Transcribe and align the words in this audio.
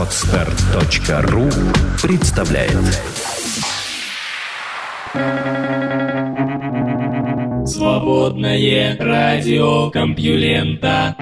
Отстар.ру 0.00 1.50
представляет 2.02 2.72
Свободное 7.68 8.96
радио 8.98 9.90
Компьюлента 9.90 11.14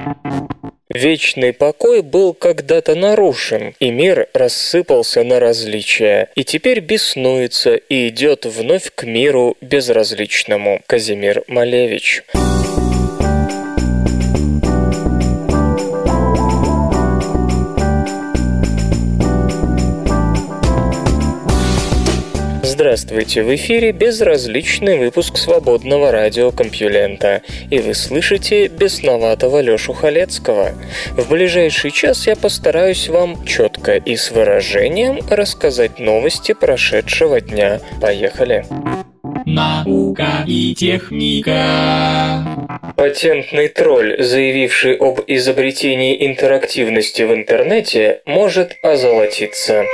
Вечный 0.95 1.52
покой 1.52 2.02
был 2.02 2.34
когда-то 2.34 2.95
нарушен, 2.95 3.75
и 3.80 3.91
мир 3.91 4.29
рассыпался 4.32 5.24
на 5.24 5.40
различия, 5.40 6.29
и 6.36 6.45
теперь 6.45 6.79
беснуется 6.79 7.74
и 7.74 8.06
идет 8.06 8.46
вновь 8.46 8.92
к 8.95 9.02
миру 9.02 9.56
безразличному. 9.60 10.82
Казимир 10.86 11.42
Малевич. 11.48 12.22
Здравствуйте, 22.79 23.43
в 23.43 23.53
эфире 23.57 23.91
безразличный 23.91 24.99
выпуск 24.99 25.37
свободного 25.37 26.13
радиокомпьюлента, 26.13 27.43
и 27.73 27.81
вы 27.81 27.93
слышите 27.93 28.68
бесноватого 28.68 29.61
Лёшу 29.61 29.93
Халецкого. 29.93 30.75
В 31.17 31.29
ближайший 31.29 31.91
час 31.91 32.28
я 32.28 32.37
постараюсь 32.37 33.09
вам 33.09 33.45
четко 33.45 33.97
и 33.97 34.14
с 34.14 34.31
выражением 34.31 35.19
рассказать 35.28 35.98
новости 35.98 36.55
прошедшего 36.55 37.41
дня. 37.41 37.81
Поехали! 38.01 38.64
Наука 39.45 40.45
и 40.47 40.73
техника. 40.77 42.45
Патентный 42.95 43.67
тролль, 43.67 44.23
заявивший 44.23 44.95
об 44.95 45.19
изобретении 45.27 46.25
интерактивности 46.25 47.23
в 47.23 47.34
интернете, 47.34 48.20
может 48.25 48.77
озолотиться. 48.84 49.84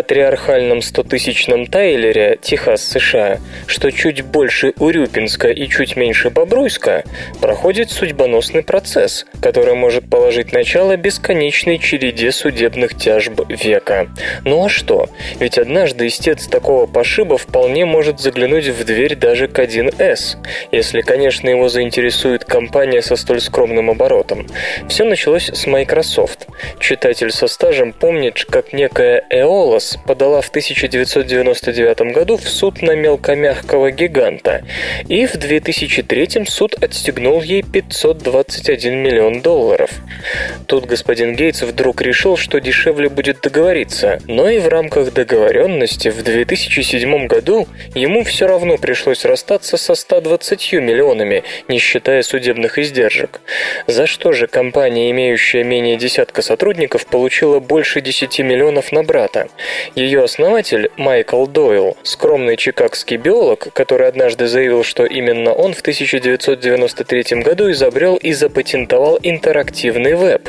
Патриархальном 0.00 0.80
стотысячном 0.80 1.66
Тайлере, 1.66 2.38
Техас, 2.40 2.82
США, 2.82 3.38
что 3.66 3.92
чуть 3.92 4.22
больше 4.22 4.72
Урюпинска 4.78 5.50
и 5.50 5.68
чуть 5.68 5.94
меньше 5.94 6.30
Бобруйска, 6.30 7.04
проходит 7.42 7.90
судьбоносный 7.90 8.62
процесс, 8.62 9.26
который 9.42 9.74
может 9.74 10.08
положить 10.08 10.54
начало 10.54 10.96
бесконечной 10.96 11.76
череде 11.78 12.32
судебных 12.32 12.96
тяжб 12.96 13.42
века. 13.50 14.08
Ну 14.46 14.64
а 14.64 14.70
что? 14.70 15.10
Ведь 15.38 15.58
однажды 15.58 16.06
истец 16.06 16.46
такого 16.46 16.86
пошиба 16.86 17.36
вполне 17.36 17.84
может 17.84 18.20
заглянуть 18.20 18.68
в 18.68 18.84
дверь 18.86 19.16
даже 19.16 19.48
к 19.48 19.58
1С, 19.58 20.38
если, 20.72 21.02
конечно, 21.02 21.46
его 21.50 21.68
заинтересует 21.68 22.46
компания 22.46 23.02
со 23.02 23.16
столь 23.16 23.42
скромным 23.42 23.90
оборотом. 23.90 24.46
Все 24.88 25.04
началось 25.04 25.50
с 25.50 25.66
Microsoft. 25.66 26.46
Читатель 26.78 27.30
со 27.30 27.48
стажем 27.48 27.92
помнит, 27.92 28.42
как 28.48 28.72
некая 28.72 29.24
Эолос 29.28 29.89
подала 29.96 30.40
в 30.40 30.48
1999 30.48 32.12
году 32.12 32.36
в 32.36 32.48
суд 32.48 32.82
на 32.82 32.94
мелкомягкого 32.94 33.90
гиганта, 33.90 34.62
и 35.08 35.26
в 35.26 35.36
2003 35.36 36.44
суд 36.46 36.82
отстегнул 36.82 37.42
ей 37.42 37.62
521 37.62 38.96
миллион 38.96 39.40
долларов. 39.40 39.90
Тут 40.66 40.86
господин 40.86 41.34
Гейтс 41.34 41.62
вдруг 41.62 42.02
решил, 42.02 42.36
что 42.36 42.60
дешевле 42.60 43.08
будет 43.08 43.40
договориться, 43.40 44.20
но 44.26 44.48
и 44.48 44.58
в 44.58 44.68
рамках 44.68 45.12
договоренности 45.12 46.08
в 46.08 46.22
2007 46.22 47.26
году 47.26 47.66
ему 47.94 48.24
все 48.24 48.46
равно 48.46 48.76
пришлось 48.76 49.24
расстаться 49.24 49.76
со 49.76 49.94
120 49.94 50.72
миллионами, 50.74 51.42
не 51.68 51.78
считая 51.78 52.22
судебных 52.22 52.78
издержек. 52.78 53.40
За 53.86 54.06
что 54.06 54.32
же 54.32 54.46
компания, 54.46 55.10
имеющая 55.10 55.64
менее 55.64 55.96
десятка 55.96 56.42
сотрудников, 56.42 57.06
получила 57.06 57.60
больше 57.60 58.00
10 58.00 58.40
миллионов 58.40 58.92
на 58.92 59.02
брата? 59.02 59.48
Ее 59.94 60.24
основатель, 60.24 60.90
Майкл 60.96 61.46
Дойл, 61.46 61.96
скромный 62.02 62.56
чикагский 62.56 63.16
биолог, 63.16 63.72
который 63.72 64.08
однажды 64.08 64.46
заявил, 64.46 64.84
что 64.84 65.04
именно 65.04 65.52
он 65.52 65.74
в 65.74 65.80
1993 65.80 67.40
году 67.42 67.70
изобрел 67.70 68.16
и 68.16 68.32
запатентовал 68.32 69.18
интерактивный 69.22 70.14
веб. 70.14 70.48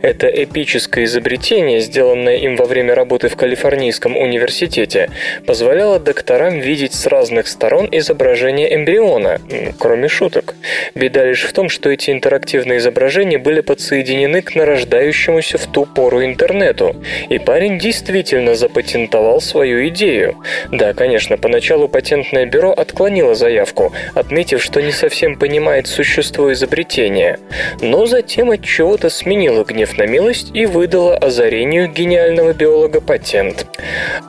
Это 0.00 0.26
эпическое 0.26 1.04
изобретение, 1.04 1.80
сделанное 1.80 2.36
им 2.36 2.56
во 2.56 2.66
время 2.66 2.94
работы 2.94 3.28
в 3.28 3.36
Калифорнийском 3.36 4.16
университете, 4.16 5.10
позволяло 5.46 5.98
докторам 5.98 6.58
видеть 6.60 6.94
с 6.94 7.06
разных 7.06 7.46
сторон 7.48 7.88
изображение 7.90 8.74
эмбриона, 8.74 9.40
кроме 9.78 10.08
шуток. 10.08 10.54
Беда 10.94 11.24
лишь 11.24 11.44
в 11.44 11.52
том, 11.52 11.68
что 11.68 11.90
эти 11.90 12.10
интерактивные 12.10 12.78
изображения 12.78 13.38
были 13.38 13.60
подсоединены 13.60 14.42
к 14.42 14.54
нарождающемуся 14.54 15.58
в 15.58 15.66
ту 15.66 15.86
пору 15.86 16.24
интернету, 16.24 16.96
и 17.28 17.38
парень 17.38 17.78
действительно 17.78 18.54
запатентовал 18.62 19.40
свою 19.40 19.88
идею. 19.88 20.36
Да, 20.70 20.94
конечно, 20.94 21.36
поначалу 21.36 21.88
патентное 21.88 22.46
бюро 22.46 22.70
отклонило 22.70 23.34
заявку, 23.34 23.92
отметив, 24.14 24.62
что 24.62 24.80
не 24.80 24.92
совсем 24.92 25.36
понимает 25.36 25.88
существо 25.88 26.52
изобретения. 26.52 27.40
Но 27.80 28.06
затем 28.06 28.50
от 28.50 28.62
чего-то 28.62 29.10
сменило 29.10 29.64
гнев 29.64 29.98
на 29.98 30.06
милость 30.06 30.52
и 30.54 30.66
выдало 30.66 31.16
озарению 31.16 31.88
гениального 31.88 32.52
биолога 32.52 33.00
патент. 33.00 33.66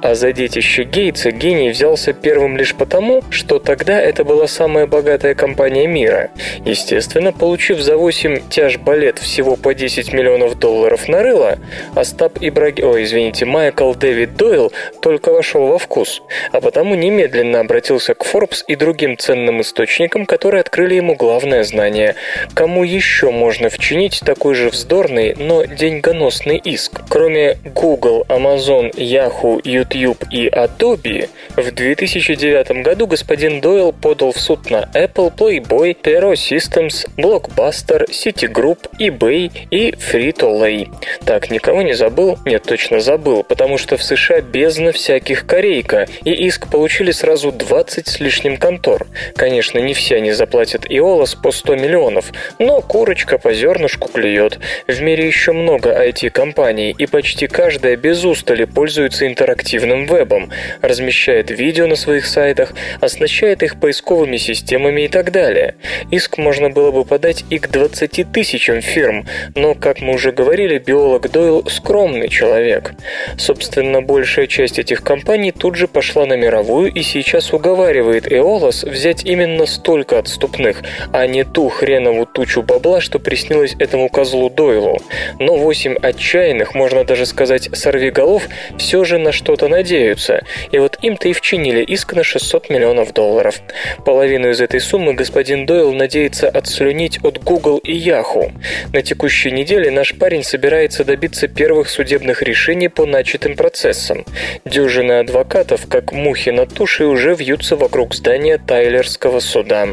А 0.02 0.16
за 0.16 0.32
детище 0.32 0.84
Гейтса 0.84 1.30
гений 1.30 1.70
взялся 1.70 2.12
первым 2.12 2.58
лишь 2.58 2.74
потому, 2.74 3.22
что 3.30 3.60
тогда 3.60 4.02
это 4.02 4.24
была 4.24 4.48
самая 4.48 4.88
богатая 4.88 5.36
компания 5.36 5.86
мира. 5.86 6.32
Естественно, 6.66 7.32
получив 7.32 7.80
за 7.80 7.98
8 7.98 8.50
тяж 8.50 8.78
балет 8.80 9.20
всего 9.20 9.56
по 9.56 9.76
10 9.76 10.12
миллионов 10.12 10.58
долларов 10.58 11.08
на 11.08 11.22
рыло, 11.22 11.60
Остап 11.94 12.40
Ибраги... 12.42 12.82
Ой, 12.82 13.04
извините, 13.04 13.46
Майкл 13.46 13.94
Дэвид 13.94 14.23
Дойл 14.26 14.72
только 15.02 15.32
вошел 15.32 15.68
во 15.68 15.78
вкус, 15.78 16.22
а 16.52 16.62
потому 16.62 16.96
немедленно 16.96 17.60
обратился 17.60 18.14
к 18.14 18.26
Forbes 18.26 18.64
и 18.68 18.76
другим 18.76 19.18
ценным 19.18 19.62
источникам, 19.62 20.26
которые 20.26 20.62
открыли 20.62 20.96
ему 20.96 21.16
главное 21.16 21.64
знание. 21.64 22.16
Кому 22.54 22.84
еще 22.84 23.32
можно 23.32 23.70
вчинить 23.70 24.22
такой 24.26 24.56
же 24.56 24.70
вздорный, 24.70 25.36
но 25.38 25.66
деньгоносный 25.66 26.58
иск? 26.58 27.02
Кроме 27.10 27.58
Google, 27.66 28.26
Amazon, 28.30 28.92
Yahoo, 28.94 29.60
YouTube 29.64 30.24
и 30.32 30.48
Adobe, 30.48 31.30
в 31.56 31.72
2009 31.72 32.84
году 32.84 33.08
господин 33.08 33.62
Дойл 33.62 33.94
подал 33.94 34.32
в 34.32 34.40
суд 34.40 34.70
на 34.70 34.90
Apple, 34.94 35.34
Playboy, 35.36 35.96
Pero 36.02 36.34
Systems, 36.34 37.08
Blockbuster, 37.18 38.10
Citigroup, 38.10 38.90
eBay 39.00 39.52
и 39.72 39.92
Frito-Lay. 39.92 40.90
Так, 41.26 41.52
никого 41.52 41.82
не 41.82 41.94
забыл? 41.94 42.38
Нет, 42.46 42.64
точно 42.64 43.00
забыл, 43.00 43.44
потому 43.44 43.78
что 43.78 43.98
в 43.98 44.04
США 44.16 44.42
бездна 44.42 44.92
всяких 44.92 45.46
корейка, 45.46 46.08
и 46.24 46.32
иск 46.32 46.70
получили 46.70 47.12
сразу 47.12 47.52
20 47.52 48.08
с 48.08 48.20
лишним 48.20 48.58
контор. 48.58 49.08
Конечно, 49.36 49.80
не 49.80 49.94
все 49.94 50.18
они 50.18 50.32
заплатят 50.32 50.86
Иолос 50.90 51.36
по 51.36 51.52
100 51.52 51.76
миллионов, 51.76 52.32
но 52.60 52.82
курочка 52.82 53.38
по 53.38 53.54
зернышку 53.54 54.10
клюет. 54.10 54.60
В 54.88 55.02
мире 55.02 55.26
еще 55.26 55.52
много 55.52 55.90
IT-компаний, 55.90 56.96
и 56.98 57.06
почти 57.06 57.48
каждая 57.48 57.96
без 57.96 58.24
устали 58.24 58.66
пользуется 58.66 59.28
интерактивным 59.28 60.06
вебом, 60.06 60.52
размещает 60.82 61.50
видео 61.50 61.88
на 61.88 61.96
своих 61.96 62.26
сайтах, 62.26 62.74
оснащает 63.02 63.64
их 63.64 63.80
поисковыми 63.80 64.38
системами 64.38 65.02
и 65.02 65.08
так 65.08 65.32
далее. 65.32 65.76
Иск 66.12 66.38
можно 66.38 66.70
было 66.70 66.92
бы 66.92 67.04
подать 67.04 67.44
и 67.50 67.58
к 67.58 67.70
20 67.70 68.32
тысячам 68.32 68.82
фирм, 68.82 69.26
но, 69.56 69.74
как 69.74 70.02
мы 70.02 70.14
уже 70.14 70.32
говорили, 70.32 70.78
биолог 70.78 71.32
Дойл 71.32 71.68
скромный 71.68 72.30
человек. 72.30 72.94
Собственно, 73.38 74.03
большая 74.04 74.48
часть 74.48 74.80
этих 74.80 75.04
компаний 75.04 75.52
тут 75.52 75.76
же 75.76 75.88
пошла 75.88 76.26
на 76.26 76.36
мировую 76.36 76.92
и 76.92 77.02
сейчас 77.02 77.54
уговаривает 77.54 78.32
Эолос 78.32 78.84
взять 78.84 79.26
именно 79.26 79.66
столько 79.66 80.20
отступных, 80.20 80.84
а 81.12 81.26
не 81.28 81.44
ту 81.44 81.70
хренову 81.70 82.26
тучу 82.26 82.62
бабла, 82.62 83.02
что 83.02 83.20
приснилось 83.20 83.76
этому 83.80 84.10
козлу 84.10 84.50
Дойлу. 84.50 84.98
Но 85.40 85.56
восемь 85.56 85.96
отчаянных, 85.96 86.76
можно 86.76 87.04
даже 87.04 87.26
сказать, 87.26 87.70
сорвиголов, 87.74 88.48
все 88.78 89.04
же 89.04 89.18
на 89.18 89.32
что-то 89.32 89.68
надеются. 89.68 90.44
И 90.72 90.78
вот 90.78 90.98
им-то 91.02 91.30
и 91.30 91.34
вчинили 91.34 91.84
иск 91.84 92.14
на 92.14 92.24
600 92.24 92.70
миллионов 92.70 93.14
долларов. 93.14 93.62
Половину 94.06 94.50
из 94.50 94.62
этой 94.62 94.80
суммы 94.80 95.14
господин 95.14 95.66
Дойл 95.66 95.94
надеется 95.94 96.50
отслюнить 96.50 97.20
от 97.24 97.42
Google 97.44 97.78
и 97.78 97.98
Yahoo. 97.98 98.52
На 98.92 99.02
текущей 99.02 99.52
неделе 99.52 99.92
наш 99.92 100.14
парень 100.16 100.44
собирается 100.44 101.06
добиться 101.06 101.48
первых 101.48 101.90
судебных 101.90 102.42
решений 102.42 102.90
по 102.90 103.06
начатым 103.06 103.56
процессам 103.56 103.93
Техасом. 103.94 104.26
Дюжины 104.66 105.20
адвокатов, 105.20 105.88
как 105.88 106.12
мухи 106.12 106.50
на 106.50 106.66
туши, 106.66 107.06
уже 107.06 107.36
вьются 107.36 107.76
вокруг 107.76 108.16
здания 108.16 108.58
Тайлерского 108.58 109.40
суда. 109.40 109.88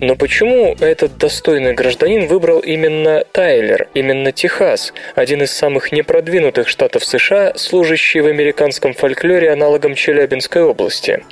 Но 0.00 0.16
почему 0.16 0.74
этот 0.80 1.18
достойный 1.18 1.74
гражданин 1.74 2.26
выбрал 2.26 2.60
именно 2.60 3.24
Тайлер, 3.32 3.88
именно 3.94 4.32
Техас, 4.32 4.94
один 5.14 5.42
из 5.42 5.50
самых 5.50 5.92
непродвинутых 5.92 6.68
штатов 6.68 7.04
США, 7.04 7.52
служащий 7.56 8.20
в 8.20 8.26
американском 8.26 8.94
фольклоре 8.94 9.50
аналогом 9.50 9.94
Челябинской 9.94 10.62
области? 10.62 11.22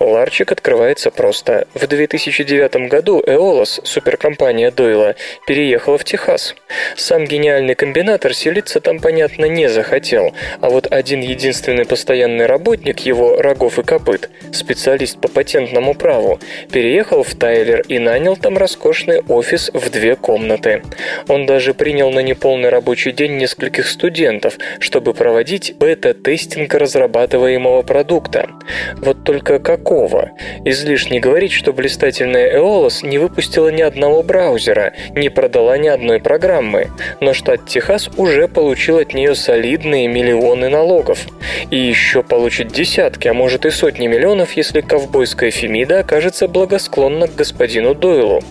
Ларчик 0.00 0.52
открывается 0.52 1.10
просто. 1.10 1.66
В 1.74 1.86
2009 1.86 2.88
году 2.90 3.22
Эолос, 3.26 3.80
суперкомпания 3.84 4.70
Дойла, 4.70 5.14
переехала 5.46 5.96
в 5.96 6.04
Техас. 6.04 6.54
Сам 6.96 7.24
гениальный 7.24 7.74
комбинатор 7.74 8.34
селиться 8.34 8.80
там, 8.80 8.98
понятно, 9.00 9.46
не 9.46 9.68
захотел, 9.68 10.34
а 10.60 10.68
вот 10.68 10.92
один 10.92 11.20
единственный 11.20 11.53
постоянный 11.84 12.46
работник 12.46 13.00
его 13.00 13.36
рогов 13.36 13.78
и 13.78 13.82
копыт, 13.82 14.30
специалист 14.52 15.20
по 15.20 15.28
патентному 15.28 15.94
праву, 15.94 16.38
переехал 16.72 17.22
в 17.22 17.34
Тайлер 17.34 17.82
и 17.88 17.98
нанял 17.98 18.36
там 18.36 18.58
роскошный 18.58 19.20
офис 19.28 19.70
в 19.72 19.90
две 19.90 20.16
комнаты. 20.16 20.82
Он 21.28 21.46
даже 21.46 21.74
принял 21.74 22.10
на 22.10 22.20
неполный 22.20 22.68
рабочий 22.68 23.12
день 23.12 23.36
нескольких 23.36 23.86
студентов, 23.86 24.54
чтобы 24.80 25.14
проводить 25.14 25.76
бета-тестинг 25.78 26.74
разрабатываемого 26.74 27.82
продукта. 27.82 28.48
Вот 28.96 29.24
только 29.24 29.58
какого? 29.58 30.30
Излишне 30.64 31.20
говорить, 31.20 31.52
что 31.52 31.72
блистательная 31.72 32.50
Эолос 32.54 33.02
не 33.02 33.18
выпустила 33.18 33.68
ни 33.68 33.82
одного 33.82 34.22
браузера, 34.22 34.92
не 35.14 35.28
продала 35.28 35.78
ни 35.78 35.88
одной 35.88 36.20
программы, 36.20 36.90
но 37.20 37.34
штат 37.34 37.66
Техас 37.66 38.08
уже 38.16 38.48
получил 38.48 38.98
от 38.98 39.14
нее 39.14 39.34
солидные 39.34 40.08
миллионы 40.08 40.68
налогов. 40.68 41.26
И 41.70 41.76
еще 41.76 42.22
получит 42.22 42.68
десятки, 42.68 43.28
а 43.28 43.34
может 43.34 43.66
и 43.66 43.70
сотни 43.70 44.06
миллионов, 44.06 44.52
если 44.52 44.80
ковбойская 44.80 45.50
Фемида 45.50 46.00
окажется 46.00 46.48
благосклонна 46.48 47.28
к 47.28 47.34
господину 47.34 47.94
Дойлу. 47.94 48.42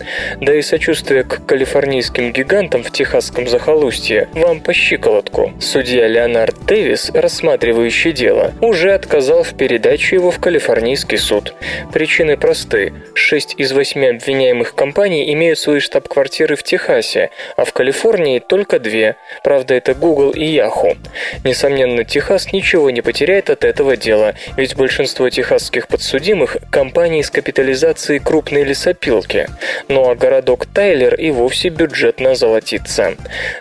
Да 0.42 0.54
и 0.54 0.62
сочувствие 0.62 1.24
к 1.24 1.46
калифорнийским 1.46 2.32
гигантам 2.32 2.84
в 2.84 2.92
техасском 2.92 3.48
захолустье 3.48 4.30
вам 4.34 4.60
по 4.62 4.74
щиколотку. 4.74 5.54
Судья 5.60 6.08
Леонард 6.08 6.66
Дэвис, 6.66 7.12
рассматривающий 7.14 8.12
дело, 8.12 8.54
уже 8.62 8.94
отказал 8.94 9.44
в 9.44 9.54
передаче 9.56 10.16
его 10.16 10.32
в 10.32 10.40
калифорнийский 10.40 11.18
суд. 11.18 11.54
Причины 11.94 12.38
просты. 12.38 12.94
Шесть 13.14 13.56
из 13.58 13.72
восьми 13.72 14.08
обвиняемых 14.08 14.76
компаний 14.76 15.32
имеют 15.34 15.60
свои 15.60 15.80
штаб-квартиры 15.80 16.56
в 16.56 16.64
Техасе, 16.64 17.30
а 17.56 17.66
в 17.66 17.74
Калифорнии 17.74 18.40
только 18.40 18.80
две. 18.80 19.16
Правда, 19.44 19.74
это 19.74 19.94
Google 19.94 20.32
и 20.32 20.46
Yahoo. 20.58 20.98
Несомненно, 21.44 22.04
Техас 22.04 22.52
ничего 22.54 22.83
не 22.90 23.02
потеряет 23.02 23.50
от 23.50 23.64
этого 23.64 23.98
дела, 23.98 24.36
ведь 24.58 24.76
большинство 24.76 25.30
техасских 25.30 25.88
подсудимых– 25.88 26.58
компании 26.72 27.22
с 27.22 27.30
капитализацией 27.30 28.20
крупной 28.20 28.64
лесопилки. 28.64 29.48
Ну 29.88 30.10
а 30.10 30.16
городок 30.16 30.66
Тайлер 30.66 31.16
и 31.16 31.32
вовсе 31.32 31.70
бюджетно 31.70 32.32
озолотится. 32.32 33.16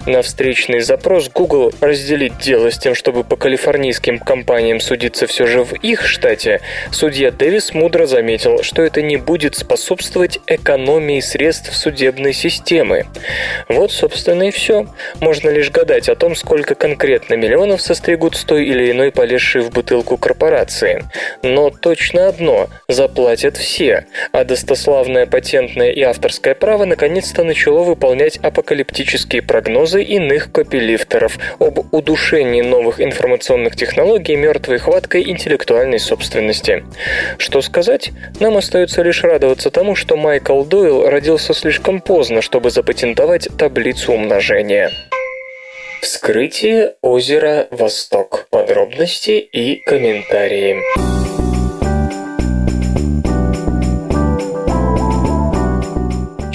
На 0.06 0.22
встречный 0.22 0.80
запрос 0.80 1.28
Google 1.28 1.72
разделить 1.80 2.38
дело 2.38 2.70
с 2.70 2.78
тем, 2.78 2.94
чтобы 2.94 3.24
по 3.24 3.36
калифорнийским 3.36 4.18
компаниям 4.18 4.80
судиться 4.80 5.26
все 5.26 5.46
же 5.46 5.64
в 5.64 5.74
их 5.74 6.06
штате, 6.06 6.60
судья 6.90 7.30
Дэвис 7.30 7.74
мудро 7.74 8.06
заметил, 8.06 8.62
что 8.62 8.82
это 8.82 9.02
не 9.02 9.16
будет 9.16 9.54
способствовать 9.56 10.40
экономии 10.46 11.20
средств 11.20 11.74
судебной 11.74 12.32
системы. 12.32 13.06
Вот, 13.68 13.92
собственно, 13.92 14.44
и 14.44 14.50
все. 14.50 14.86
Можно 15.20 15.50
лишь 15.50 15.70
гадать 15.70 16.08
о 16.08 16.14
том, 16.14 16.34
сколько 16.36 16.74
конкретно 16.74 17.34
миллионов 17.34 17.80
состригут 17.80 18.36
с 18.36 18.44
той 18.44 18.66
или 18.66 18.90
иной 18.90 19.01
полезшей 19.10 19.62
в 19.62 19.70
бутылку 19.70 20.16
корпорации. 20.16 21.04
Но 21.42 21.70
точно 21.70 22.28
одно– 22.28 22.68
заплатят 22.88 23.56
все, 23.56 24.06
а 24.32 24.44
достославное 24.44 25.26
патентное 25.26 25.90
и 25.90 26.02
авторское 26.02 26.54
право 26.54 26.84
наконец-то 26.84 27.44
начало 27.44 27.82
выполнять 27.82 28.36
апокалиптические 28.38 29.42
прогнозы 29.42 30.02
иных 30.02 30.52
копилифтеров 30.52 31.38
об 31.58 31.92
удушении 31.94 32.62
новых 32.62 33.00
информационных 33.00 33.76
технологий 33.76 34.36
мертвой 34.36 34.78
хваткой 34.78 35.28
интеллектуальной 35.30 35.98
собственности. 35.98 36.84
Что 37.38 37.62
сказать? 37.62 38.10
Нам 38.40 38.56
остается 38.56 39.02
лишь 39.02 39.22
радоваться 39.24 39.70
тому, 39.70 39.94
что 39.94 40.16
Майкл 40.16 40.62
Дойл 40.62 41.08
родился 41.08 41.54
слишком 41.54 42.00
поздно, 42.00 42.42
чтобы 42.42 42.70
запатентовать 42.70 43.48
таблицу 43.58 44.12
умножения. 44.12 44.90
Вскрытие 46.02 46.96
озера 47.00 47.68
Восток. 47.70 48.48
Подробности 48.50 49.38
и 49.38 49.76
комментарии. 49.76 50.82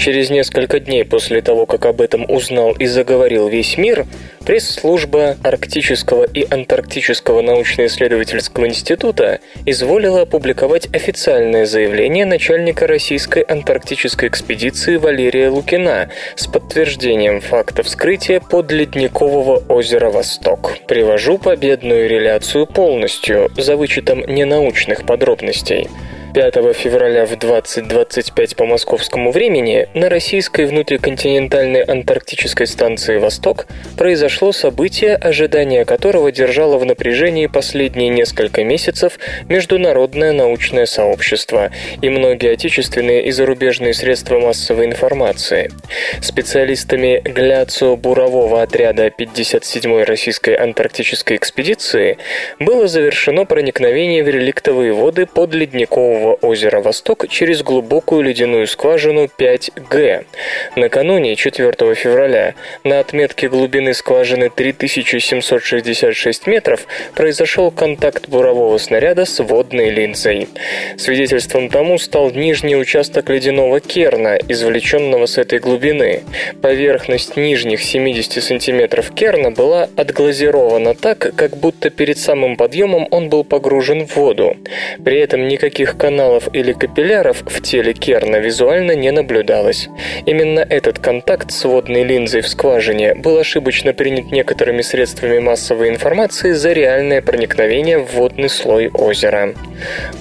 Через 0.07 0.29
несколько 0.29 0.79
дней 0.79 1.03
после 1.03 1.41
того, 1.41 1.65
как 1.65 1.85
об 1.85 1.99
этом 1.99 2.23
узнал 2.31 2.71
и 2.71 2.85
заговорил 2.85 3.49
весь 3.49 3.77
мир, 3.77 4.05
пресс-служба 4.45 5.35
Арктического 5.43 6.23
и 6.23 6.47
Антарктического 6.49 7.41
научно-исследовательского 7.41 8.67
института 8.67 9.41
изволила 9.65 10.21
опубликовать 10.21 10.87
официальное 10.93 11.65
заявление 11.65 12.25
начальника 12.25 12.87
российской 12.87 13.43
антарктической 13.43 14.29
экспедиции 14.29 14.95
Валерия 14.95 15.49
Лукина 15.49 16.09
с 16.37 16.47
подтверждением 16.47 17.41
факта 17.41 17.83
вскрытия 17.83 18.39
подледникового 18.39 19.61
озера 19.67 20.09
Восток. 20.09 20.77
Привожу 20.87 21.37
победную 21.37 22.07
реляцию 22.07 22.65
полностью, 22.65 23.51
за 23.57 23.75
вычетом 23.75 24.21
ненаучных 24.21 25.05
подробностей. 25.05 25.89
5 26.33 26.75
февраля 26.75 27.25
в 27.25 27.33
20.25 27.33 28.55
по 28.55 28.65
московскому 28.65 29.31
времени 29.31 29.87
на 29.93 30.09
российской 30.09 30.65
внутриконтинентальной 30.65 31.81
антарктической 31.81 32.67
станции 32.67 33.17
«Восток» 33.17 33.65
произошло 33.97 34.51
событие, 34.51 35.15
ожидание 35.15 35.85
которого 35.85 36.31
держало 36.31 36.77
в 36.77 36.85
напряжении 36.85 37.47
последние 37.47 38.09
несколько 38.09 38.63
месяцев 38.63 39.19
международное 39.47 40.33
научное 40.33 40.85
сообщество 40.85 41.71
и 42.01 42.09
многие 42.09 42.51
отечественные 42.51 43.25
и 43.25 43.31
зарубежные 43.31 43.93
средства 43.93 44.39
массовой 44.39 44.85
информации. 44.85 45.71
Специалистами 46.21 47.21
гляцио-бурового 47.23 48.61
отряда 48.61 49.07
57-й 49.07 50.03
российской 50.03 50.55
антарктической 50.55 51.37
экспедиции 51.37 52.17
было 52.59 52.87
завершено 52.87 53.45
проникновение 53.45 54.23
в 54.23 54.27
реликтовые 54.27 54.93
воды 54.93 55.25
под 55.25 55.53
ледникового 55.53 56.16
озера 56.41 56.81
Восток 56.81 57.27
через 57.29 57.63
глубокую 57.63 58.23
ледяную 58.23 58.67
скважину 58.67 59.25
5Г. 59.25 60.25
Накануне, 60.75 61.35
4 61.35 61.95
февраля, 61.95 62.55
на 62.83 62.99
отметке 62.99 63.49
глубины 63.49 63.93
скважины 63.93 64.49
3766 64.49 66.47
метров 66.47 66.87
произошел 67.15 67.71
контакт 67.71 68.29
бурового 68.29 68.77
снаряда 68.77 69.25
с 69.25 69.43
водной 69.43 69.89
линзой. 69.89 70.47
Свидетельством 70.97 71.69
тому 71.69 71.97
стал 71.97 72.31
нижний 72.31 72.75
участок 72.75 73.29
ледяного 73.29 73.79
керна, 73.79 74.37
извлеченного 74.47 75.25
с 75.25 75.37
этой 75.37 75.59
глубины. 75.59 76.23
Поверхность 76.61 77.37
нижних 77.37 77.81
70 77.81 78.43
сантиметров 78.43 79.11
керна 79.13 79.51
была 79.51 79.89
отглазирована 79.95 80.95
так, 80.95 81.35
как 81.35 81.57
будто 81.57 81.89
перед 81.89 82.17
самым 82.17 82.57
подъемом 82.57 83.07
он 83.11 83.29
был 83.29 83.43
погружен 83.43 84.07
в 84.07 84.15
воду. 84.15 84.55
При 85.03 85.19
этом 85.19 85.47
никаких 85.47 85.97
каналов 86.07 86.47
или 86.53 86.71
капилляров 86.71 87.43
в 87.45 87.61
теле 87.61 87.91
керна 87.91 88.37
визуально 88.37 88.93
не 88.93 89.11
наблюдалось. 89.11 89.89
Именно 90.25 90.61
этот 90.61 90.99
контакт 90.99 91.51
с 91.51 91.65
водной 91.65 92.03
линзой 92.05 92.39
в 92.39 92.47
скважине 92.47 93.13
был 93.13 93.37
ошибочно 93.37 93.91
принят 93.91 94.31
некоторыми 94.31 94.83
средствами 94.83 95.39
массовой 95.39 95.89
информации 95.89 96.53
за 96.53 96.71
реальное 96.71 97.21
проникновение 97.21 97.99
в 97.99 98.13
водный 98.13 98.47
слой 98.47 98.89
озера. 98.93 99.53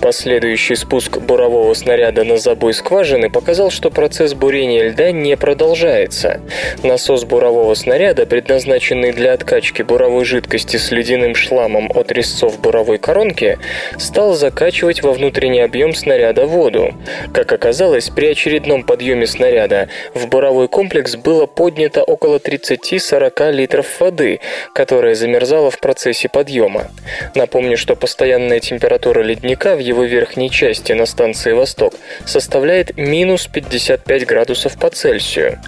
Последующий 0.02 0.74
спуск 0.74 1.18
бурового 1.18 1.72
снаряда 1.74 2.24
на 2.24 2.36
забой 2.36 2.74
скважины 2.74 3.30
показал, 3.30 3.70
что 3.70 3.90
процесс 3.90 4.34
бурения 4.34 4.88
льда 4.88 5.12
не 5.12 5.36
продолжается. 5.36 6.40
Насос 6.82 7.24
бурового 7.24 7.74
снаряда, 7.74 8.26
предназначенный 8.26 9.12
для 9.12 9.34
откачки 9.34 9.82
буровой 9.82 10.24
жидкости 10.24 10.78
с 10.78 10.90
ледяным 10.90 11.36
шламом 11.36 11.92
от 11.94 12.10
резцов 12.10 12.60
буровой 12.60 12.98
коронки, 12.98 13.58
стал 13.98 14.34
закачивать 14.34 15.04
во 15.04 15.12
внутренний 15.12 15.60
объем 15.60 15.75
объем 15.76 15.94
снаряда 15.94 16.46
воду. 16.46 16.94
Как 17.34 17.52
оказалось, 17.52 18.08
при 18.08 18.28
очередном 18.28 18.82
подъеме 18.82 19.26
снаряда 19.26 19.90
в 20.14 20.26
буровой 20.26 20.68
комплекс 20.68 21.16
было 21.16 21.44
поднято 21.44 22.02
около 22.02 22.38
30-40 22.38 23.52
литров 23.52 24.00
воды, 24.00 24.40
которая 24.74 25.14
замерзала 25.14 25.70
в 25.70 25.78
процессе 25.78 26.30
подъема. 26.30 26.86
Напомню, 27.34 27.76
что 27.76 27.94
постоянная 27.94 28.60
температура 28.60 29.20
ледника 29.20 29.76
в 29.76 29.80
его 29.80 30.04
верхней 30.04 30.50
части 30.50 30.92
на 30.92 31.04
станции 31.04 31.52
«Восток» 31.52 31.92
составляет 32.24 32.96
минус 32.96 33.46
55 33.46 34.26
градусов 34.26 34.78
по 34.78 34.88
Цельсию. 34.88 35.60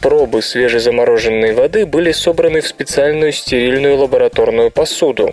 Пробы 0.00 0.40
свежезамороженной 0.40 1.52
воды 1.52 1.84
были 1.84 2.12
собраны 2.12 2.62
в 2.62 2.66
специальную 2.66 3.32
стерильную 3.32 3.98
лабораторную 3.98 4.70
посуду. 4.70 5.32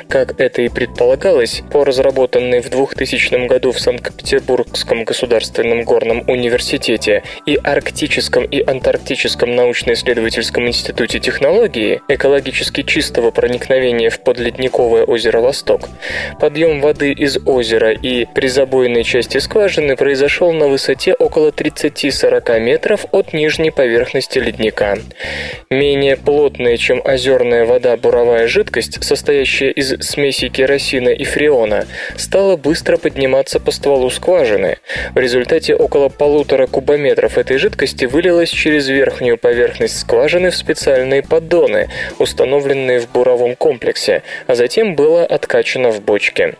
Как 0.09 0.39
это 0.39 0.61
и 0.61 0.69
предполагалось, 0.69 1.63
по 1.71 1.83
разработанной 1.83 2.61
в 2.61 2.69
2000 2.69 3.47
году 3.47 3.71
в 3.71 3.79
Санкт-Петербургском 3.79 5.03
государственном 5.03 5.83
горном 5.83 6.23
университете 6.27 7.23
и 7.45 7.55
Арктическом 7.55 8.45
и 8.45 8.63
Антарктическом 8.63 9.55
научно-исследовательском 9.55 10.67
институте 10.67 11.19
технологии 11.19 12.01
экологически 12.07 12.83
чистого 12.83 13.31
проникновения 13.31 14.09
в 14.09 14.19
подледниковое 14.21 15.03
озеро 15.03 15.41
Восток, 15.41 15.89
подъем 16.39 16.81
воды 16.81 17.11
из 17.11 17.37
озера 17.45 17.91
и 17.91 18.25
призабойной 18.25 19.03
части 19.03 19.37
скважины 19.37 19.95
произошел 19.95 20.51
на 20.53 20.67
высоте 20.67 21.13
около 21.13 21.49
30-40 21.49 22.59
метров 22.59 23.05
от 23.11 23.33
нижней 23.33 23.71
поверхности 23.71 24.39
ледника. 24.39 24.97
Менее 25.69 26.15
плотная, 26.17 26.77
чем 26.77 27.01
озерная 27.03 27.65
вода 27.65 27.97
буровая 27.97 28.47
жидкость, 28.47 29.03
состоящая 29.03 29.71
из 29.71 29.86
смеси 29.99 30.49
керосина 30.49 31.09
и 31.09 31.23
фреона, 31.23 31.85
стала 32.15 32.57
быстро 32.57 32.97
подниматься 32.97 33.59
по 33.59 33.71
стволу 33.71 34.09
скважины. 34.09 34.77
В 35.13 35.19
результате 35.19 35.75
около 35.75 36.09
полутора 36.09 36.67
кубометров 36.67 37.37
этой 37.37 37.57
жидкости 37.57 38.05
вылилось 38.05 38.49
через 38.49 38.87
верхнюю 38.87 39.37
поверхность 39.37 39.99
скважины 39.99 40.49
в 40.49 40.55
специальные 40.55 41.23
поддоны, 41.23 41.89
установленные 42.19 42.99
в 42.99 43.09
буровом 43.11 43.55
комплексе, 43.55 44.23
а 44.47 44.55
затем 44.55 44.95
было 44.95 45.25
откачано 45.25 45.91
в 45.91 46.01
бочке. 46.01 46.55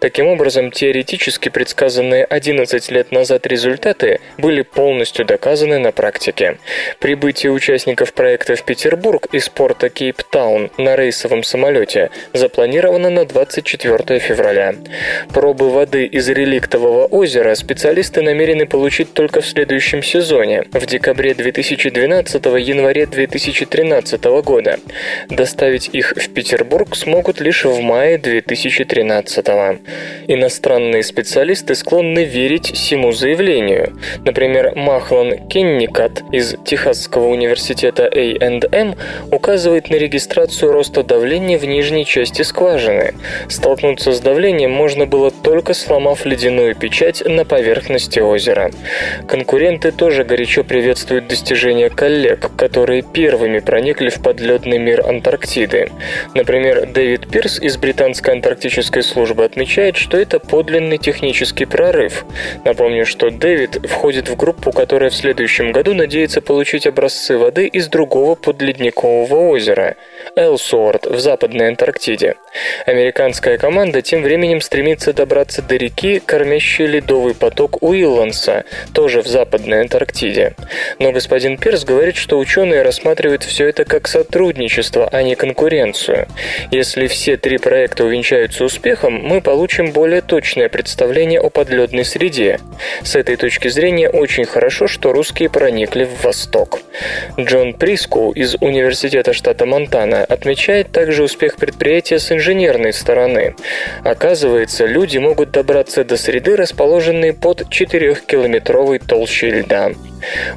Таким 0.00 0.26
образом, 0.26 0.70
теоретически 0.70 1.48
предсказанные 1.48 2.24
11 2.24 2.90
лет 2.90 3.12
назад 3.12 3.46
результаты 3.46 4.20
были 4.36 4.62
полностью 4.62 5.24
доказаны 5.24 5.78
на 5.78 5.92
практике. 5.92 6.58
Прибытие 7.00 7.52
участников 7.52 8.12
проекта 8.12 8.56
в 8.56 8.62
Петербург 8.62 9.26
из 9.32 9.48
порта 9.48 9.88
Кейптаун 9.88 10.70
на 10.78 10.96
рейсовом 10.96 11.42
самолете 11.42 12.10
запланировано 12.32 12.67
на 13.08 13.24
24 13.24 14.18
февраля. 14.18 14.74
Пробы 15.32 15.70
воды 15.70 16.04
из 16.04 16.28
реликтового 16.28 17.06
озера 17.06 17.54
специалисты 17.54 18.22
намерены 18.22 18.66
получить 18.66 19.14
только 19.14 19.40
в 19.40 19.46
следующем 19.46 20.02
сезоне, 20.02 20.64
в 20.72 20.84
декабре 20.86 21.32
2012-январе 21.32 23.06
2013 23.06 24.24
года. 24.44 24.78
Доставить 25.28 25.88
их 25.92 26.12
в 26.16 26.28
Петербург 26.30 26.94
смогут 26.94 27.40
лишь 27.40 27.64
в 27.64 27.80
мае 27.80 28.18
2013 28.18 29.46
Иностранные 30.28 31.02
специалисты 31.02 31.74
склонны 31.74 32.24
верить 32.24 32.72
всему 32.72 33.12
заявлению. 33.12 33.98
Например, 34.24 34.72
Махлан 34.76 35.48
Кенникат 35.48 36.22
из 36.32 36.54
Техасского 36.64 37.28
университета 37.28 38.04
A&M 38.04 38.94
указывает 39.30 39.90
на 39.90 39.94
регистрацию 39.94 40.72
роста 40.72 41.02
давления 41.02 41.58
в 41.58 41.64
нижней 41.64 42.04
части 42.04 42.42
скважины. 42.58 43.14
Столкнуться 43.48 44.12
с 44.12 44.18
давлением 44.18 44.72
можно 44.72 45.06
было 45.06 45.30
только 45.30 45.74
сломав 45.74 46.26
ледяную 46.26 46.74
печать 46.74 47.22
на 47.24 47.44
поверхности 47.44 48.18
озера. 48.18 48.72
Конкуренты 49.28 49.92
тоже 49.92 50.24
горячо 50.24 50.64
приветствуют 50.64 51.28
достижения 51.28 51.88
коллег, 51.88 52.50
которые 52.56 53.02
первыми 53.02 53.60
проникли 53.60 54.08
в 54.08 54.20
подледный 54.20 54.78
мир 54.78 55.06
Антарктиды. 55.06 55.92
Например, 56.34 56.84
Дэвид 56.86 57.30
Пирс 57.30 57.60
из 57.60 57.76
британской 57.76 58.34
антарктической 58.34 59.04
службы 59.04 59.44
отмечает, 59.44 59.96
что 59.96 60.16
это 60.18 60.40
подлинный 60.40 60.98
технический 60.98 61.64
прорыв. 61.64 62.24
Напомню, 62.64 63.06
что 63.06 63.30
Дэвид 63.30 63.86
входит 63.88 64.28
в 64.28 64.36
группу, 64.36 64.72
которая 64.72 65.10
в 65.10 65.14
следующем 65.14 65.70
году 65.70 65.94
надеется 65.94 66.40
получить 66.40 66.88
образцы 66.88 67.38
воды 67.38 67.68
из 67.68 67.86
другого 67.86 68.34
подледникового 68.34 69.48
озера– 69.48 69.94
Элсуорт 70.34 71.06
в 71.06 71.20
Западной 71.20 71.68
Антарктиде. 71.68 72.34
Американская 72.86 73.58
команда 73.58 74.02
тем 74.02 74.22
временем 74.22 74.60
стремится 74.60 75.12
добраться 75.12 75.62
до 75.62 75.76
реки, 75.76 76.20
кормящей 76.24 76.86
ледовый 76.86 77.34
поток 77.34 77.82
Уилланса, 77.82 78.64
тоже 78.92 79.22
в 79.22 79.26
Западной 79.26 79.82
Антарктиде. 79.82 80.54
Но 80.98 81.12
господин 81.12 81.58
Пирс 81.58 81.84
говорит, 81.84 82.16
что 82.16 82.38
ученые 82.38 82.82
рассматривают 82.82 83.44
все 83.44 83.68
это 83.68 83.84
как 83.84 84.08
сотрудничество, 84.08 85.08
а 85.10 85.22
не 85.22 85.34
конкуренцию. 85.34 86.26
Если 86.70 87.06
все 87.06 87.36
три 87.36 87.58
проекта 87.58 88.04
увенчаются 88.04 88.64
успехом, 88.64 89.14
мы 89.14 89.40
получим 89.40 89.92
более 89.92 90.22
точное 90.22 90.68
представление 90.68 91.40
о 91.40 91.50
подледной 91.50 92.04
среде. 92.04 92.58
С 93.02 93.16
этой 93.16 93.36
точки 93.36 93.68
зрения 93.68 94.08
очень 94.08 94.44
хорошо, 94.44 94.86
что 94.86 95.12
русские 95.12 95.50
проникли 95.50 96.04
в 96.04 96.24
Восток. 96.24 96.80
Джон 97.38 97.74
Прискоу 97.74 98.32
из 98.32 98.56
Университета 98.60 99.32
штата 99.32 99.66
Монтана 99.66 100.24
отмечает 100.24 100.90
также 100.90 101.22
успех 101.22 101.56
предприятия 101.56 102.18
с 102.18 102.30
инженерной 102.38 102.92
стороны. 102.92 103.56
Оказывается, 104.04 104.86
люди 104.86 105.18
могут 105.18 105.50
добраться 105.50 106.04
до 106.04 106.16
среды, 106.16 106.56
расположенной 106.56 107.34
под 107.34 107.62
4-километровой 107.62 109.04
толщей 109.04 109.50
льда. 109.50 109.90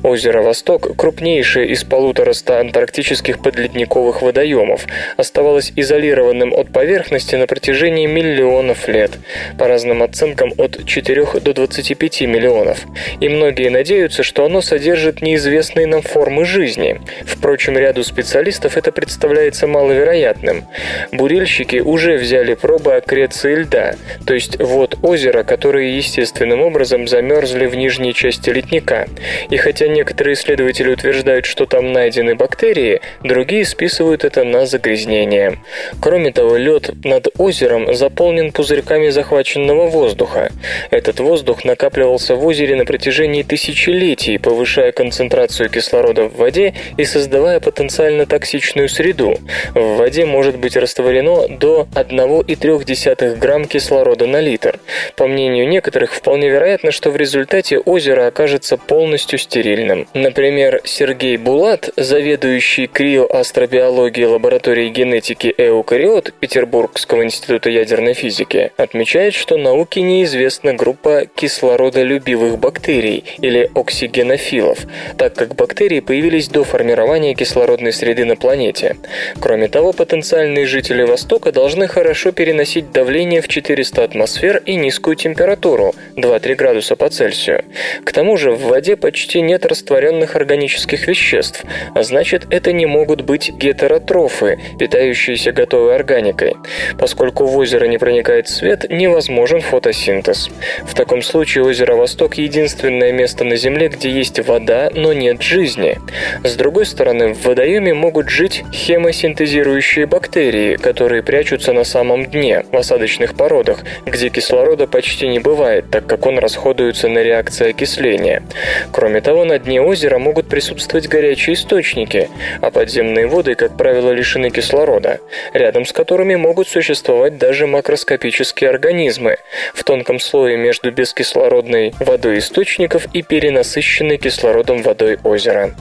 Озеро 0.04 0.42
Восток, 0.42 0.96
крупнейшее 0.96 1.68
из 1.68 1.84
полутораста 1.84 2.60
антарктических 2.60 3.42
подледниковых 3.42 4.22
водоемов, 4.22 4.88
оставалось 5.18 5.72
изолированным 5.76 6.54
от 6.54 6.72
поверхности 6.72 7.36
на 7.36 7.48
протяжении 7.48 8.06
миллионов 8.06 8.88
лет, 8.88 9.12
по 9.58 9.68
разным 9.68 10.04
оценкам 10.04 10.54
от 10.58 10.86
4 10.86 11.26
до 11.42 11.54
25 11.54 12.22
миллионов, 12.22 12.80
и 13.20 13.30
многие 13.30 13.70
надеются, 13.70 14.24
что 14.24 14.46
оно 14.46 14.62
содержит 14.62 15.22
неизвестные 15.22 15.88
нам 15.88 16.02
формы 16.02 16.46
жизни. 16.46 17.02
Впрочем, 17.26 17.78
ряду 17.78 18.04
специалистов 18.04 18.78
это 18.78 18.92
представляется 18.92 19.68
маловероятным. 19.68 20.66
Бурильщики 21.12 21.78
уже 21.78 22.18
взяли 22.18 22.54
пробы 22.54 22.96
аккреции 22.96 23.56
льда, 23.56 23.96
то 24.26 24.34
есть 24.34 24.60
вод 24.60 24.98
озера, 25.02 25.44
которые 25.44 25.98
естественным 25.98 26.62
образом 26.62 27.08
замерзли 27.08 27.66
в 27.66 27.76
нижней 27.76 28.14
части 28.14 28.50
ледника, 28.50 29.08
и 29.52 29.58
хотя 29.58 29.88
некоторые 29.88 30.34
исследователи 30.34 30.90
утверждают, 30.90 31.46
что 31.46 31.66
там 31.66 31.92
найдены 31.92 32.36
бактерии, 32.36 33.02
другие 33.22 33.66
списывают 33.66 34.24
это 34.24 34.44
на 34.46 34.66
загрязнение. 34.66 35.60
Кроме 36.02 36.32
того, 36.32 36.56
лед 36.56 36.92
над 37.04 37.28
озером 37.38 37.94
заполнен 37.94 38.54
пузырьками 38.54 39.10
захваченного 39.10 39.88
воздуха. 39.88 40.52
Этот 40.90 41.20
воздух 41.20 41.66
накапливался 41.66 42.36
в 42.36 42.46
озере 42.46 42.76
на 42.76 42.86
протяжении 42.86 43.44
тысячелетий, 43.44 44.40
повышая 44.40 44.94
концентрацию 44.94 45.70
кислорода 45.70 46.30
в 46.30 46.38
воде 46.38 46.74
и 46.96 47.04
создавая 47.04 47.60
потенциально 47.60 48.26
токсичную 48.26 48.88
среду. 48.88 49.38
В 49.76 49.98
воде 49.98 50.26
может 50.26 50.58
быть 50.58 50.78
растворено 50.78 51.50
до 51.50 51.88
1,3 51.96 53.36
грамм 53.36 53.66
кислорода 53.66 54.28
на 54.28 54.40
литр. 54.40 54.80
По 55.18 55.28
мнению 55.28 55.68
некоторых, 55.68 56.14
вполне 56.14 56.50
вероятно, 56.50 56.92
что 56.92 57.12
в 57.12 57.18
результате 57.18 57.80
озеро 57.80 58.28
окажется 58.28 58.78
полностью 58.78 59.41
стерильным. 59.42 60.08
Например, 60.14 60.82
Сергей 60.84 61.38
Булат, 61.38 61.90
заведующий 61.96 62.88
криоастробиологией 62.88 64.28
лаборатории 64.28 64.90
генетики 64.90 65.54
эукариот 65.58 66.34
Петербургского 66.40 67.24
института 67.24 67.70
ядерной 67.70 68.14
физики, 68.14 68.72
отмечает, 68.78 69.34
что 69.34 69.58
науке 69.58 70.02
неизвестна 70.02 70.74
группа 70.74 71.26
кислородолюбивых 71.36 72.58
бактерий 72.58 73.24
или 73.40 73.70
оксигенофилов, 73.74 74.80
так 75.18 75.36
как 75.36 75.56
бактерии 75.56 76.00
появились 76.00 76.48
до 76.50 76.64
формирования 76.64 77.34
кислородной 77.34 77.94
среды 77.94 78.26
на 78.26 78.36
планете. 78.36 78.98
Кроме 79.40 79.68
того, 79.68 79.94
потенциальные 79.94 80.66
жители 80.66 81.04
Востока 81.04 81.52
должны 81.52 81.88
хорошо 81.88 82.32
переносить 82.32 82.92
давление 82.92 83.42
в 83.42 83.48
400 83.48 84.04
атмосфер 84.04 84.62
и 84.66 84.76
низкую 84.76 85.16
температуру 85.16 85.94
2-3 86.16 86.56
градуса 86.56 86.96
по 86.96 87.10
Цельсию. 87.10 87.64
К 88.04 88.12
тому 88.12 88.38
же 88.38 88.52
в 88.52 88.64
воде 88.64 88.96
почти 88.96 89.31
почти 89.32 89.44
нет 89.44 89.66
растворенных 89.66 90.36
органических 90.36 91.08
веществ, 91.08 91.64
а 91.96 92.04
значит 92.04 92.48
это 92.50 92.74
не 92.74 92.86
могут 92.86 93.22
быть 93.22 93.50
гетеротрофы, 93.50 94.60
питающиеся 94.78 95.54
готовой 95.54 95.96
органикой. 95.96 96.56
Поскольку 97.00 97.46
в 97.46 97.56
озеро 97.56 97.86
не 97.86 97.98
проникает 97.98 98.50
свет, 98.50 98.88
невозможен 98.90 99.62
фотосинтез. 99.62 100.50
В 100.84 100.94
таком 100.96 101.22
случае 101.22 101.64
озеро 101.64 101.96
Восток– 101.96 102.36
единственное 102.38 103.14
место 103.14 103.46
на 103.46 103.56
Земле, 103.56 103.88
где 103.88 104.10
есть 104.10 104.46
вода, 104.46 104.90
но 104.94 105.14
нет 105.14 105.42
жизни. 105.42 105.98
С 106.44 106.56
другой 106.58 106.86
стороны, 106.86 107.34
в 107.34 107.46
водоеме 107.46 107.94
могут 107.94 108.28
жить 108.30 108.66
хемосинтезирующие 108.74 110.08
бактерии, 110.08 110.76
которые 110.76 111.24
прячутся 111.24 111.72
на 111.72 111.86
самом 111.86 112.26
дне, 112.26 112.66
в 112.70 112.76
осадочных 112.76 113.36
породах, 113.36 113.86
где 114.06 114.28
кислорода 114.28 114.88
почти 114.88 115.30
не 115.30 115.40
бывает, 115.40 115.86
так 115.90 116.06
как 116.06 116.26
он 116.26 116.38
расходуется 116.38 117.08
на 117.08 117.20
реакции 117.20 117.70
окисления. 117.70 118.44
Кроме 118.92 119.21
того, 119.22 119.46
на 119.46 119.60
дне 119.60 119.82
озера 119.82 120.18
могут 120.18 120.50
присутствовать 120.50 121.08
горячие 121.08 121.54
источники, 121.54 122.30
а 122.60 122.72
подземные 122.72 123.28
воды, 123.28 123.56
как 123.56 123.78
правило, 123.78 124.12
лишены 124.12 124.50
кислорода, 124.50 125.20
рядом 125.54 125.86
с 125.86 125.94
которыми 125.94 126.36
могут 126.36 126.68
существовать 126.68 127.38
даже 127.38 127.68
макроскопические 127.68 128.70
организмы 128.70 129.38
в 129.74 129.84
тонком 129.84 130.20
слое 130.20 130.58
между 130.58 130.92
бескислородной 130.92 131.94
водой 132.00 132.40
источников 132.40 133.06
и 133.14 133.22
перенасыщенной 133.22 134.18
кислородом 134.18 134.82
водой 134.82 135.18
озера. 135.24 135.72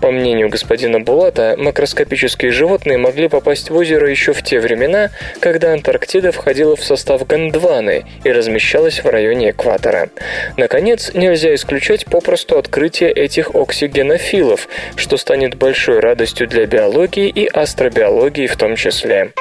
По 0.00 0.10
мнению 0.10 0.48
господина 0.48 1.00
Булата, 1.00 1.56
макроскопические 1.58 2.52
животные 2.52 2.98
могли 2.98 3.28
попасть 3.28 3.70
в 3.70 3.76
озеро 3.76 4.08
еще 4.08 4.32
в 4.32 4.42
те 4.42 4.60
времена, 4.60 5.10
когда 5.40 5.72
Антарктида 5.72 6.32
входила 6.32 6.76
в 6.76 6.84
состав 6.84 7.26
Гондваны 7.26 8.04
и 8.24 8.30
размещалась 8.30 9.02
в 9.02 9.08
районе 9.08 9.50
экватора. 9.50 10.10
Наконец, 10.56 11.12
нельзя 11.14 11.54
исключать 11.54 12.04
попросту 12.06 12.58
открытие 12.58 12.81
этих 12.90 13.54
оксигенофилов, 13.54 14.68
что 14.96 15.16
станет 15.16 15.56
большой 15.56 16.00
радостью 16.00 16.48
для 16.48 16.66
биологии 16.66 17.28
и 17.28 17.46
астробиологии 17.46 18.46
в 18.46 18.56
том 18.56 18.76
числе. 18.76 19.32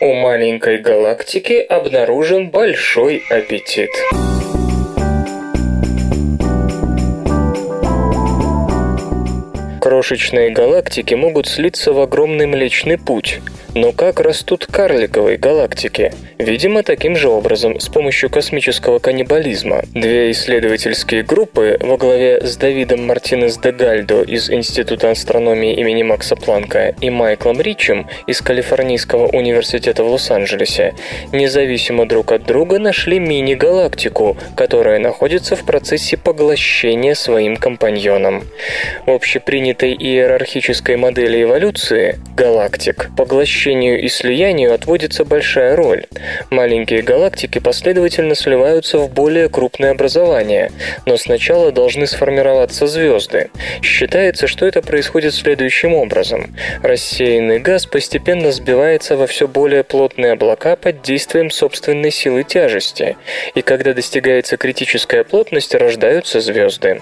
У 0.00 0.12
маленькой 0.12 0.78
галактики 0.78 1.54
обнаружен 1.54 2.50
большой 2.50 3.22
аппетит. 3.30 3.90
Крошечные 9.84 10.48
галактики 10.48 11.12
могут 11.12 11.46
слиться 11.46 11.92
в 11.92 12.00
огромный 12.00 12.46
Млечный 12.46 12.96
Путь, 12.96 13.42
но 13.74 13.92
как 13.92 14.20
растут 14.20 14.66
карликовые 14.66 15.36
галактики? 15.36 16.14
Видимо, 16.38 16.82
таким 16.82 17.16
же 17.16 17.28
образом, 17.28 17.80
с 17.80 17.88
помощью 17.88 18.30
космического 18.30 18.98
каннибализма. 18.98 19.82
Две 19.92 20.30
исследовательские 20.30 21.22
группы 21.22 21.76
во 21.80 21.96
главе 21.96 22.40
с 22.40 22.56
Давидом 22.56 23.06
Мартинес 23.06 23.58
де 23.58 23.72
Гальдо 23.72 24.22
из 24.22 24.48
Института 24.48 25.10
астрономии 25.10 25.74
имени 25.74 26.02
Макса 26.02 26.36
Планка 26.36 26.94
и 27.00 27.10
Майклом 27.10 27.60
Ричем 27.60 28.06
из 28.28 28.40
Калифорнийского 28.40 29.26
университета 29.26 30.04
в 30.04 30.08
Лос-Анджелесе 30.08 30.94
независимо 31.32 32.06
друг 32.06 32.30
от 32.32 32.44
друга 32.44 32.78
нашли 32.78 33.18
мини-галактику, 33.18 34.36
которая 34.56 34.98
находится 34.98 35.56
в 35.56 35.64
процессе 35.64 36.16
поглощения 36.16 37.14
своим 37.14 37.56
компаньоном. 37.56 38.44
В 39.04 39.10
общепринятой 39.74 39.94
иерархической 39.94 40.96
модели 40.96 41.42
эволюции 41.42 42.18
галактик 42.36 43.10
Поглощению 43.16 44.00
и 44.00 44.08
слиянию 44.08 44.74
отводится 44.74 45.24
большая 45.24 45.76
роль. 45.76 46.04
Маленькие 46.50 47.02
галактики 47.02 47.58
последовательно 47.58 48.34
сливаются 48.34 48.98
в 48.98 49.12
более 49.12 49.48
крупные 49.48 49.92
образования, 49.92 50.70
но 51.06 51.16
сначала 51.16 51.72
должны 51.72 52.06
сформироваться 52.06 52.86
звезды. 52.86 53.50
Считается, 53.82 54.46
что 54.46 54.66
это 54.66 54.82
происходит 54.82 55.34
следующим 55.34 55.94
образом. 55.94 56.54
Рассеянный 56.82 57.58
газ 57.58 57.86
постепенно 57.86 58.52
сбивается 58.52 59.16
во 59.16 59.26
все 59.26 59.46
более 59.46 59.84
плотные 59.84 60.32
облака 60.32 60.76
под 60.76 61.02
действием 61.02 61.50
собственной 61.50 62.10
силы 62.10 62.44
тяжести, 62.44 63.16
и 63.54 63.62
когда 63.62 63.92
достигается 63.92 64.56
критическая 64.56 65.24
плотность, 65.24 65.74
рождаются 65.74 66.40
звезды. 66.40 67.00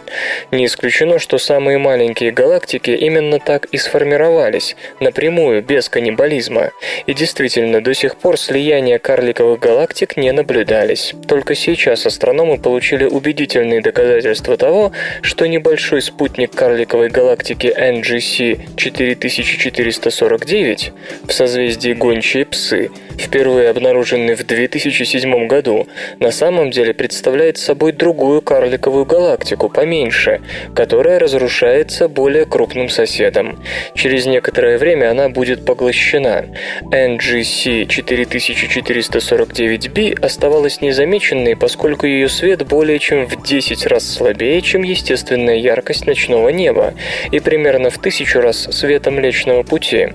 Не 0.51 0.67
исключено, 0.67 1.19
что 1.19 1.39
самые 1.39 1.79
маленькие 1.79 2.31
галактики 2.31 2.62
именно 2.73 3.39
так 3.39 3.67
и 3.67 3.79
сформировались, 3.79 4.77
напрямую, 5.01 5.63
без 5.63 5.89
каннибализма, 5.89 6.71
и 7.07 7.15
действительно, 7.15 7.83
до 7.83 7.95
сих 7.95 8.17
пор 8.17 8.39
слияния 8.39 8.99
карликовых 8.99 9.61
галактик 9.61 10.17
не 10.17 10.33
наблюдались. 10.33 11.15
Только 11.27 11.55
сейчас 11.55 12.07
астрономы 12.07 12.59
получили 12.59 13.05
убедительные 13.05 13.81
доказательства 13.81 14.57
того, 14.57 14.93
что 15.23 15.47
небольшой 15.47 16.03
спутник 16.03 16.55
карликовой 16.55 17.09
галактики 17.09 17.67
NGC 17.67 18.77
4449 18.77 20.93
в 21.27 21.33
созвездии 21.33 21.93
Гончие 21.93 22.45
Псы, 22.45 22.91
впервые 23.19 23.71
обнаруженный 23.71 24.35
в 24.35 24.45
2007 24.45 25.47
году, 25.47 25.87
на 26.19 26.31
самом 26.31 26.71
деле 26.71 26.95
представляет 26.95 27.59
собой 27.59 27.93
другую 27.93 28.43
карликовую 28.43 29.05
галактику, 29.05 29.69
поменьше, 29.69 30.41
которая 30.75 31.19
разрушается 31.19 32.09
более 32.09 32.47
крупным 32.53 32.89
соседом. 32.91 33.59
Через 33.95 34.27
некоторое 34.27 34.77
время 34.77 35.11
она 35.11 35.31
будет 35.31 35.65
поглощена, 35.65 36.45
NGC 36.83 37.87
4449b 37.87 40.21
оставалась 40.21 40.83
незамеченной, 40.83 41.57
поскольку 41.57 42.07
ее 42.07 42.29
свет 42.29 42.67
более 42.67 42.99
чем 42.99 43.27
в 43.27 43.43
10 43.43 43.87
раз 43.87 44.07
слабее, 44.07 44.61
чем 44.61 44.83
естественная 44.83 45.57
яркость 45.57 46.07
ночного 46.07 46.51
неба, 46.51 46.93
и 47.31 47.41
примерно 47.41 47.89
в 47.89 47.97
тысячу 47.97 48.43
раз 48.43 48.69
света 48.71 49.11
Млечного 49.11 49.63
Пути. 49.63 50.09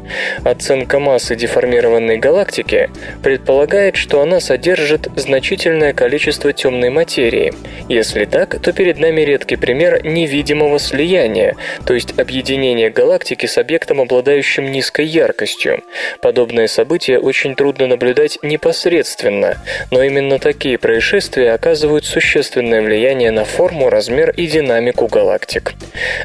Оценка 0.44 1.00
массы 1.00 1.36
деформированной 1.36 2.20
галактики 2.20 2.92
предполагает, 3.24 3.96
что 3.96 4.22
она 4.22 4.40
содержит 4.40 5.08
значительное 5.16 5.94
количество 5.94 6.54
темной 6.54 6.92
материи. 6.92 7.52
Если 7.90 8.26
так, 8.26 8.62
то 8.62 8.74
перед 8.74 9.00
нами 9.00 9.22
редкий 9.22 9.56
пример 9.56 10.06
невидимого 10.06 10.78
слияния, 10.78 11.56
то 11.88 11.96
есть 11.96 12.14
объединения 12.28 12.90
галактики 12.90 13.46
с 13.46 13.58
объектом, 13.58 14.02
обладающим 14.02 14.70
низкой 14.70 15.06
яркостью. 15.06 15.82
Подобные 16.22 16.68
события 16.68 17.20
очень 17.20 17.56
трудно 17.56 17.88
наблюдать 17.88 18.38
непосредственно, 18.44 19.64
но 19.92 20.04
именно 20.04 20.38
такие 20.38 20.78
происшествия 20.78 21.54
оказывают 21.54 22.04
существенное 22.04 22.82
влияние 22.82 23.32
на 23.32 23.46
форму, 23.46 23.90
размер 23.90 24.32
и 24.32 24.46
динамику 24.46 25.08
галактик. 25.08 25.72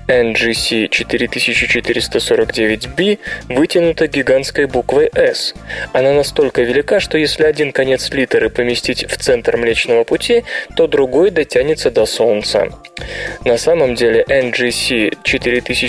NGC 0.09 0.89
4449b 0.89 3.21
вытянута 3.49 4.09
гигантской 4.09 4.67
буквой 4.67 5.09
S. 5.15 5.55
Она 5.93 6.15
настолько 6.15 6.63
велика, 6.63 6.99
что 6.99 7.17
если 7.17 7.45
один 7.45 7.71
конец 7.71 8.11
литеры 8.11 8.51
поместить 8.51 9.09
в 9.09 9.17
центр 9.19 9.57
Млечного 9.57 10.03
Пути, 10.03 10.43
то 10.75 10.89
другой 10.89 11.31
дотянется 11.31 11.93
до 11.93 12.07
Солнца. 12.07 12.73
На 13.45 13.57
самом 13.57 13.95
деле 13.95 14.25
NGC 14.29 15.19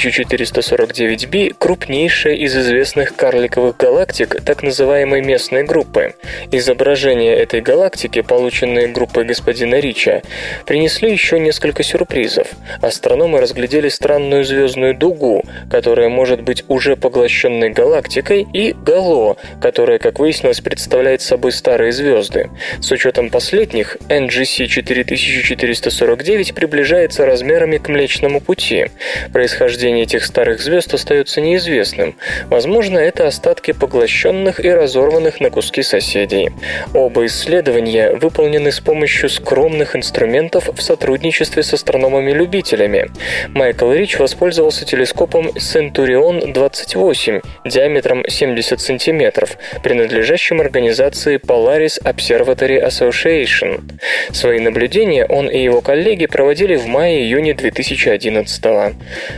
4449b 0.03 1.55
крупнейшая 1.57 2.35
из 2.35 2.57
известных 2.57 3.15
карликовых 3.15 3.77
галактик 3.77 4.41
так 4.43 4.61
называемой 4.61 5.21
местной 5.21 5.63
группы. 5.63 6.15
Изображения 6.51 7.33
этой 7.33 7.61
галактики, 7.61 8.21
полученные 8.21 8.89
группой 8.89 9.23
господина 9.23 9.75
Рича, 9.75 10.21
принесли 10.65 11.11
еще 11.11 11.39
несколько 11.39 11.83
сюрпризов. 11.83 12.47
Астрономы 12.81 13.39
разглядели 13.39 13.87
странную 13.87 14.43
звездную 14.43 14.93
дугу, 14.93 15.43
которая 15.71 16.09
может 16.09 16.41
быть 16.41 16.65
уже 16.67 16.97
поглощенной 16.97 17.69
галактикой, 17.69 18.45
и 18.53 18.73
гало, 18.73 19.37
которая, 19.61 19.99
как 19.99 20.19
выяснилось, 20.19 20.59
представляет 20.59 21.21
собой 21.21 21.53
старые 21.53 21.93
звезды. 21.93 22.49
С 22.81 22.91
учетом 22.91 23.29
последних, 23.29 23.95
NGC 24.09 24.67
4449 24.67 26.53
приближается 26.53 27.25
размерами 27.25 27.77
к 27.77 27.87
Млечному 27.87 28.41
Пути. 28.41 28.87
Происхождение 29.31 29.92
этих 30.01 30.25
старых 30.25 30.61
звезд 30.61 30.93
остается 30.93 31.41
неизвестным. 31.41 32.15
Возможно, 32.49 32.97
это 32.97 33.27
остатки 33.27 33.71
поглощенных 33.71 34.59
и 34.63 34.69
разорванных 34.69 35.39
на 35.39 35.49
куски 35.49 35.83
соседей. 35.83 36.51
Оба 36.93 37.25
исследования 37.25 38.13
выполнены 38.13 38.71
с 38.71 38.79
помощью 38.79 39.29
скромных 39.29 39.95
инструментов 39.95 40.69
в 40.73 40.81
сотрудничестве 40.81 41.63
с 41.63 41.73
астрономами-любителями. 41.73 43.11
Майкл 43.49 43.91
Рич 43.91 44.17
воспользовался 44.19 44.85
телескопом 44.85 45.49
Centurion 45.49 46.51
28 46.51 47.41
диаметром 47.65 48.23
70 48.27 48.79
см, 48.79 49.47
принадлежащим 49.83 50.61
организации 50.61 51.37
Polaris 51.37 52.01
Observatory 52.03 52.85
Association. 52.85 53.81
Свои 54.31 54.59
наблюдения 54.59 55.25
он 55.25 55.47
и 55.47 55.61
его 55.61 55.81
коллеги 55.81 56.25
проводили 56.25 56.75
в 56.75 56.87
мае-июне 56.87 57.53
2011 57.53 58.65
-го. 58.65 58.93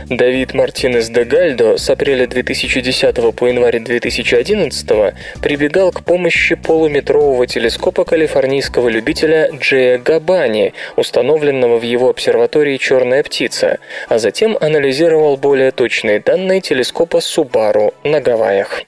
Давид 0.08 0.45
Мартинес 0.54 1.08
де 1.08 1.24
Гальдо 1.24 1.78
с 1.78 1.90
апреля 1.90 2.26
2010 2.26 3.34
по 3.34 3.46
январь 3.46 3.80
2011 3.80 5.14
прибегал 5.42 5.92
к 5.92 6.04
помощи 6.04 6.54
полуметрового 6.54 7.46
телескопа 7.46 8.04
калифорнийского 8.04 8.88
любителя 8.88 9.50
Джея 9.52 9.98
Габани, 9.98 10.72
установленного 10.96 11.78
в 11.78 11.82
его 11.82 12.10
обсерватории 12.10 12.76
«Черная 12.76 13.22
птица», 13.22 13.78
а 14.08 14.18
затем 14.18 14.56
анализировал 14.60 15.36
более 15.36 15.70
точные 15.70 16.20
данные 16.20 16.60
телескопа 16.60 17.20
Субару 17.20 17.94
на 18.04 18.20
Гавайях. 18.20 18.82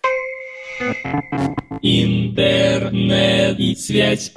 Интернет 1.82 3.58
и 3.58 3.74
связь. 3.74 4.32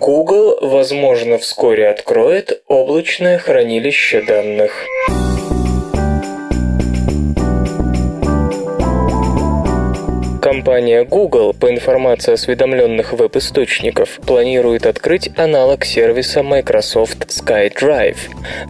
Google, 0.00 0.58
возможно, 0.60 1.38
вскоре 1.38 1.88
откроет 1.88 2.62
облачное 2.68 3.38
хранилище 3.38 4.22
данных. 4.22 4.72
Компания 10.54 11.02
Google, 11.02 11.52
по 11.52 11.68
информации 11.68 12.34
осведомленных 12.34 13.12
веб-источников, 13.12 14.20
планирует 14.24 14.86
открыть 14.86 15.28
аналог 15.36 15.84
сервиса 15.84 16.44
Microsoft 16.44 17.26
SkyDrive. 17.26 18.16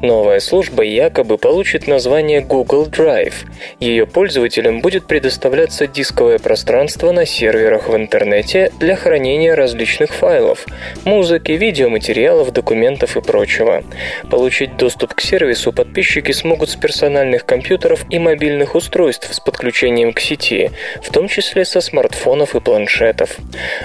Новая 0.01 0.41
служба 0.41 0.83
якобы 0.83 1.37
получит 1.37 1.87
название 1.87 2.41
Google 2.41 2.87
Drive. 2.87 3.35
Ее 3.81 4.07
пользователям 4.07 4.81
будет 4.81 5.07
предоставляться 5.07 5.87
дисковое 5.87 6.39
пространство 6.39 7.13
на 7.13 7.27
серверах 7.27 7.91
в 7.91 7.95
интернете 7.95 8.73
для 8.81 8.97
хранения 8.97 9.55
различных 9.55 10.15
файлов– 10.15 10.65
музыки, 11.05 11.53
видеоматериалов, 11.53 12.51
документов 12.51 13.19
и 13.19 13.21
прочего. 13.21 13.85
Получить 14.31 14.79
доступ 14.79 15.13
к 15.13 15.21
сервису 15.21 15.71
подписчики 15.71 16.33
смогут 16.33 16.71
с 16.71 16.77
персональных 16.77 17.45
компьютеров 17.45 18.07
и 18.09 18.19
мобильных 18.19 18.75
устройств 18.75 19.29
с 19.35 19.39
подключением 19.39 20.15
к 20.15 20.21
сети, 20.21 20.71
в 21.03 21.13
том 21.13 21.29
числе 21.29 21.67
со 21.75 21.81
смартфонов 21.81 22.55
и 22.55 22.61
планшетов. 22.61 23.37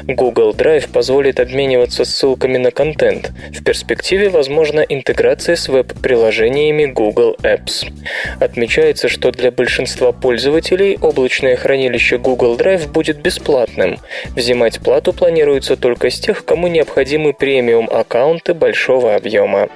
Google 0.04 0.54
Drive 0.54 0.92
позволит 0.92 1.40
обмениваться 1.40 2.06
ссылками 2.06 2.60
на 2.60 2.70
контент. 2.70 3.32
В 3.52 3.64
перспективе 3.64 4.30
возможна 4.30 4.82
интеграция 4.82 5.56
с 5.56 5.68
веб-приложениями 5.68 6.86
Google 6.86 7.36
Apps. 7.42 7.92
Отмечается, 8.40 9.10
что 9.10 9.32
для 9.32 9.50
большинства 9.50 10.12
пользователей 10.12 11.00
облачное 11.02 11.56
хранилище 11.56 12.20
Google 12.20 12.58
Drive 12.58 12.88
будет 12.92 13.24
бесплатным. 13.24 13.98
Взимать 14.36 14.80
плату 14.82 15.12
планируется 15.12 15.76
только 15.76 16.12
с 16.12 16.20
тех, 16.20 16.46
кому 16.46 16.68
необходимы 16.68 17.34
премиум-аккаунты 17.34 18.54
большого 18.54 19.16
объема. 19.16 19.70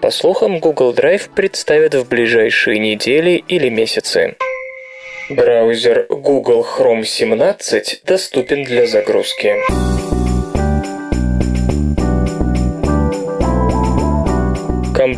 По 0.00 0.10
слухам, 0.10 0.58
Google 0.58 0.94
Drive 0.94 1.28
представят 1.36 1.94
в 1.94 2.08
ближайшие 2.08 2.78
недели 2.78 3.44
или 3.46 3.68
месяцы. 3.68 4.36
Браузер 5.30 6.06
Google 6.08 6.64
Chrome 6.64 7.04
17 7.04 8.00
доступен 8.06 8.64
для 8.64 8.86
загрузки. 8.86 9.56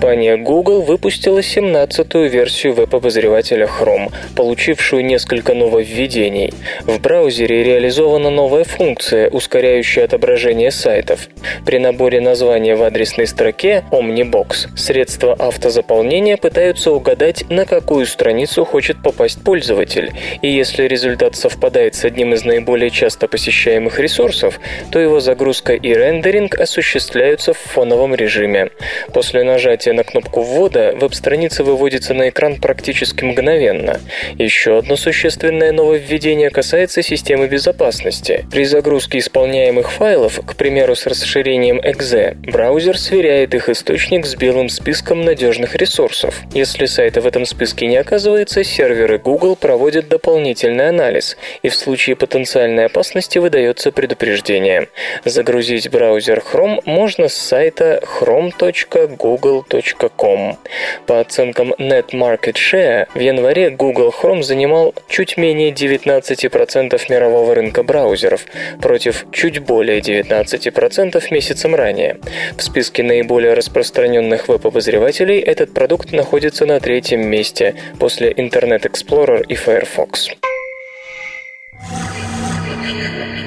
Компания 0.00 0.38
Google 0.38 0.80
выпустила 0.80 1.40
17-ю 1.40 2.26
версию 2.26 2.72
веб-обозревателя 2.72 3.66
Chrome, 3.66 4.10
получившую 4.34 5.04
несколько 5.04 5.52
нововведений. 5.52 6.54
В 6.86 6.98
браузере 7.02 7.62
реализована 7.62 8.30
новая 8.30 8.64
функция, 8.64 9.28
ускоряющая 9.28 10.06
отображение 10.06 10.70
сайтов. 10.70 11.28
При 11.66 11.76
наборе 11.78 12.22
названия 12.22 12.76
в 12.76 12.82
адресной 12.82 13.26
строке 13.26 13.84
Omnibox 13.92 14.74
средства 14.74 15.34
автозаполнения 15.34 16.38
пытаются 16.38 16.92
угадать, 16.92 17.44
на 17.50 17.66
какую 17.66 18.06
страницу 18.06 18.64
хочет 18.64 19.02
попасть 19.02 19.44
пользователь, 19.44 20.12
и 20.40 20.48
если 20.48 20.84
результат 20.84 21.36
совпадает 21.36 21.94
с 21.94 22.06
одним 22.06 22.32
из 22.32 22.42
наиболее 22.42 22.88
часто 22.88 23.28
посещаемых 23.28 24.00
ресурсов, 24.00 24.60
то 24.90 24.98
его 24.98 25.20
загрузка 25.20 25.74
и 25.74 25.92
рендеринг 25.92 26.58
осуществляются 26.58 27.52
в 27.52 27.58
фоновом 27.58 28.14
режиме. 28.14 28.70
После 29.12 29.42
нажатия 29.42 29.89
нажатия 29.90 29.92
на 29.92 30.04
кнопку 30.04 30.42
ввода 30.42 30.94
веб-страница 30.96 31.64
выводится 31.64 32.14
на 32.14 32.28
экран 32.28 32.56
практически 32.56 33.24
мгновенно. 33.24 34.00
Еще 34.38 34.78
одно 34.78 34.96
существенное 34.96 35.72
нововведение 35.72 36.50
касается 36.50 37.02
системы 37.02 37.48
безопасности. 37.48 38.44
При 38.50 38.64
загрузке 38.64 39.18
исполняемых 39.18 39.90
файлов, 39.90 40.40
к 40.44 40.54
примеру, 40.54 40.94
с 40.94 41.06
расширением 41.06 41.80
.exe, 41.80 42.34
браузер 42.50 42.98
сверяет 42.98 43.54
их 43.54 43.68
источник 43.68 44.26
с 44.26 44.34
белым 44.36 44.68
списком 44.68 45.22
надежных 45.22 45.76
ресурсов. 45.76 46.40
Если 46.54 46.86
сайта 46.86 47.20
в 47.20 47.26
этом 47.26 47.46
списке 47.46 47.86
не 47.86 47.96
оказывается, 47.96 48.64
серверы 48.64 49.18
Google 49.18 49.56
проводят 49.56 50.08
дополнительный 50.08 50.88
анализ, 50.88 51.36
и 51.62 51.68
в 51.68 51.74
случае 51.74 52.16
потенциальной 52.16 52.86
опасности 52.86 53.38
выдается 53.38 53.92
предупреждение. 53.92 54.88
Загрузить 55.24 55.90
браузер 55.90 56.42
Chrome 56.52 56.80
можно 56.84 57.28
с 57.28 57.34
сайта 57.34 58.00
chrome.google 58.04 59.64
google.com. 59.80 60.58
По 61.06 61.20
оценкам 61.20 61.72
Net 61.78 62.10
Market 62.12 62.54
Share, 62.54 63.06
в 63.14 63.18
январе 63.18 63.70
Google 63.70 64.12
Chrome 64.16 64.42
занимал 64.42 64.94
чуть 65.08 65.36
менее 65.36 65.72
19% 65.72 67.00
мирового 67.08 67.54
рынка 67.54 67.82
браузеров, 67.82 68.46
против 68.80 69.26
чуть 69.32 69.60
более 69.60 70.00
19% 70.00 71.22
месяцем 71.30 71.74
ранее. 71.74 72.18
В 72.56 72.62
списке 72.62 73.02
наиболее 73.02 73.54
распространенных 73.54 74.48
веб-обозревателей 74.48 75.40
этот 75.40 75.72
продукт 75.74 76.12
находится 76.12 76.66
на 76.66 76.80
третьем 76.80 77.26
месте 77.26 77.74
после 77.98 78.32
Internet 78.32 78.82
Explorer 78.82 79.44
и 79.46 79.54
Firefox. 79.54 80.28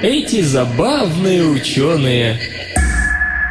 Эти 0.02 0.42
забавные 0.42 1.42
ученые 1.44 2.38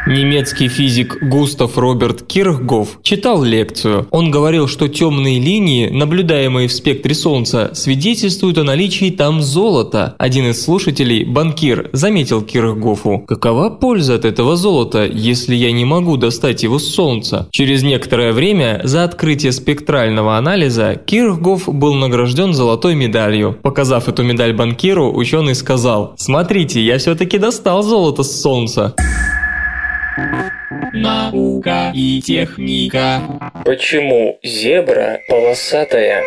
Немецкий 0.06 0.68
физик 0.68 1.18
Густав 1.22 1.78
Роберт 1.78 2.24
Кирхгоф 2.24 3.00
читал 3.04 3.42
лекцию. 3.42 4.06
Он 4.12 4.32
говорил, 4.32 4.68
что 4.68 4.90
темные 4.90 5.40
линии, 5.40 5.88
наблюдаемые 5.88 6.68
в 6.68 6.74
спектре 6.74 7.16
Солнца, 7.16 7.72
свидетельствуют 7.74 8.58
о 8.58 8.66
наличии 8.66 9.12
там 9.12 9.42
золота. 9.42 10.16
Один 10.18 10.50
из 10.50 10.62
слушателей, 10.62 11.24
банкир, 11.24 11.90
заметил 11.94 12.42
Кирхгофу, 12.42 13.24
какова 13.26 13.70
польза 13.70 14.16
от 14.16 14.26
этого 14.26 14.58
золота, 14.58 15.06
если 15.06 15.56
я 15.56 15.72
не 15.72 15.86
могу 15.86 16.18
достать 16.18 16.64
его 16.64 16.80
с 16.80 16.88
Солнца? 16.88 17.48
Через 17.52 17.82
некоторое 17.82 18.34
время 18.34 18.82
за 18.84 19.06
открытие 19.06 19.54
спектрального 19.54 20.38
анализа 20.38 21.00
Кирхгоф 21.06 21.70
был 21.70 21.94
награжден 21.94 22.54
золотой 22.54 22.96
медалью. 22.96 23.58
Показав 23.62 24.10
эту 24.10 24.24
медаль 24.24 24.52
банкиру, 24.52 25.14
ученый 25.14 25.56
сказал, 25.56 26.14
смотрите, 26.18 26.82
я 26.82 26.98
все-таки 26.98 27.38
достал 27.38 27.84
золото 27.84 28.24
с 28.24 28.42
Солнца. 28.42 28.94
Наука 30.94 31.92
и 31.94 32.22
техника. 32.22 33.22
Почему 33.66 34.38
зебра 34.44 35.20
полосатая? 35.28 36.24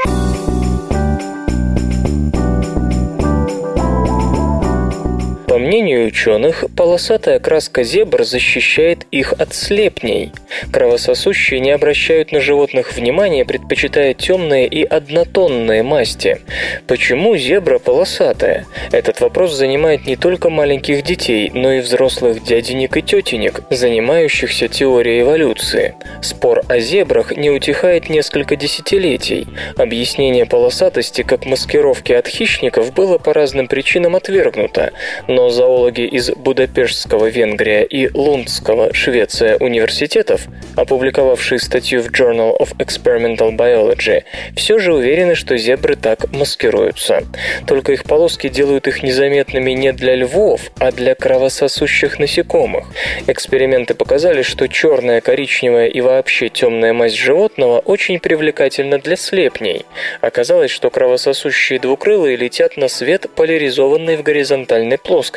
По 5.57 5.61
мнению 5.61 6.09
ученых, 6.09 6.66
полосатая 6.77 7.38
краска 7.38 7.83
зебр 7.83 8.25
защищает 8.25 9.07
их 9.11 9.33
от 9.33 9.55
слепней. 9.55 10.31
Кровососущие 10.71 11.61
не 11.61 11.71
обращают 11.71 12.31
на 12.31 12.40
животных 12.40 12.95
внимания, 12.95 13.47
предпочитая 13.47 14.12
темные 14.12 14.66
и 14.66 14.85
однотонные 14.85 15.83
масти. 15.83 16.42
Почему 16.87 17.38
зебра 17.38 17.79
полосатая? 17.79 18.66
Этот 18.92 19.23
вопрос 19.23 19.55
занимает 19.55 20.07
не 20.07 20.16
только 20.16 20.51
маленьких 20.51 21.03
детей, 21.03 21.51
но 21.55 21.73
и 21.73 21.81
взрослых 21.81 22.45
дяденек 22.45 22.95
и 22.99 23.01
тетенек, 23.01 23.62
занимающихся 23.71 24.69
теорией 24.69 25.23
эволюции. 25.23 25.95
Спор 26.21 26.64
о 26.69 26.81
зебрах 26.81 27.35
не 27.35 27.49
утихает 27.49 28.11
несколько 28.11 28.57
десятилетий. 28.57 29.47
Объяснение 29.79 30.45
полосатости 30.45 31.23
как 31.23 31.47
маскировки 31.47 32.12
от 32.12 32.29
хищников 32.29 32.92
было 32.92 33.16
по 33.16 33.33
разным 33.33 33.69
причинам 33.69 34.16
отвергнуто, 34.16 34.92
но 35.27 35.45
зоологи 35.50 36.02
из 36.02 36.30
Будапештского 36.30 37.26
Венгрия 37.26 37.85
и 37.85 38.09
Лундского 38.12 38.92
Швеция 38.92 39.56
университетов, 39.59 40.46
опубликовавшие 40.76 41.59
статью 41.59 42.02
в 42.02 42.11
Journal 42.11 42.56
of 42.59 42.76
Experimental 42.78 43.56
Biology, 43.56 44.24
все 44.56 44.78
же 44.78 44.92
уверены, 44.92 45.35
что 45.35 45.56
зебры 45.56 45.96
так 45.96 46.32
маскируются. 46.32 47.22
Только 47.66 47.92
их 47.92 48.04
полоски 48.04 48.48
делают 48.48 48.88
их 48.88 49.02
незаметными 49.02 49.70
не 49.70 49.92
для 49.92 50.16
львов, 50.16 50.72
а 50.78 50.90
для 50.92 51.14
кровососущих 51.14 52.18
насекомых. 52.18 52.87
Эксперименты 53.26 53.94
показали, 53.94 54.42
что 54.42 54.68
черная, 54.68 55.20
коричневая 55.20 55.87
и 55.87 56.00
вообще 56.00 56.48
темная 56.48 56.92
масть 56.92 57.16
животного 57.16 57.78
очень 57.78 58.18
привлекательна 58.18 58.98
для 58.98 59.16
слепней. 59.16 59.87
Оказалось, 60.20 60.70
что 60.70 60.90
кровососущие 60.90 61.78
двукрылые 61.78 62.37
летят 62.37 62.76
на 62.76 62.88
свет, 62.88 63.26
поляризованный 63.35 64.16
в 64.16 64.22
горизонтальной 64.22 64.98
плоскости. 64.98 65.36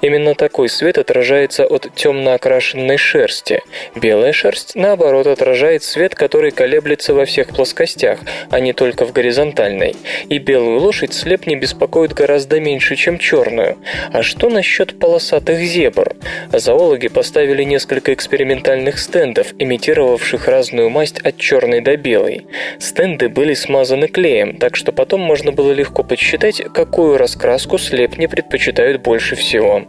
Именно 0.00 0.34
такой 0.34 0.68
свет 0.68 0.98
отражается 0.98 1.66
от 1.66 1.88
темно 1.94 2.32
окрашенной 2.32 2.96
шерсти. 2.96 3.62
Белая 3.94 4.32
шерсть 4.32 4.74
наоборот, 4.74 5.26
отражает 5.26 5.82
свет, 5.82 6.14
который 6.14 6.50
колеблется 6.50 7.14
во 7.14 7.24
всех 7.24 7.48
плоскостях, 7.48 8.18
а 8.50 8.60
не 8.60 8.72
только 8.72 9.06
в 9.06 9.12
горизонтальной. 9.12 9.96
И 10.28 10.38
белую 10.38 10.80
лошадь 10.80 11.14
слепни 11.14 11.54
беспокоит 11.54 12.12
гораздо 12.12 12.60
меньше, 12.60 12.96
чем 12.96 13.18
черную. 13.18 13.78
А 14.12 14.22
что 14.22 14.48
насчет 14.50 14.98
полосатых 14.98 15.58
зебр? 15.60 16.14
Зоологи 16.52 17.08
поставили 17.08 17.62
несколько 17.62 18.12
экспериментальных 18.12 18.98
стендов, 18.98 19.48
имитировавших 19.58 20.48
разную 20.48 20.90
масть 20.90 21.20
от 21.20 21.38
черной 21.38 21.80
до 21.80 21.96
белой. 21.96 22.46
Стенды 22.78 23.28
были 23.28 23.54
смазаны 23.54 24.08
клеем, 24.08 24.58
так 24.58 24.76
что 24.76 24.92
потом 24.92 25.20
можно 25.20 25.52
было 25.52 25.72
легко 25.72 26.02
подсчитать, 26.02 26.62
какую 26.74 27.16
раскраску 27.16 27.78
слепни 27.78 28.26
предпочитают 28.26 29.02
больше 29.04 29.36
всего. 29.36 29.82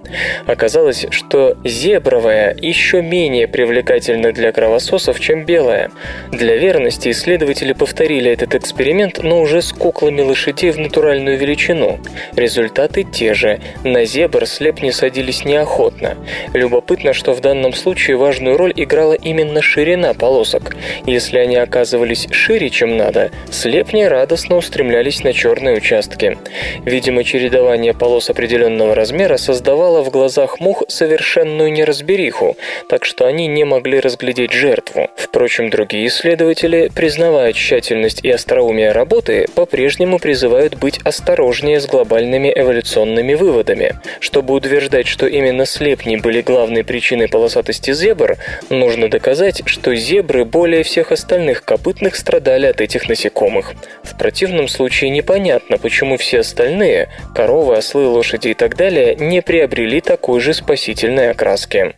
Оказалось, 0.45 1.07
что 1.09 1.57
зебровая 1.63 2.55
еще 2.61 3.01
менее 3.01 3.47
привлекательна 3.47 4.31
для 4.31 4.51
кровососов, 4.51 5.19
чем 5.19 5.45
белая. 5.45 5.89
Для 6.31 6.57
верности 6.57 7.09
исследователи 7.09 7.73
повторили 7.73 8.29
этот 8.29 8.53
эксперимент, 8.55 9.23
но 9.23 9.41
уже 9.41 9.61
с 9.61 9.71
куклами 9.71 10.21
лошадей 10.21 10.71
в 10.71 10.77
натуральную 10.77 11.37
величину. 11.37 11.99
Результаты 12.35 13.03
те 13.03 13.33
же. 13.33 13.59
На 13.83 14.05
зебр 14.05 14.45
слепни 14.45 14.91
садились 14.91 15.45
неохотно. 15.45 16.15
Любопытно, 16.53 17.13
что 17.13 17.33
в 17.33 17.39
данном 17.39 17.73
случае 17.73 18.17
важную 18.17 18.57
роль 18.57 18.73
играла 18.75 19.13
именно 19.13 19.61
ширина 19.61 20.13
полосок. 20.13 20.75
Если 21.05 21.37
они 21.37 21.55
оказывались 21.55 22.27
шире, 22.31 22.69
чем 22.69 22.97
надо, 22.97 23.31
слепни 23.49 24.03
радостно 24.03 24.57
устремлялись 24.57 25.23
на 25.23 25.31
черные 25.33 25.77
участки. 25.77 26.37
Видимо, 26.83 27.23
чередование 27.23 27.93
полос 27.93 28.29
определенного 28.29 28.93
размера 29.05 29.37
создавало 29.37 30.01
в 30.01 30.09
глазах 30.09 30.59
мух 30.59 30.81
совершенную 30.87 31.71
неразбериху, 31.71 32.57
так 32.89 33.05
что 33.05 33.27
они 33.27 33.45
не 33.45 33.63
могли 33.63 33.99
разглядеть 33.99 34.51
жертву. 34.51 35.11
Впрочем, 35.15 35.69
другие 35.69 36.07
исследователи, 36.07 36.89
признавая 36.95 37.53
тщательность 37.53 38.21
и 38.23 38.31
остроумие 38.31 38.93
работы, 38.93 39.45
по-прежнему 39.53 40.17
призывают 40.17 40.73
быть 40.73 40.99
осторожнее 41.03 41.79
с 41.79 41.85
глобальными 41.85 42.51
эволюционными 42.55 43.35
выводами. 43.35 43.93
Чтобы 44.21 44.55
утверждать, 44.55 45.05
что 45.05 45.27
именно 45.27 45.67
слепни 45.67 46.15
были 46.15 46.41
главной 46.41 46.83
причиной 46.83 47.27
полосатости 47.27 47.93
зебр, 47.93 48.37
нужно 48.71 49.07
доказать, 49.07 49.61
что 49.67 49.93
зебры 49.93 50.45
более 50.45 50.81
всех 50.81 51.11
остальных 51.11 51.63
копытных 51.63 52.15
страдали 52.15 52.65
от 52.65 52.81
этих 52.81 53.07
насекомых. 53.07 53.75
В 54.01 54.17
противном 54.17 54.67
случае 54.67 55.11
непонятно, 55.11 55.77
почему 55.77 56.17
все 56.17 56.39
остальные– 56.39 57.09
коровы, 57.35 57.75
ослы, 57.77 58.07
лошади 58.07 58.47
и 58.47 58.53
так 58.55 58.75
далее– 58.75 58.94
не 58.95 59.41
приобрели 59.41 60.01
такой 60.01 60.39
же 60.39 60.53
спасительной 60.53 61.31
окраски. 61.31 61.95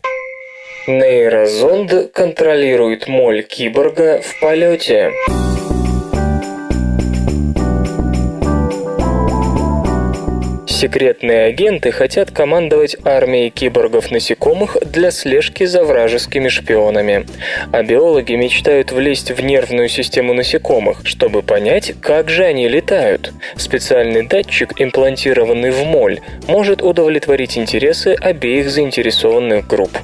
Нейрозонд 0.86 2.12
контролирует 2.12 3.08
моль 3.08 3.42
киборга 3.42 4.20
в 4.22 4.40
полете. 4.40 5.12
Секретные 10.78 11.46
агенты 11.46 11.90
хотят 11.90 12.30
командовать 12.30 12.96
армией 13.04 13.50
киборгов-насекомых 13.50 14.76
для 14.86 15.10
слежки 15.10 15.64
за 15.64 15.82
вражескими 15.82 16.46
шпионами. 16.46 17.26
А 17.72 17.82
биологи 17.82 18.34
мечтают 18.34 18.92
влезть 18.92 19.32
в 19.32 19.42
нервную 19.42 19.88
систему 19.88 20.34
насекомых, 20.34 21.00
чтобы 21.02 21.42
понять, 21.42 21.94
как 22.00 22.30
же 22.30 22.44
они 22.44 22.68
летают. 22.68 23.32
Специальный 23.56 24.24
датчик, 24.24 24.80
имплантированный 24.80 25.72
в 25.72 25.82
моль, 25.82 26.20
может 26.46 26.80
удовлетворить 26.80 27.58
интересы 27.58 28.14
обеих 28.14 28.70
заинтересованных 28.70 29.66
групп. 29.66 29.98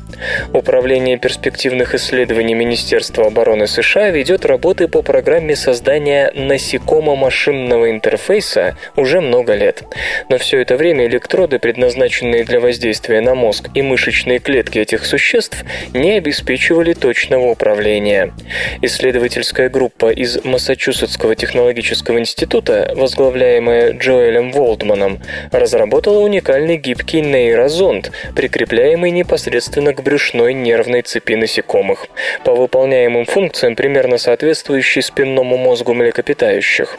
Управление 0.52 1.18
перспективных 1.18 1.94
исследований 1.94 2.54
Министерства 2.54 3.26
обороны 3.26 3.68
США 3.68 4.10
ведет 4.10 4.44
работы 4.44 4.88
по 4.88 5.02
программе 5.02 5.54
создания 5.54 6.32
насекомо-машинного 6.34 7.92
интерфейса 7.92 8.76
уже 8.96 9.20
много 9.20 9.54
лет. 9.54 9.84
Но 10.28 10.38
все 10.38 10.63
это 10.64 10.78
время 10.78 11.04
электроды, 11.06 11.58
предназначенные 11.58 12.42
для 12.42 12.58
воздействия 12.58 13.20
на 13.20 13.34
мозг 13.34 13.68
и 13.74 13.82
мышечные 13.82 14.38
клетки 14.38 14.78
этих 14.78 15.04
существ, 15.04 15.62
не 15.92 16.12
обеспечивали 16.12 16.94
точного 16.94 17.50
управления. 17.50 18.32
Исследовательская 18.80 19.68
группа 19.68 20.10
из 20.10 20.42
Массачусетского 20.42 21.36
технологического 21.36 22.18
института, 22.18 22.90
возглавляемая 22.96 23.92
Джоэлем 23.92 24.52
Волдманом, 24.52 25.20
разработала 25.52 26.20
уникальный 26.20 26.78
гибкий 26.78 27.20
нейрозонд, 27.20 28.10
прикрепляемый 28.34 29.10
непосредственно 29.10 29.92
к 29.92 30.02
брюшной 30.02 30.54
нервной 30.54 31.02
цепи 31.02 31.34
насекомых, 31.34 32.06
по 32.42 32.54
выполняемым 32.54 33.26
функциям, 33.26 33.76
примерно 33.76 34.16
соответствующий 34.16 35.02
спинному 35.02 35.58
мозгу 35.58 35.92
млекопитающих. 35.92 36.96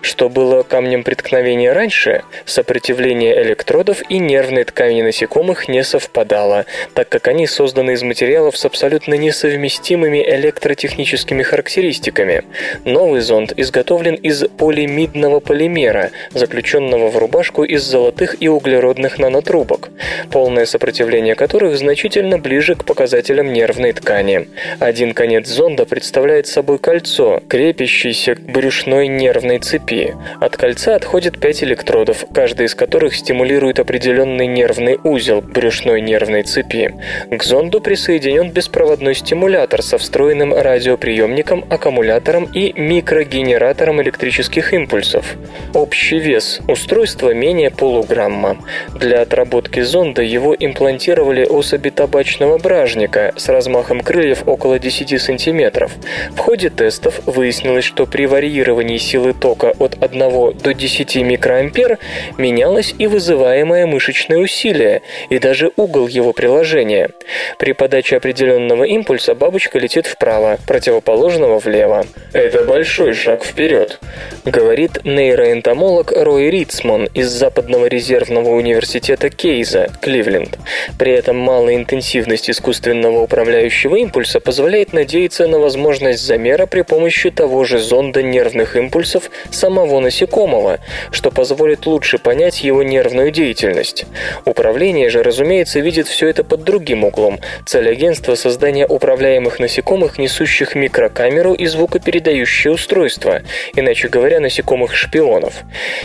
Что 0.00 0.28
было 0.28 0.64
камнем 0.64 1.04
преткновения 1.04 1.72
раньше, 1.72 2.24
сопротивление 2.44 3.03
Сопротивление 3.04 3.42
электродов 3.42 4.02
и 4.08 4.18
нервной 4.18 4.64
ткани 4.64 5.02
насекомых 5.02 5.68
не 5.68 5.84
совпадало, 5.84 6.64
так 6.94 7.06
как 7.10 7.28
они 7.28 7.46
созданы 7.46 7.90
из 7.90 8.02
материалов 8.02 8.56
с 8.56 8.64
абсолютно 8.64 9.12
несовместимыми 9.12 10.24
электротехническими 10.26 11.42
характеристиками. 11.42 12.44
Новый 12.86 13.20
зонд 13.20 13.52
изготовлен 13.58 14.14
из 14.14 14.44
полимидного 14.56 15.40
полимера, 15.40 16.12
заключенного 16.32 17.10
в 17.10 17.18
рубашку 17.18 17.62
из 17.62 17.82
золотых 17.82 18.36
и 18.40 18.48
углеродных 18.48 19.18
нанотрубок, 19.18 19.90
полное 20.30 20.64
сопротивление 20.64 21.34
которых 21.34 21.76
значительно 21.76 22.38
ближе 22.38 22.74
к 22.74 22.86
показателям 22.86 23.52
нервной 23.52 23.92
ткани. 23.92 24.48
Один 24.80 25.12
конец 25.12 25.46
зонда 25.46 25.84
представляет 25.84 26.46
собой 26.46 26.78
кольцо, 26.78 27.42
крепящееся 27.50 28.36
к 28.36 28.40
брюшной 28.40 29.08
нервной 29.08 29.58
цепи. 29.58 30.14
От 30.40 30.56
кольца 30.56 30.94
отходит 30.94 31.38
5 31.38 31.64
электродов, 31.64 32.24
каждый 32.32 32.64
из 32.64 32.74
которых 32.74 32.93
которых 32.94 33.16
стимулирует 33.16 33.80
определенный 33.80 34.46
нервный 34.46 35.00
узел 35.02 35.40
брюшной 35.40 36.00
нервной 36.00 36.44
цепи. 36.44 36.94
К 37.28 37.42
зонду 37.42 37.80
присоединен 37.80 38.52
беспроводной 38.52 39.16
стимулятор 39.16 39.82
со 39.82 39.98
встроенным 39.98 40.54
радиоприемником, 40.54 41.64
аккумулятором 41.68 42.44
и 42.44 42.72
микрогенератором 42.80 44.00
электрических 44.00 44.72
импульсов. 44.72 45.34
Общий 45.74 46.20
вес 46.20 46.60
устройства 46.68 47.34
менее 47.34 47.72
полуграмма. 47.72 48.58
Для 48.94 49.22
отработки 49.22 49.80
зонда 49.80 50.22
его 50.22 50.54
имплантировали 50.54 51.44
особи 51.44 51.90
табачного 51.90 52.58
бражника 52.58 53.32
с 53.34 53.48
размахом 53.48 54.02
крыльев 54.02 54.46
около 54.46 54.78
10 54.78 55.20
см. 55.20 55.88
В 56.30 56.38
ходе 56.38 56.70
тестов 56.70 57.20
выяснилось, 57.26 57.84
что 57.84 58.06
при 58.06 58.26
варьировании 58.26 58.98
силы 58.98 59.32
тока 59.32 59.74
от 59.80 60.00
1 60.00 60.58
до 60.62 60.72
10 60.72 61.16
микроампер 61.16 61.98
менялось 62.38 62.83
изменилось 62.84 62.94
и 62.98 63.06
вызываемое 63.06 63.86
мышечное 63.86 64.38
усилие, 64.38 65.02
и 65.30 65.38
даже 65.38 65.70
угол 65.76 66.06
его 66.08 66.32
приложения. 66.32 67.10
При 67.58 67.72
подаче 67.72 68.16
определенного 68.16 68.84
импульса 68.84 69.34
бабочка 69.34 69.78
летит 69.78 70.06
вправо, 70.06 70.58
противоположного 70.66 71.58
влево. 71.58 72.06
Это 72.32 72.64
большой 72.64 73.14
шаг 73.14 73.44
вперед, 73.44 74.00
говорит 74.44 75.04
нейроэнтомолог 75.04 76.12
Рой 76.12 76.50
Ритсман 76.50 77.08
из 77.14 77.28
Западного 77.28 77.86
резервного 77.86 78.50
университета 78.50 79.30
Кейза, 79.30 79.88
Кливленд. 80.00 80.58
При 80.98 81.12
этом 81.12 81.36
малая 81.36 81.76
интенсивность 81.76 82.50
искусственного 82.50 83.20
управляющего 83.20 83.96
импульса 83.96 84.40
позволяет 84.40 84.92
надеяться 84.92 85.46
на 85.46 85.58
возможность 85.58 86.22
замера 86.22 86.66
при 86.66 86.82
помощи 86.82 87.30
того 87.30 87.64
же 87.64 87.78
зонда 87.78 88.22
нервных 88.22 88.76
импульсов 88.76 89.30
самого 89.50 90.00
насекомого, 90.00 90.78
что 91.10 91.30
позволит 91.30 91.86
лучше 91.86 92.18
понять 92.18 92.62
его 92.64 92.73
его 92.74 92.82
нервную 92.82 93.30
деятельность. 93.30 94.04
Управление 94.44 95.08
же, 95.08 95.22
разумеется, 95.22 95.78
видит 95.80 96.08
все 96.08 96.28
это 96.28 96.42
под 96.42 96.64
другим 96.64 97.04
углом. 97.04 97.38
Цель 97.66 97.88
агентства– 97.88 98.34
создание 98.34 98.86
управляемых 98.86 99.60
насекомых, 99.60 100.18
несущих 100.18 100.74
микрокамеру 100.74 101.54
и 101.54 101.66
звукопередающее 101.66 102.72
устройство, 102.72 103.42
иначе 103.76 104.08
говоря, 104.08 104.40
насекомых-шпионов. 104.40 105.54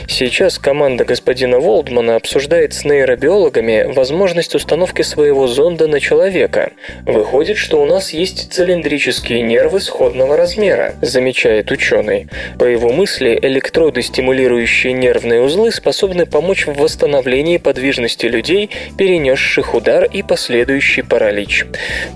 Сейчас 0.08 0.60
команда 0.60 1.06
господина 1.06 1.60
Волдмана 1.60 2.16
обсуждает 2.16 2.74
с 2.74 2.86
нейробиологами 2.86 3.92
возможность 3.92 4.54
установки 4.54 5.02
своего 5.02 5.48
зонда 5.48 5.88
на 5.88 6.00
человека. 6.00 6.72
Выходит, 7.06 7.58
что 7.58 7.82
у 7.82 7.86
нас 7.86 8.12
есть 8.12 8.54
цилиндрические 8.54 9.42
нервы 9.42 9.80
сходного 9.80 10.38
размера, 10.38 10.94
замечает 11.02 11.72
ученый. 11.72 12.28
По 12.60 12.66
его 12.66 12.90
мысли, 12.90 13.40
электроды, 13.42 14.02
стимулирующие 14.04 14.94
нервные 14.94 15.42
узлы, 15.42 15.72
способны 15.72 16.26
помочь 16.26 16.49
помочь 16.50 16.66
в 16.66 16.82
восстановлении 16.82 17.58
подвижности 17.58 18.26
людей, 18.26 18.72
перенесших 18.98 19.76
удар 19.76 20.06
и 20.06 20.24
последующий 20.24 21.04
паралич. 21.04 21.68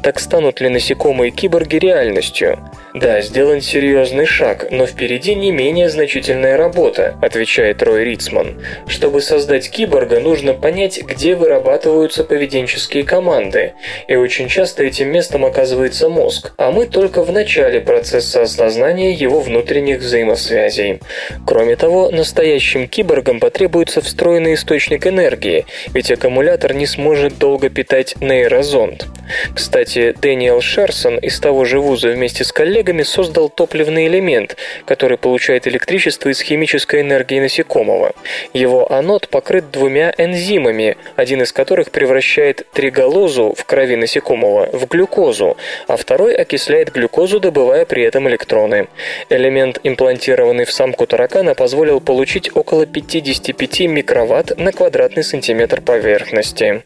Так 0.02 0.20
станут 0.20 0.60
ли 0.60 0.70
насекомые-киборги 0.70 1.76
реальностью? 1.76 2.58
Да, 2.94 3.22
сделан 3.22 3.60
серьезный 3.60 4.28
шаг, 4.28 4.68
но 4.70 4.86
впереди 4.86 5.34
не 5.34 5.52
менее 5.52 5.90
значительная 5.90 6.58
работа, 6.58 7.18
отвечает 7.24 7.82
Рой 7.82 8.04
Рицман. 8.04 8.62
Чтобы 8.88 9.22
создать 9.22 9.72
киборга, 9.72 10.20
нужно 10.20 10.54
понять, 10.54 11.02
где 11.02 11.34
вырабатываются 11.34 12.24
поведенческие 12.24 13.04
команды, 13.04 13.74
и 14.08 14.16
очень 14.16 14.48
часто 14.48 14.84
этим 14.84 15.12
местом 15.12 15.44
оказывается 15.44 16.08
мозг, 16.08 16.54
а 16.58 16.70
мы 16.70 16.86
только 16.86 17.24
в 17.24 17.32
начале 17.32 17.82
процесса 17.82 18.44
осознания 18.44 19.12
его 19.12 19.40
внутренних 19.40 19.98
взаимосвязей. 19.98 21.00
Кроме 21.48 21.76
того, 21.76 22.12
настоящим 22.12 22.88
киборгам 22.88 23.40
потребуется 23.40 24.02
встроенный 24.02 24.54
источник 24.54 25.08
энергии, 25.08 25.66
ведь 25.96 26.12
аккумулятор 26.12 26.76
не 26.76 26.86
сможет 26.86 27.40
долго 27.40 27.70
питать 27.70 28.22
нейрозонд. 28.22 29.08
Кстати, 29.56 30.14
Дэниел 30.22 30.62
Шерсон 30.62 31.18
из 31.18 31.40
того 31.40 31.66
же 31.66 31.80
вуза 31.80 32.10
вместе 32.10 32.44
с 32.44 32.52
коллегами 32.52 32.83
создал 33.04 33.50
топливный 33.50 34.08
элемент, 34.08 34.58
который 34.86 35.18
получает 35.18 35.68
электричество 35.68 36.30
из 36.30 36.42
химической 36.42 37.02
энергии 37.02 37.40
насекомого. 37.40 38.14
Его 38.54 38.92
анод 38.92 39.30
покрыт 39.30 39.72
двумя 39.72 40.14
энзимами, 40.18 40.98
один 41.16 41.42
из 41.42 41.52
которых 41.52 41.92
превращает 41.92 42.68
триголозу 42.74 43.54
в 43.58 43.66
крови 43.66 43.96
насекомого 43.96 44.70
в 44.74 44.88
глюкозу, 44.88 45.58
а 45.88 45.98
второй 45.98 46.36
окисляет 46.36 46.92
глюкозу, 46.92 47.40
добывая 47.40 47.86
при 47.86 48.04
этом 48.04 48.28
электроны. 48.30 48.88
Элемент, 49.30 49.80
имплантированный 49.84 50.66
в 50.66 50.72
самку 50.72 51.08
таракана, 51.08 51.56
позволил 51.56 52.00
получить 52.00 52.56
около 52.56 52.86
55 52.86 53.82
микроватт 53.82 54.58
на 54.58 54.72
квадратный 54.72 55.24
сантиметр 55.24 55.82
поверхности. 55.82 56.84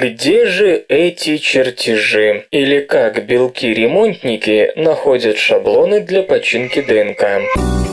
Где 0.00 0.46
же 0.46 0.84
эти 0.88 1.36
чертежи? 1.36 2.46
Или 2.50 2.80
как 2.80 3.24
белки-ремонтники 3.26 4.72
находят 4.74 5.38
шаблоны 5.38 6.00
для 6.00 6.24
починки 6.24 6.80
ДНК? 6.80 7.83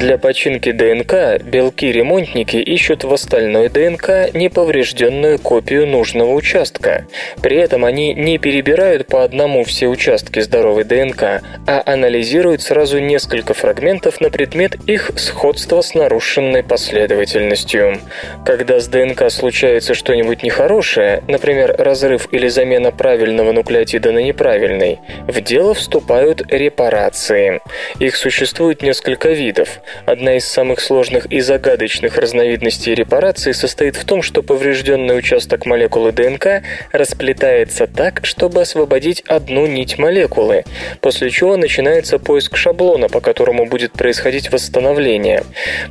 Для 0.00 0.16
починки 0.16 0.72
ДНК 0.72 1.42
белки-ремонтники 1.44 2.56
ищут 2.56 3.04
в 3.04 3.12
остальной 3.12 3.68
ДНК 3.68 4.32
неповрежденную 4.32 5.38
копию 5.38 5.86
нужного 5.86 6.32
участка. 6.32 7.04
При 7.42 7.58
этом 7.58 7.84
они 7.84 8.14
не 8.14 8.38
перебирают 8.38 9.08
по 9.08 9.24
одному 9.24 9.62
все 9.62 9.88
участки 9.88 10.40
здоровой 10.40 10.84
ДНК, 10.84 11.42
а 11.66 11.82
анализируют 11.84 12.62
сразу 12.62 12.98
несколько 12.98 13.52
фрагментов 13.52 14.22
на 14.22 14.30
предмет 14.30 14.76
их 14.88 15.10
сходства 15.16 15.82
с 15.82 15.92
нарушенной 15.92 16.62
последовательностью. 16.62 17.98
Когда 18.46 18.80
с 18.80 18.88
ДНК 18.88 19.30
случается 19.30 19.92
что-нибудь 19.92 20.42
нехорошее, 20.42 21.22
например, 21.28 21.74
разрыв 21.76 22.26
или 22.32 22.48
замена 22.48 22.90
правильного 22.90 23.52
нуклеотида 23.52 24.12
на 24.12 24.20
неправильный, 24.20 24.98
в 25.28 25.42
дело 25.42 25.74
вступают 25.74 26.50
репарации. 26.50 27.60
Их 27.98 28.16
существует 28.16 28.80
несколько 28.80 29.28
видов. 29.28 29.82
Одна 30.06 30.36
из 30.36 30.44
самых 30.44 30.80
сложных 30.80 31.26
и 31.26 31.40
загадочных 31.40 32.16
разновидностей 32.16 32.94
репарации 32.94 33.52
состоит 33.52 33.96
в 33.96 34.04
том, 34.04 34.22
что 34.22 34.42
поврежденный 34.42 35.18
участок 35.18 35.66
молекулы 35.66 36.12
ДНК 36.12 36.62
расплетается 36.92 37.86
так, 37.86 38.20
чтобы 38.24 38.62
освободить 38.62 39.22
одну 39.26 39.66
нить 39.66 39.98
молекулы, 39.98 40.64
после 41.00 41.30
чего 41.30 41.56
начинается 41.56 42.18
поиск 42.18 42.56
шаблона, 42.56 43.08
по 43.08 43.20
которому 43.20 43.66
будет 43.66 43.92
происходить 43.92 44.52
восстановление. 44.52 45.44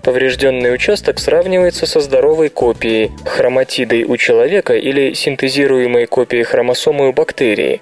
Поврежденный 0.03 0.73
участок 0.73 1.19
сравнивается 1.19 1.85
со 1.85 1.99
здоровой 1.99 2.49
копией, 2.49 3.11
хроматидой 3.25 4.03
у 4.03 4.17
человека 4.17 4.73
или 4.75 5.13
синтезируемой 5.13 6.05
копией 6.05 6.43
хромосомы 6.43 7.09
у 7.09 7.13
бактерии. 7.13 7.81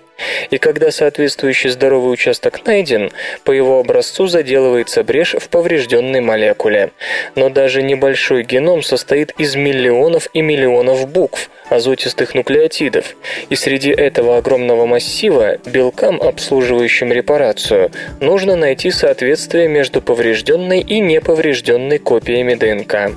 И 0.50 0.58
когда 0.58 0.92
соответствующий 0.92 1.70
здоровый 1.70 2.14
участок 2.14 2.66
найден, 2.66 3.12
по 3.44 3.52
его 3.52 3.80
образцу 3.80 4.28
заделывается 4.28 5.04
брешь 5.04 5.36
в 5.40 5.50
поврежденной 5.50 6.22
молекуле. 6.22 6.92
Но 7.36 7.50
даже 7.50 7.84
небольшой 7.84 8.44
геном 8.44 8.82
состоит 8.84 9.34
из 9.38 9.56
миллионов 9.56 10.28
и 10.34 10.42
миллионов 10.42 11.08
букв, 11.08 11.50
азотистых 11.70 12.34
нуклеотидов, 12.36 13.16
и 13.50 13.56
среди 13.56 13.90
этого 13.90 14.38
огромного 14.38 14.86
массива 14.86 15.58
белкам, 15.66 16.22
обслуживающим 16.22 17.12
репарацию, 17.12 17.92
нужно 18.20 18.56
найти 18.56 18.92
соответствие 18.92 19.68
между 19.68 20.02
поврежденной 20.02 20.80
и 20.80 21.00
неповрежденной 21.00 22.00
копиями 22.00 22.54
ДНК. 22.54 23.12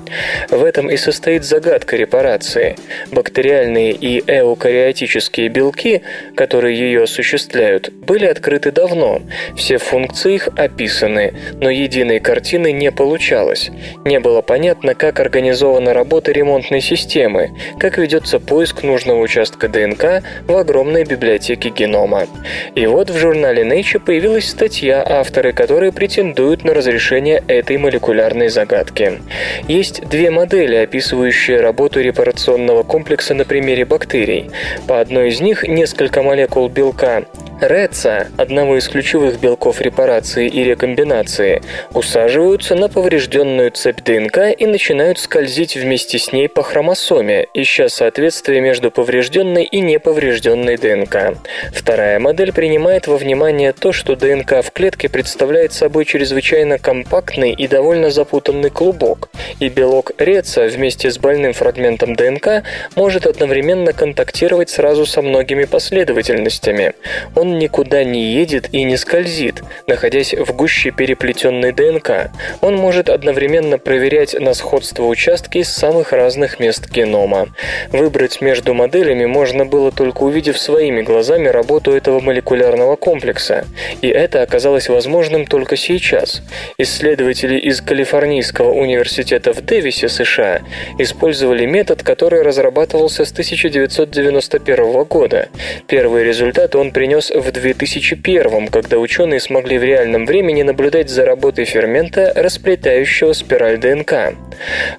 В 0.49 0.63
этом 0.63 0.89
и 0.89 0.97
состоит 0.97 1.43
загадка 1.43 1.95
репарации. 1.95 2.75
Бактериальные 3.11 3.93
и 3.93 4.19
эукариотические 4.19 5.49
белки, 5.49 6.01
которые 6.35 6.77
ее 6.77 7.03
осуществляют, 7.03 7.91
были 7.91 8.25
открыты 8.25 8.71
давно, 8.71 9.21
все 9.55 9.77
функции 9.77 10.35
их 10.35 10.49
описаны, 10.55 11.33
но 11.61 11.69
единой 11.69 12.19
картины 12.19 12.71
не 12.71 12.91
получалось. 12.91 13.69
Не 14.05 14.19
было 14.19 14.41
понятно, 14.41 14.95
как 14.95 15.19
организована 15.19 15.93
работа 15.93 16.31
ремонтной 16.31 16.81
системы, 16.81 17.51
как 17.79 17.97
ведется 17.97 18.39
поиск 18.41 18.83
нужного 18.83 19.19
участка 19.19 19.67
ДНК 19.67 20.23
в 20.47 20.55
огромной 20.55 21.03
библиотеке 21.03 21.69
генома. 21.69 22.27
И 22.75 22.85
вот 22.85 23.09
в 23.09 23.17
журнале 23.17 23.63
Nature 23.63 23.99
появилась 23.99 24.49
статья, 24.49 25.03
авторы 25.07 25.53
которой 25.53 25.91
претендуют 25.91 26.63
на 26.63 26.73
разрешение 26.73 27.43
этой 27.47 27.77
молекулярной 27.77 28.49
загадки. 28.49 29.21
Есть 29.67 30.07
две 30.09 30.31
модели, 30.31 30.75
описывающие 30.75 31.61
работу 31.61 32.01
репарационного 32.01 32.83
комплекса 32.83 33.33
на 33.33 33.45
примере 33.45 33.85
бактерий. 33.85 34.49
По 34.87 34.99
одной 34.99 35.29
из 35.29 35.39
них 35.39 35.63
несколько 35.67 36.21
молекул 36.21 36.67
белка 36.69 37.23
РЭЦа, 37.61 38.29
одного 38.37 38.77
из 38.77 38.89
ключевых 38.89 39.39
белков 39.39 39.81
репарации 39.81 40.47
и 40.47 40.63
рекомбинации, 40.63 41.61
усаживаются 41.93 42.73
на 42.73 42.89
поврежденную 42.89 43.69
цепь 43.69 44.01
ДНК 44.01 44.39
и 44.57 44.65
начинают 44.65 45.19
скользить 45.19 45.75
вместе 45.75 46.17
с 46.17 46.31
ней 46.31 46.49
по 46.49 46.63
хромосоме, 46.63 47.45
ища 47.53 47.87
соответствие 47.87 48.61
между 48.61 48.89
поврежденной 48.89 49.63
и 49.63 49.79
неповрежденной 49.79 50.77
ДНК. 50.77 51.37
Вторая 51.71 52.17
модель 52.17 52.51
принимает 52.51 53.05
во 53.05 53.17
внимание 53.17 53.73
то, 53.73 53.91
что 53.91 54.15
ДНК 54.15 54.63
в 54.63 54.71
клетке 54.71 55.07
представляет 55.07 55.71
собой 55.71 56.05
чрезвычайно 56.05 56.79
компактный 56.79 57.51
и 57.51 57.67
довольно 57.67 58.09
запутанный 58.09 58.71
клубок, 58.71 59.29
и 59.59 59.69
белок 59.69 60.13
РЕЦа 60.17 60.65
вместе 60.65 61.11
с 61.11 61.19
больным 61.19 61.53
фрагментом 61.53 62.15
ДНК 62.15 62.63
может 62.95 63.27
одновременно 63.27 63.93
контактировать 63.93 64.71
сразу 64.71 65.05
со 65.05 65.21
многими 65.21 65.65
последовательностями. 65.65 66.93
Он 67.35 67.50
никуда 67.57 68.03
не 68.03 68.33
едет 68.33 68.69
и 68.71 68.83
не 68.83 68.97
скользит, 68.97 69.63
находясь 69.87 70.33
в 70.33 70.53
гуще 70.55 70.91
переплетенной 70.91 71.71
ДНК. 71.71 72.31
Он 72.61 72.75
может 72.75 73.09
одновременно 73.09 73.77
проверять 73.77 74.39
на 74.39 74.53
сходство 74.53 75.05
участки 75.05 75.59
из 75.59 75.69
самых 75.69 76.11
разных 76.11 76.59
мест 76.59 76.89
генома. 76.89 77.49
Выбрать 77.91 78.41
между 78.41 78.73
моделями 78.73 79.25
можно 79.25 79.65
было 79.65 79.91
только 79.91 80.23
увидев 80.23 80.57
своими 80.57 81.01
глазами 81.01 81.47
работу 81.47 81.91
этого 81.91 82.19
молекулярного 82.19 82.95
комплекса. 82.95 83.65
И 84.01 84.07
это 84.07 84.41
оказалось 84.41 84.89
возможным 84.89 85.45
только 85.45 85.75
сейчас. 85.75 86.41
Исследователи 86.77 87.57
из 87.57 87.81
Калифорнийского 87.81 88.71
университета 88.71 89.53
в 89.53 89.61
Дэвисе, 89.61 90.09
США, 90.09 90.61
использовали 90.97 91.65
метод, 91.65 92.03
который 92.03 92.41
разрабатывался 92.41 93.25
с 93.25 93.31
1991 93.31 95.03
года. 95.03 95.49
Первый 95.87 96.23
результат 96.23 96.75
он 96.75 96.91
принес 96.91 97.31
в 97.41 97.51
2001, 97.51 98.67
когда 98.67 98.97
ученые 98.97 99.39
смогли 99.39 99.77
в 99.77 99.83
реальном 99.83 100.25
времени 100.25 100.61
наблюдать 100.61 101.09
за 101.09 101.25
работой 101.25 101.65
фермента, 101.65 102.31
расплетающего 102.35 103.33
спираль 103.33 103.77
ДНК. 103.77 104.33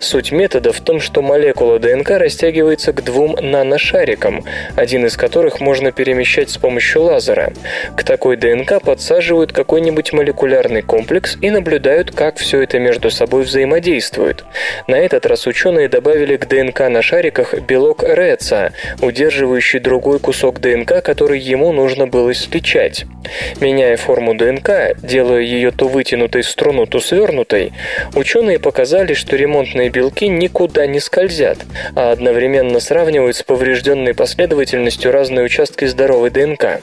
Суть 0.01 0.33
метода 0.33 0.73
в 0.73 0.81
том, 0.81 1.01
что 1.01 1.23
молекула 1.23 1.79
ДНК 1.79 2.11
растягивается 2.11 2.93
к 2.93 3.03
двум 3.05 3.37
наношарикам, 3.41 4.45
один 4.77 5.07
из 5.07 5.17
которых 5.17 5.61
можно 5.61 5.93
перемещать 5.93 6.51
с 6.51 6.59
помощью 6.59 7.03
лазера. 7.03 7.53
К 7.97 8.05
такой 8.05 8.37
ДНК 8.37 8.83
подсаживают 8.83 9.53
какой-нибудь 9.53 10.13
молекулярный 10.13 10.83
комплекс 10.83 11.37
и 11.41 11.51
наблюдают, 11.51 12.11
как 12.11 12.37
все 12.37 12.63
это 12.63 12.79
между 12.79 13.11
собой 13.11 13.43
взаимодействует. 13.43 14.45
На 14.87 14.97
этот 14.97 15.27
раз 15.27 15.47
ученые 15.47 15.89
добавили 15.89 16.37
к 16.37 16.47
ДНК 16.47 16.89
на 16.89 17.03
шариках 17.03 17.55
белок 17.61 18.03
РЭЦа, 18.03 18.73
удерживающий 19.01 19.79
другой 19.79 20.19
кусок 20.19 20.61
ДНК, 20.61 21.03
который 21.03 21.39
ему 21.39 21.73
нужно 21.73 22.07
было 22.07 22.32
сличать. 22.35 23.05
Меняя 23.61 23.97
форму 23.97 24.35
ДНК, 24.35 24.97
делая 25.03 25.40
ее 25.40 25.71
то 25.71 25.88
вытянутой 25.88 26.42
струну, 26.42 26.87
то 26.87 27.01
свернутой, 27.01 27.73
ученые 28.14 28.59
показали, 28.59 29.14
что 29.14 29.37
ремонтные 29.37 29.90
белки 29.90 30.29
никуда 30.29 30.87
не 30.87 31.01
скользят, 31.01 31.59
а 31.95 32.11
одновременно 32.11 32.81
сравнивают 32.81 33.37
с 33.37 33.42
поврежденной 33.42 34.14
последовательностью 34.14 35.12
разные 35.12 35.45
участки 35.45 35.85
здоровой 35.85 36.31
ДНК. 36.31 36.83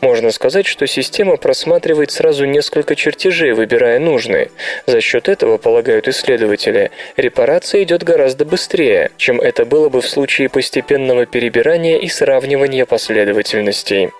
Можно 0.00 0.30
сказать, 0.30 0.66
что 0.66 0.86
система 0.86 1.36
просматривает 1.36 2.10
сразу 2.10 2.44
несколько 2.44 2.96
чертежей, 2.96 3.52
выбирая 3.52 3.98
нужные. 3.98 4.50
За 4.86 5.00
счет 5.00 5.28
этого, 5.28 5.58
полагают 5.58 6.08
исследователи, 6.08 6.90
репарация 7.16 7.82
идет 7.82 8.02
гораздо 8.02 8.44
быстрее, 8.44 9.10
чем 9.16 9.40
это 9.40 9.64
было 9.64 9.88
бы 9.88 10.00
в 10.00 10.08
случае 10.08 10.48
постепенного 10.48 11.26
перебирания 11.26 11.98
и 11.98 12.08
сравнивания 12.08 12.84
последовательностей. 12.86 14.10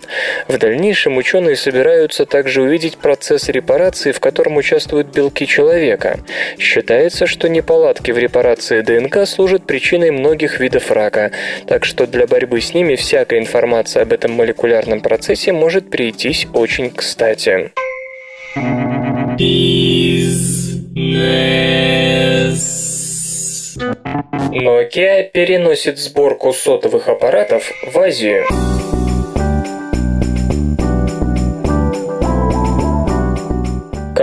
В 0.48 0.55
дальнейшем 0.58 1.16
ученые 1.16 1.56
собираются 1.56 2.26
также 2.26 2.62
увидеть 2.62 2.98
процесс 2.98 3.48
репарации, 3.48 4.12
в 4.12 4.20
котором 4.20 4.56
участвуют 4.56 5.08
белки 5.08 5.46
человека. 5.46 6.20
Считается, 6.58 7.26
что 7.26 7.48
неполадки 7.48 8.10
в 8.10 8.18
репарации 8.18 8.80
ДНК 8.80 9.26
служат 9.26 9.66
причиной 9.66 10.10
многих 10.10 10.60
видов 10.60 10.90
рака, 10.90 11.32
так 11.66 11.84
что 11.84 12.06
для 12.06 12.26
борьбы 12.26 12.60
с 12.60 12.74
ними 12.74 12.96
всякая 12.96 13.40
информация 13.40 14.02
об 14.02 14.12
этом 14.12 14.32
молекулярном 14.32 15.00
процессе 15.00 15.52
может 15.52 15.90
прийтись 15.90 16.46
очень 16.52 16.90
кстати. 16.90 17.72
Nokia 24.52 25.30
переносит 25.30 25.98
сборку 25.98 26.52
сотовых 26.52 27.09
аппаратов 27.09 27.70
в 27.92 27.98
Азию. 27.98 28.46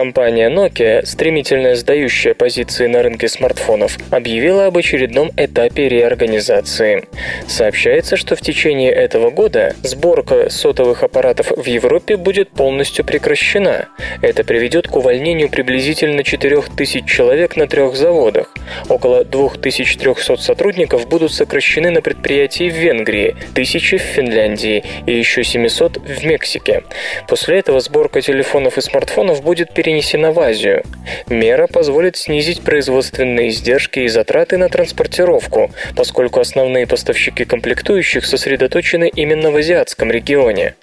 Компания 0.04 0.50
Nokia, 0.50 1.06
стремительно 1.06 1.76
сдающая 1.76 2.34
позиции 2.34 2.88
на 2.88 3.04
рынке 3.04 3.30
смартфонов, 3.30 3.98
объявила 4.12 4.66
об 4.66 4.78
очередном 4.78 5.32
этапе 5.38 5.88
реорганизации. 5.88 7.08
Сообщается, 7.48 8.18
что 8.18 8.36
в 8.36 8.42
течение 8.42 8.92
этого 8.92 9.30
года 9.30 9.74
сборка 9.82 10.50
сотовых 10.50 11.04
аппаратов 11.04 11.52
в 11.56 11.66
Европе 11.66 12.18
будет 12.18 12.50
полностью 12.50 13.06
прекращена. 13.06 13.88
Это 14.22 14.44
приведет 14.44 14.90
к 14.90 14.96
увольнению 14.98 15.48
приблизительно 15.48 16.26
4000 16.26 17.06
человек 17.08 17.56
на 17.56 17.68
трех 17.68 17.96
заводах. 17.96 18.54
Около 18.90 19.24
2300 19.24 20.36
сотрудников 20.36 21.08
будут 21.08 21.32
сокращены 21.32 21.92
на 21.92 22.02
предприятии 22.02 22.70
в 22.70 22.74
Венгрии, 22.74 23.38
1000 23.54 24.00
в 24.00 24.02
Финляндии 24.02 24.84
и 25.06 25.14
еще 25.14 25.46
700 25.46 25.96
в 25.96 26.26
Мексике. 26.26 26.84
После 27.30 27.60
этого 27.60 27.80
сборка 27.80 28.20
телефонов 28.20 28.78
и 28.78 28.82
смартфонов 28.82 29.42
будет 29.42 29.74
перенесена 29.74 29.93
перенесена 29.94 30.32
в 30.32 30.40
Азию. 30.40 30.84
Мера 31.30 31.68
позволит 31.68 32.18
снизить 32.18 32.62
производственные 32.62 33.50
издержки 33.50 34.00
и 34.00 34.08
затраты 34.08 34.58
на 34.58 34.70
транспортировку, 34.70 35.72
поскольку 35.96 36.40
основные 36.40 36.88
поставщики 36.88 37.46
комплектующих 37.46 38.26
сосредоточены 38.26 39.12
именно 39.14 39.52
в 39.52 39.56
азиатском 39.56 40.12
регионе. 40.12 40.76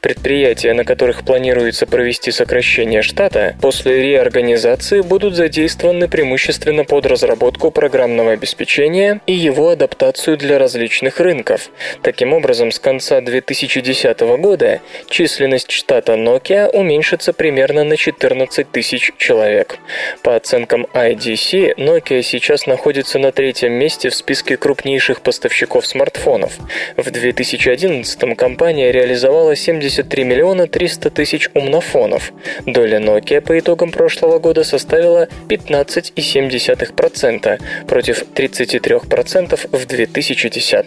Предприятия, 0.00 0.74
на 0.74 0.84
которых 0.84 1.24
планируется 1.24 1.86
провести 1.86 2.30
сокращение 2.30 3.02
штата, 3.02 3.56
после 3.62 4.02
реорганизации 4.02 5.00
будут 5.00 5.34
задействованы 5.34 6.08
преимущественно 6.08 6.84
под 6.84 7.06
разработку 7.06 7.70
программного 7.70 8.32
обеспечения 8.32 9.20
и 9.26 9.32
его 9.32 9.70
адаптацию 9.70 10.36
для 10.36 10.58
различных 10.58 11.20
рынков. 11.20 11.70
Таким 12.02 12.32
образом, 12.34 12.70
с 12.70 12.78
конца 12.78 13.20
2010 13.20 14.20
года 14.20 14.80
численность 15.08 15.70
штата 15.70 16.14
Nokia 16.14 16.68
уменьшится 16.68 17.32
примерно 17.32 17.84
на 17.84 17.96
14 17.96 18.57
15 18.58 18.72
тысяч 18.72 19.12
человек. 19.18 19.78
По 20.22 20.36
оценкам 20.36 20.86
IDC, 20.92 21.74
Nokia 21.76 22.22
сейчас 22.22 22.66
находится 22.66 23.18
на 23.18 23.32
третьем 23.32 23.72
месте 23.72 24.10
в 24.10 24.14
списке 24.14 24.56
крупнейших 24.56 25.20
поставщиков 25.20 25.84
смартфонов. 25.86 26.56
В 26.96 27.10
2011 27.10 28.36
компания 28.36 28.92
реализовала 28.92 29.56
73 29.56 30.24
миллиона 30.24 30.66
300 30.66 31.10
тысяч 31.10 31.50
умнофонов. 31.54 32.32
Доля 32.66 32.98
Nokia 32.98 33.40
по 33.40 33.58
итогам 33.58 33.90
прошлого 33.90 34.38
года 34.38 34.64
составила 34.64 35.28
15,7% 35.48 37.60
против 37.86 38.24
33% 38.34 39.68
в 39.70 39.86
2010. 39.86 40.86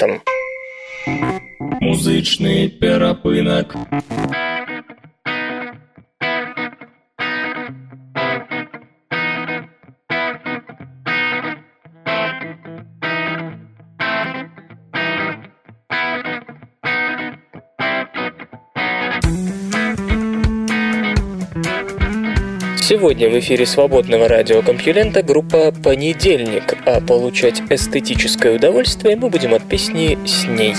Музычный 1.80 2.70
перапынок. 2.70 3.76
Сегодня 22.92 23.30
в 23.30 23.40
эфире 23.40 23.66
свободного 23.66 24.28
радиокомпьюлента 24.28 25.24
группа 25.24 25.72
«Понедельник», 25.72 26.74
а 26.86 27.00
получать 27.00 27.62
эстетическое 27.70 28.58
удовольствие 28.58 29.16
мы 29.16 29.30
будем 29.30 29.54
от 29.54 29.64
песни 29.64 30.20
«С 30.26 30.44
ней». 30.46 30.76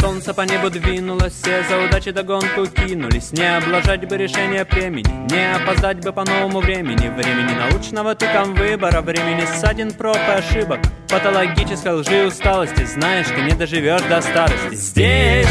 солнце 0.00 0.32
по 0.32 0.42
небу 0.42 0.70
двинулось, 0.70 1.32
все 1.32 1.64
за 1.68 1.84
удачи 1.84 2.12
догонку 2.12 2.66
кинулись. 2.66 3.32
Не 3.32 3.56
облажать 3.56 4.08
бы 4.08 4.16
решение 4.16 4.64
племени, 4.64 5.28
не 5.28 5.52
опоздать 5.52 6.00
бы 6.04 6.12
по 6.12 6.24
новому 6.24 6.60
времени. 6.60 7.08
Времени 7.08 7.58
научного 7.58 8.14
тыком 8.14 8.54
выбора, 8.54 9.00
времени 9.00 9.44
ссадин, 9.44 9.90
проб 9.90 10.16
и 10.16 10.38
ошибок. 10.38 10.78
Патологической 11.08 11.94
лжи 11.94 12.26
усталости, 12.28 12.84
знаешь, 12.84 13.26
ты 13.26 13.42
не 13.42 13.58
доживешь 13.58 14.02
до 14.02 14.20
старости. 14.20 14.76
Здесь 14.76 15.48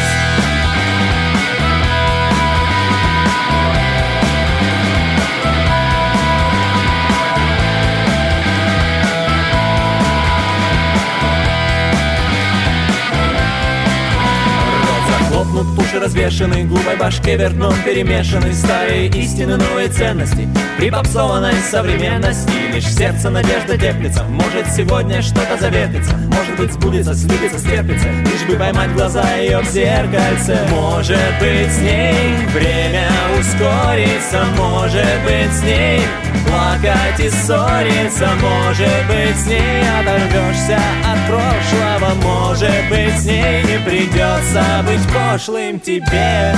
Лопнут 15.80 15.92
пуши 15.92 16.00
развешаны, 16.00 16.64
глупой 16.64 16.96
башке 16.98 17.38
верном 17.38 17.74
перемешаны 17.84 18.54
Старые 18.54 19.08
истины, 19.08 19.58
новые 19.58 19.88
ценности 19.90 20.48
При 20.78 20.90
попсованной 20.90 21.54
современности. 21.54 22.74
Лишь 22.74 22.88
сердце 22.88 23.30
надежда 23.30 23.78
теплится 23.78 24.24
Может 24.24 24.68
сегодня 24.76 25.22
что-то 25.22 25.58
заветится 25.60 26.16
Может 26.18 26.58
быть 26.58 26.74
сбудется, 26.74 27.14
слюбится, 27.14 27.60
стерпится 27.60 28.08
Лишь 28.10 28.48
бы 28.48 28.56
поймать 28.56 28.94
глаза 28.94 29.36
ее 29.36 29.60
в 29.60 29.70
зеркальце. 29.70 30.60
Может 30.70 31.40
быть 31.40 31.72
с 31.72 31.80
ней 31.80 32.36
время 32.54 33.10
ускорится 33.40 34.46
Может 34.58 35.24
быть 35.26 35.54
с 35.54 35.64
ней 35.64 36.02
плакать 36.48 37.20
и 37.20 37.30
ссориться 37.30 38.30
Может 38.42 39.08
быть 39.08 39.36
с 39.36 39.46
ней 39.48 39.84
оторвешься 40.00 40.80
от 41.06 41.28
прошлого. 41.28 42.16
Может 42.22 42.90
быть 42.90 43.18
с 43.20 43.26
ней 43.26 43.64
не 43.64 43.80
придется 43.86 44.64
быть 44.86 45.06
пошлым 45.14 45.80
тебе. 45.80 46.56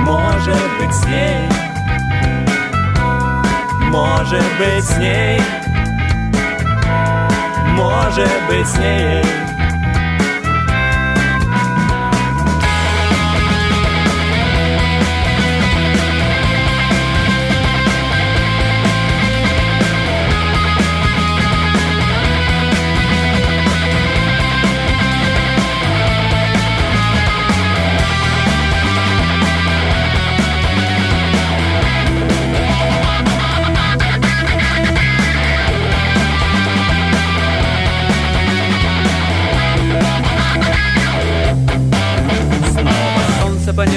Может 0.00 0.70
быть 0.78 0.94
с 0.94 1.04
ней. 1.06 1.48
Может 3.90 4.44
быть 4.58 4.84
с 4.84 4.96
ней. 4.98 5.40
Может 7.76 8.30
быть 8.48 8.68
с 8.68 8.76
ней 8.78 9.49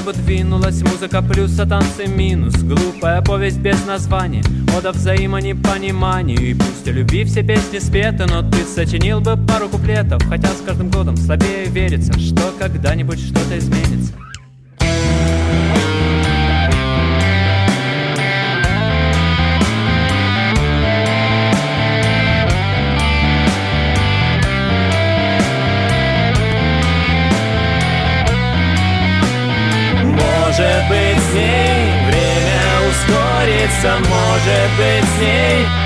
продвинулась 0.03 0.81
Музыка 0.81 1.21
плюс, 1.21 1.57
а 1.59 1.65
танцы 1.65 2.05
минус. 2.07 2.55
Глупая 2.55 3.21
повесть 3.21 3.59
без 3.59 3.85
названия 3.85 4.43
Ода 4.77 4.91
взаимонепониманию 4.91 6.39
И 6.39 6.53
пусть 6.53 6.87
о 6.87 6.91
любви 6.91 7.23
все 7.23 7.43
песни 7.43 7.79
спеты 7.79 8.25
Но 8.25 8.41
ты 8.49 8.65
сочинил 8.65 9.21
бы 9.21 9.37
пару 9.37 9.69
куплетов. 9.69 10.23
Хотя 10.27 10.49
с 10.49 10.61
каждым 10.65 10.89
годом 10.89 11.17
слабее 11.17 11.65
верится 11.65 12.13
Что 12.19 12.53
когда-нибудь 12.59 13.19
что-то 13.19 13.57
изменится 13.57 14.13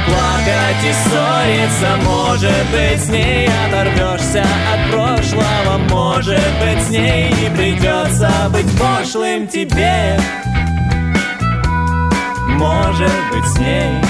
плакать 0.07 0.83
и 0.83 0.93
ссориться 0.93 1.97
Может 2.03 2.65
быть 2.71 3.01
с 3.01 3.09
ней 3.09 3.49
оторвешься 3.67 4.43
от 4.43 4.91
прошлого. 4.91 5.77
Может 5.89 6.41
быть 6.61 6.83
с 6.83 6.89
ней 6.89 7.31
не 7.31 7.49
придется 7.55 8.31
быть 8.51 8.69
пошлым 8.77 9.47
тебе. 9.47 10.17
Может 12.47 13.11
быть 13.31 13.45
с 13.45 13.57
ней. 13.59 14.01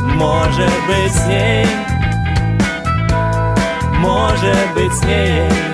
Может 0.00 0.72
быть 0.86 1.12
с 1.12 1.26
ней. 1.26 1.66
Может 3.98 4.74
быть 4.74 4.94
с 4.94 5.04
ней 5.04 5.71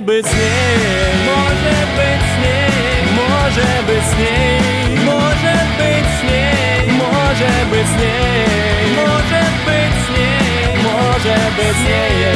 Может 0.00 0.14
быть 0.16 0.26
с 0.26 0.32
ней, 0.32 1.12
может 1.26 1.88
быть 1.94 2.24
с 2.24 2.38
ней, 2.40 3.04
может 3.12 3.84
быть 3.86 4.02
с 4.02 4.14
ней, 4.16 4.96
может 5.04 5.68
быть 5.76 6.08
с 6.08 6.22
ней, 6.24 6.90
может 6.96 7.68
быть 7.68 7.86
с 7.86 7.94
ней, 8.00 8.96
может 8.96 9.52
быть 9.66 9.92
с 9.92 10.08
ней, 10.16 10.78
может 10.82 11.50
быть 11.54 11.76
с 11.76 11.84
ней, 11.84 12.32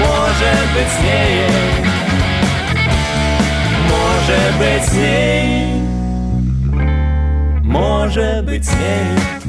может 0.00 0.66
быть 0.74 0.90
с 0.90 0.98
ней, 1.00 1.46
может 3.88 4.52
быть 4.58 4.84
с 4.84 4.92
ней, 4.94 5.80
может 7.62 8.44
быть 8.44 8.64
с 8.64 8.72
ней. 8.74 9.39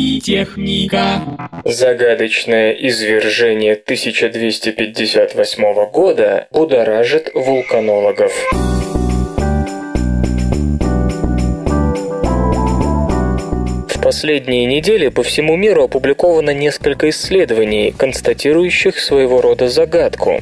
И 0.00 0.20
техника. 0.20 1.22
Загадочное 1.64 2.72
извержение 2.72 3.72
1258 3.74 5.90
года 5.90 6.48
будоражит 6.50 7.30
вулканологов. 7.34 8.32
Последние 14.10 14.64
недели 14.64 15.06
по 15.06 15.22
всему 15.22 15.54
миру 15.54 15.84
опубликовано 15.84 16.50
несколько 16.50 17.10
исследований, 17.10 17.94
констатирующих 17.96 18.98
своего 18.98 19.40
рода 19.40 19.68
загадку. 19.68 20.40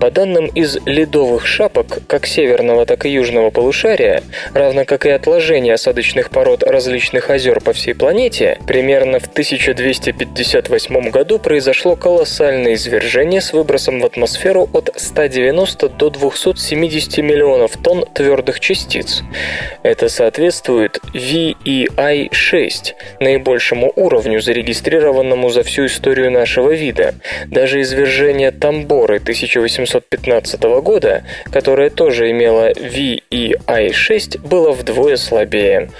По 0.00 0.12
данным 0.12 0.46
из 0.46 0.78
ледовых 0.86 1.44
шапок, 1.44 1.98
как 2.06 2.26
северного, 2.26 2.86
так 2.86 3.06
и 3.06 3.10
южного 3.10 3.50
полушария, 3.50 4.22
равно 4.54 4.84
как 4.84 5.04
и 5.04 5.10
отложения 5.10 5.74
осадочных 5.74 6.30
пород 6.30 6.62
различных 6.62 7.28
озер 7.28 7.60
по 7.60 7.72
всей 7.72 7.92
планете, 7.92 8.56
примерно 8.68 9.18
в 9.18 9.26
1258 9.26 11.10
году 11.10 11.40
произошло 11.40 11.96
колоссальное 11.96 12.74
извержение 12.74 13.40
с 13.40 13.52
выбросом 13.52 13.98
в 13.98 14.06
атмосферу 14.06 14.70
от 14.72 14.92
190 14.94 15.88
до 15.88 16.10
270 16.10 17.18
миллионов 17.18 17.72
тонн 17.82 18.04
твердых 18.14 18.60
частиц. 18.60 19.24
Это 19.82 20.08
соответствует 20.08 21.00
VEI-6, 21.14 22.94
наибольшему 23.20 23.92
уровню, 23.96 24.40
зарегистрированному 24.40 25.50
за 25.50 25.62
всю 25.62 25.86
историю 25.86 26.30
нашего 26.30 26.72
вида. 26.72 27.14
Даже 27.46 27.80
извержение 27.80 28.50
Тамборы 28.50 29.16
1815 29.16 30.62
года, 30.82 31.24
которое 31.50 31.90
тоже 31.90 32.30
имело 32.30 32.70
VEI-6, 32.72 34.46
было 34.46 34.72
вдвое 34.72 35.16
слабее. 35.16 35.90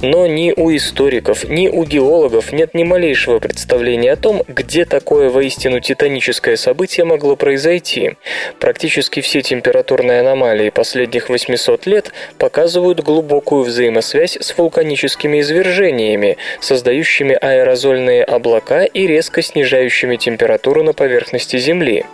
Но 0.00 0.26
ни 0.26 0.52
у 0.56 0.74
историков, 0.74 1.44
ни 1.44 1.68
у 1.68 1.84
геологов 1.84 2.52
нет 2.52 2.74
ни 2.74 2.84
малейшего 2.84 3.38
представления 3.38 4.12
о 4.12 4.16
том, 4.16 4.42
где 4.48 4.84
такое 4.84 5.30
воистину 5.30 5.80
титаническое 5.80 6.56
событие 6.56 7.04
могло 7.04 7.36
произойти. 7.36 8.12
Практически 8.60 9.20
все 9.20 9.42
температурные 9.42 10.20
аномалии 10.20 10.70
последних 10.70 11.28
800 11.28 11.86
лет 11.86 12.12
показывают 12.38 13.00
глубокую 13.00 13.64
взаимосвязь 13.64 14.36
с 14.40 14.56
вулканическими 14.56 15.40
извержениями, 15.40 16.36
создающими 16.60 17.34
аэрозольные 17.34 18.24
облака 18.24 18.84
и 18.84 19.06
резко 19.06 19.42
снижающими 19.42 20.16
температуру 20.16 20.82
на 20.82 20.92
поверхности 20.92 21.56
Земли. 21.58 22.04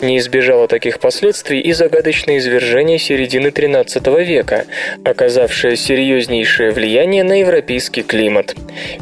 Не 0.00 0.18
избежало 0.18 0.68
таких 0.68 0.98
последствий 0.98 1.60
и 1.60 1.72
загадочное 1.72 2.38
извержение 2.38 2.98
середины 2.98 3.50
13 3.50 4.06
века, 4.26 4.64
оказавшее 5.04 5.76
серьезнейшее 5.76 6.70
влияние 6.70 7.24
на 7.24 7.40
европейский 7.40 8.02
климат. 8.02 8.54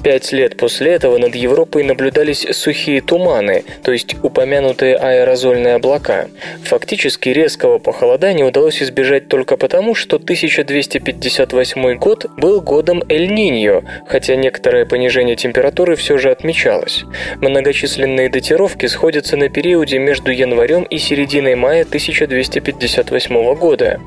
Пять 0.02 0.32
лет 0.32 0.56
после 0.56 0.92
этого 0.92 1.18
над 1.18 1.34
Европой 1.34 1.84
наблюдались 1.84 2.46
сухие 2.52 3.00
туманы, 3.00 3.64
то 3.82 3.92
есть 3.92 4.16
упомянутые 4.22 4.96
аэрозольные 4.96 5.74
облака. 5.74 6.28
Фактически 6.64 7.28
резкого 7.30 7.78
похолодания 7.78 8.44
удалось 8.44 8.82
избежать 8.82 9.28
только 9.28 9.56
потому, 9.56 9.94
что 9.94 10.16
1258 10.16 11.94
год 11.98 12.26
был 12.36 12.60
годом 12.60 13.02
Эль-Ниньо, 13.08 13.82
хотя 14.06 14.36
некоторое 14.82 14.84
понижение 14.84 15.36
температуры 15.36 15.96
все 15.96 16.18
же 16.18 16.30
отмечалось. 16.30 17.04
Многочисленные 17.40 18.28
датировки 18.28 18.86
сходятся 18.86 19.36
на 19.36 19.48
периоде 19.48 19.98
между 19.98 20.30
январем 20.30 20.84
и 20.84 20.98
серединой 20.98 21.54
мая 21.54 21.82
1258 21.82 23.54
года. 23.54 24.00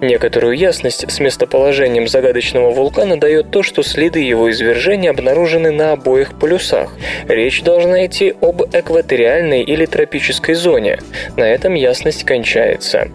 Некоторую 0.00 0.56
ясность 0.56 1.10
с 1.10 1.20
местоположением 1.20 2.08
загадочного 2.08 2.70
вулкана 2.70 3.16
дает 3.16 3.50
то, 3.50 3.62
что 3.62 3.82
следы 3.82 4.20
его 4.20 4.50
извержения 4.50 5.10
обнаружены 5.10 5.70
на 5.70 5.92
обоих 5.92 6.38
полюсах. 6.38 6.94
Речь 7.28 7.62
должна 7.62 8.06
идти 8.06 8.34
об 8.40 8.62
экваториальной 8.72 9.62
или 9.62 9.86
тропической 9.86 10.54
зоне. 10.54 10.98
На 11.36 11.44
этом 11.44 11.74
ясность 11.74 12.24
кончается. 12.24 13.08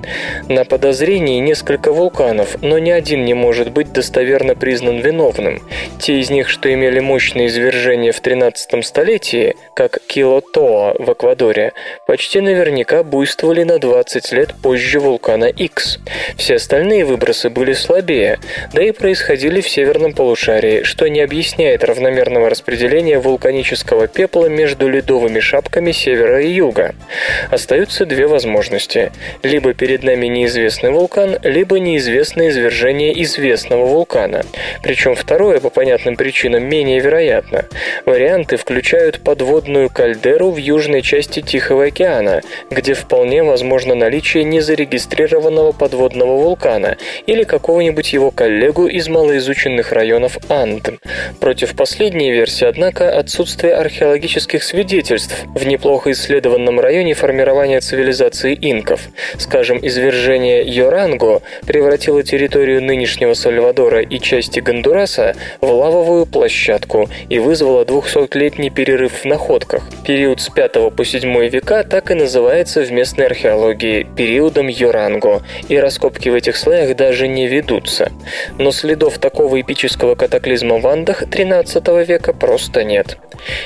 На 0.49 0.65
подозрении 0.65 1.39
несколько 1.39 1.91
вулканов, 1.91 2.57
но 2.61 2.79
ни 2.79 2.91
один 2.91 3.25
не 3.25 3.33
может 3.33 3.71
быть 3.71 3.91
достоверно 3.93 4.55
признан 4.55 4.99
виновным. 4.99 5.61
Те 5.99 6.19
из 6.19 6.29
них, 6.29 6.49
что 6.49 6.69
имели 6.73 6.92
мощные 6.99 7.47
извержения 7.47 8.11
в 8.11 8.19
13 8.19 8.85
столетии, 8.85 9.55
как 9.75 9.99
Килотоа 10.07 10.95
в 10.97 11.11
Эквадоре, 11.11 11.73
почти 12.07 12.41
наверняка 12.41 13.03
буйствовали 13.03 13.63
на 13.63 13.79
20 13.79 14.31
лет 14.33 14.53
позже 14.61 14.99
вулкана 14.99 15.45
X. 15.45 15.99
Все 16.37 16.55
остальные 16.55 17.05
выбросы 17.05 17.49
были 17.49 17.73
слабее, 17.73 18.39
да 18.73 18.83
и 18.83 18.91
происходили 18.91 19.61
в 19.61 19.69
северном 19.69 20.13
полушарии, 20.13 20.83
что 20.83 21.07
не 21.07 21.21
объясняет 21.21 21.83
равномерного 21.83 22.49
распределения 22.49 23.19
вулканического 23.19 24.07
пепла 24.07 24.47
между 24.47 24.87
ледовыми 24.87 25.39
шапками 25.39 25.91
севера 25.91 26.41
и 26.41 26.49
юга. 26.49 26.95
Остаются 27.51 28.05
две 28.05 28.27
возможности. 28.27 29.11
Либо 29.41 29.73
перед 29.73 30.03
нами 30.03 30.27
неизвестный 30.27 30.91
вулкан, 30.91 31.37
либо 31.43 31.79
неизвестное 31.79 32.49
извержение 32.49 33.21
известного 33.23 33.85
вулкана. 33.85 34.43
Причем 34.81 35.15
второе, 35.15 35.59
по 35.59 35.69
понятным 35.69 36.15
причинам, 36.15 36.63
менее 36.63 36.82
менее 36.83 36.99
вероятно. 36.99 37.65
Варианты 38.05 38.57
включают 38.57 39.21
подводную 39.21 39.89
кальдеру 39.89 40.51
в 40.51 40.57
южной 40.57 41.01
части 41.01 41.41
Тихого 41.41 41.85
океана, 41.85 42.41
где 42.69 42.93
вполне 42.93 43.43
возможно 43.43 43.95
наличие 43.95 44.43
незарегистрированного 44.43 45.71
подводного 45.71 46.35
вулкана 46.35 46.97
или 47.25 47.43
какого-нибудь 47.43 48.11
его 48.11 48.31
коллегу 48.31 48.87
из 48.87 49.07
малоизученных 49.07 49.93
районов 49.93 50.37
Анд. 50.49 50.89
Против 51.39 51.73
последней 51.75 52.31
версии, 52.31 52.65
однако, 52.65 53.17
отсутствие 53.17 53.75
археологических 53.75 54.61
свидетельств 54.61 55.45
в 55.55 55.65
неплохо 55.65 56.11
исследованном 56.11 56.81
районе 56.81 57.13
формирования 57.13 57.79
цивилизации 57.79 58.57
инков. 58.59 59.01
Скажем, 59.37 59.79
извержение 59.81 60.63
Йоранго 60.63 61.41
превратило 61.65 62.23
территорию 62.23 62.81
нынешнего 62.83 63.33
Сальвадора 63.35 64.01
и 64.01 64.19
части 64.19 64.59
Гондураса 64.59 65.35
в 65.61 65.71
лавовую 65.71 66.25
площадку 66.25 66.72
и 67.29 67.39
вызвало 67.39 67.83
200-летний 67.83 68.69
перерыв 68.69 69.21
в 69.21 69.25
находках. 69.25 69.83
Период 70.05 70.41
с 70.41 70.49
5 70.49 70.95
по 70.95 71.05
7 71.05 71.47
века 71.47 71.83
так 71.83 72.11
и 72.11 72.13
называется 72.13 72.81
в 72.81 72.91
местной 72.91 73.25
археологии 73.25 74.07
периодом 74.15 74.67
Йоранго, 74.67 75.41
и 75.69 75.77
раскопки 75.77 76.29
в 76.29 76.35
этих 76.35 76.57
слоях 76.57 76.95
даже 76.95 77.27
не 77.27 77.47
ведутся. 77.47 78.11
Но 78.57 78.71
следов 78.71 79.17
такого 79.17 79.59
эпического 79.59 80.15
катаклизма 80.15 80.79
в 80.79 80.87
Андах 80.87 81.23
13 81.29 81.87
века 82.07 82.33
просто 82.33 82.83
нет. 82.83 83.17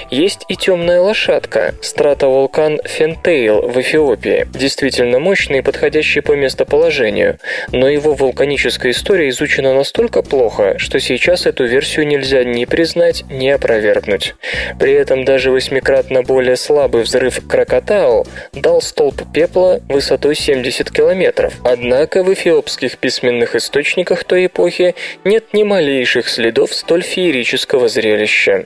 Есть 0.09 0.45
и 0.47 0.55
темная 0.55 1.01
лошадка, 1.01 1.75
стратовулкан 1.82 2.82
Фентейл 2.84 3.61
в 3.61 3.80
Эфиопии, 3.80 4.47
действительно 4.53 5.19
мощный 5.19 5.59
и 5.59 5.61
подходящий 5.61 6.21
по 6.21 6.34
местоположению, 6.34 7.39
но 7.71 7.89
его 7.89 8.13
вулканическая 8.13 8.91
история 8.91 9.30
изучена 9.30 9.73
настолько 9.73 10.21
плохо, 10.21 10.78
что 10.78 10.99
сейчас 10.99 11.45
эту 11.45 11.65
версию 11.65 12.07
нельзя 12.07 12.43
ни 12.43 12.65
признать, 12.65 13.23
ни 13.30 13.49
опровергнуть. 13.49 14.36
При 14.80 14.93
этом 14.93 15.25
даже 15.25 15.51
восьмикратно 15.51 16.23
более 16.23 16.55
слабый 16.55 17.03
взрыв 17.03 17.45
Кракатау 17.47 18.25
дал 18.53 18.82
столб 18.82 19.21
пепла 19.34 19.82
высотой 19.89 20.36
70 20.36 20.91
километров. 20.91 21.53
Однако 21.63 22.23
в 22.23 22.34
эфиопских 22.34 22.97
письменных 22.97 23.55
источниках 23.55 24.23
той 24.23 24.47
эпохи 24.47 24.95
нет 25.23 25.53
ни 25.53 25.63
малейших 25.63 26.30
следов 26.30 26.73
столь 26.73 27.01
феерического 27.01 27.88
зрелища. 27.88 28.65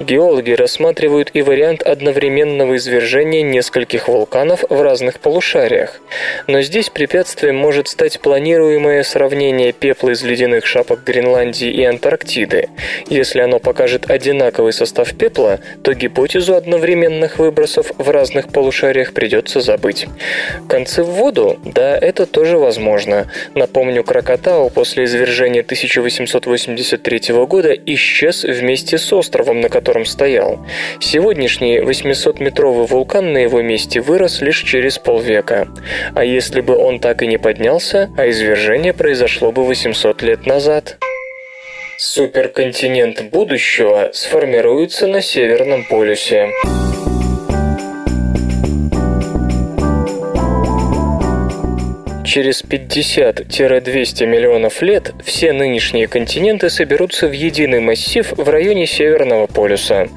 Геологи 0.00 0.47
рассматривают 0.54 1.30
и 1.34 1.42
вариант 1.42 1.82
одновременного 1.82 2.76
извержения 2.76 3.42
нескольких 3.42 4.08
вулканов 4.08 4.64
в 4.68 4.82
разных 4.82 5.20
полушариях. 5.20 6.00
Но 6.46 6.62
здесь 6.62 6.90
препятствием 6.90 7.56
может 7.56 7.88
стать 7.88 8.20
планируемое 8.20 9.02
сравнение 9.02 9.72
пепла 9.72 10.10
из 10.10 10.22
ледяных 10.22 10.66
шапок 10.66 11.04
Гренландии 11.04 11.70
и 11.70 11.84
Антарктиды. 11.84 12.68
Если 13.08 13.40
оно 13.40 13.58
покажет 13.58 14.10
одинаковый 14.10 14.72
состав 14.72 15.14
пепла, 15.16 15.60
то 15.82 15.92
гипотезу 15.94 16.54
одновременных 16.54 17.38
выбросов 17.38 17.92
в 17.98 18.10
разных 18.10 18.48
полушариях 18.48 19.12
придется 19.12 19.60
забыть. 19.60 20.06
Концы 20.68 21.02
в 21.02 21.10
воду? 21.10 21.58
Да, 21.64 21.98
это 21.98 22.26
тоже 22.26 22.58
возможно. 22.58 23.30
Напомню, 23.54 24.04
Кракатау 24.04 24.70
после 24.70 25.04
извержения 25.04 25.62
1883 25.62 27.34
года 27.46 27.72
исчез 27.72 28.44
вместе 28.44 28.98
с 28.98 29.12
островом, 29.12 29.60
на 29.60 29.68
котором 29.68 30.04
стоял. 30.04 30.27
Сегодняшний 31.00 31.78
800-метровый 31.78 32.86
вулкан 32.86 33.32
на 33.32 33.38
его 33.38 33.62
месте 33.62 34.00
вырос 34.00 34.40
лишь 34.40 34.62
через 34.62 34.98
полвека. 34.98 35.68
А 36.14 36.24
если 36.24 36.60
бы 36.60 36.76
он 36.76 37.00
так 37.00 37.22
и 37.22 37.26
не 37.26 37.38
поднялся, 37.38 38.10
а 38.16 38.28
извержение 38.28 38.92
произошло 38.92 39.52
бы 39.52 39.64
800 39.64 40.22
лет 40.22 40.46
назад? 40.46 40.98
Суперконтинент 41.96 43.22
будущего 43.30 44.10
сформируется 44.12 45.06
на 45.06 45.20
Северном 45.20 45.84
полюсе. 45.84 46.50
Через 52.28 52.62
50-200 52.62 54.26
миллионов 54.26 54.82
лет 54.82 55.14
все 55.24 55.54
нынешние 55.54 56.08
континенты 56.08 56.68
соберутся 56.68 57.26
в 57.26 57.32
единый 57.32 57.80
массив 57.80 58.30
в 58.36 58.50
районе 58.50 58.86
Северного 58.86 59.46
полюса. 59.46 60.08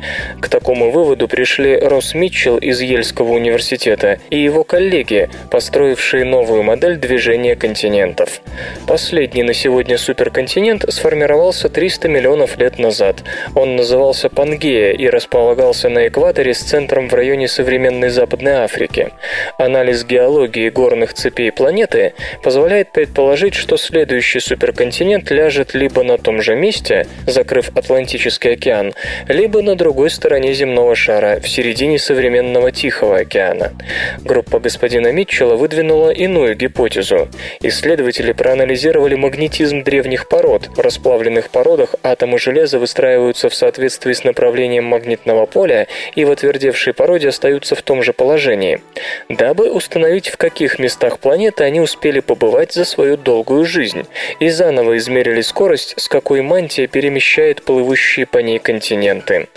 К 0.42 0.50
такому 0.50 0.92
выводу 0.92 1.30
пришли 1.30 1.78
Росс 1.78 2.14
Митчелл 2.14 2.58
из 2.58 2.82
Ельского 2.82 3.32
университета 3.32 4.20
и 4.30 4.38
его 4.38 4.66
коллеги, 4.66 5.30
построившие 5.50 6.26
новую 6.26 6.64
модель 6.64 6.98
движения 6.98 7.56
континентов. 7.56 8.42
Последний 8.88 9.44
на 9.44 9.54
сегодня 9.54 9.98
суперконтинент 9.98 10.84
сформировался 10.90 11.70
300 11.70 12.10
миллионов 12.10 12.58
лет 12.58 12.78
назад. 12.78 13.24
Он 13.56 13.78
назывался 13.78 14.28
Пангея 14.28 14.92
и 14.92 15.08
располагался 15.08 15.88
на 15.88 16.10
экваторе 16.10 16.54
с 16.54 16.60
центром 16.60 17.08
в 17.08 17.14
районе 17.14 17.48
современной 17.48 18.10
Западной 18.10 18.56
Африки. 18.56 19.12
Анализ 19.58 20.04
геологии 20.04 20.68
горных 20.68 21.14
цепей 21.14 21.54
планеты 21.54 22.01
позволяет 22.44 22.92
предположить, 22.92 23.54
что 23.54 23.78
следующий 23.78 24.40
суперконтинент 24.40 25.32
ляжет 25.32 25.74
либо 25.74 26.04
на 26.04 26.18
том 26.18 26.42
же 26.42 26.56
месте, 26.56 27.08
закрыв 27.28 27.72
Атлантический 27.76 28.54
океан, 28.54 28.94
либо 29.28 29.62
на 29.62 29.76
другой 29.76 30.10
стороне 30.10 30.54
земного 30.54 30.96
шара, 30.96 31.40
в 31.40 31.48
середине 31.48 32.00
современного 32.00 32.72
Тихого 32.72 33.20
океана. 33.20 33.74
Группа 34.24 34.60
господина 34.60 35.12
Митчелла 35.12 35.56
выдвинула 35.56 36.10
иную 36.12 36.56
гипотезу. 36.56 37.30
Исследователи 37.62 38.32
проанализировали 38.32 39.16
магнетизм 39.16 39.84
древних 39.84 40.28
пород. 40.28 40.68
В 40.76 40.80
расплавленных 40.80 41.50
породах 41.50 41.96
атомы 42.04 42.40
железа 42.40 42.80
выстраиваются 42.80 43.50
в 43.50 43.56
соответствии 43.56 44.14
с 44.14 44.24
направлением 44.24 44.86
магнитного 44.86 45.46
поля 45.46 45.88
и 46.16 46.26
в 46.26 46.32
отвердевшей 46.32 46.94
породе 46.94 47.30
остаются 47.30 47.76
в 47.76 47.82
том 47.82 48.04
же 48.04 48.14
положении. 48.14 48.82
Дабы 49.30 49.72
установить, 49.72 50.30
в 50.30 50.38
каких 50.38 50.80
местах 50.80 51.20
планеты 51.20 51.64
они 51.64 51.80
успели 51.92 52.22
побывать 52.22 52.72
за 52.74 52.86
свою 52.86 53.18
долгую 53.18 53.66
жизнь, 53.66 54.04
и 54.40 54.50
заново 54.50 54.98
измерили 54.98 55.42
скорость, 55.42 55.94
с 55.98 56.08
какой 56.08 56.42
мантия 56.42 56.88
перемещает 56.88 57.64
плывущие 57.64 58.26
по 58.26 58.38
ней 58.38 58.60
континенты. 58.60 59.48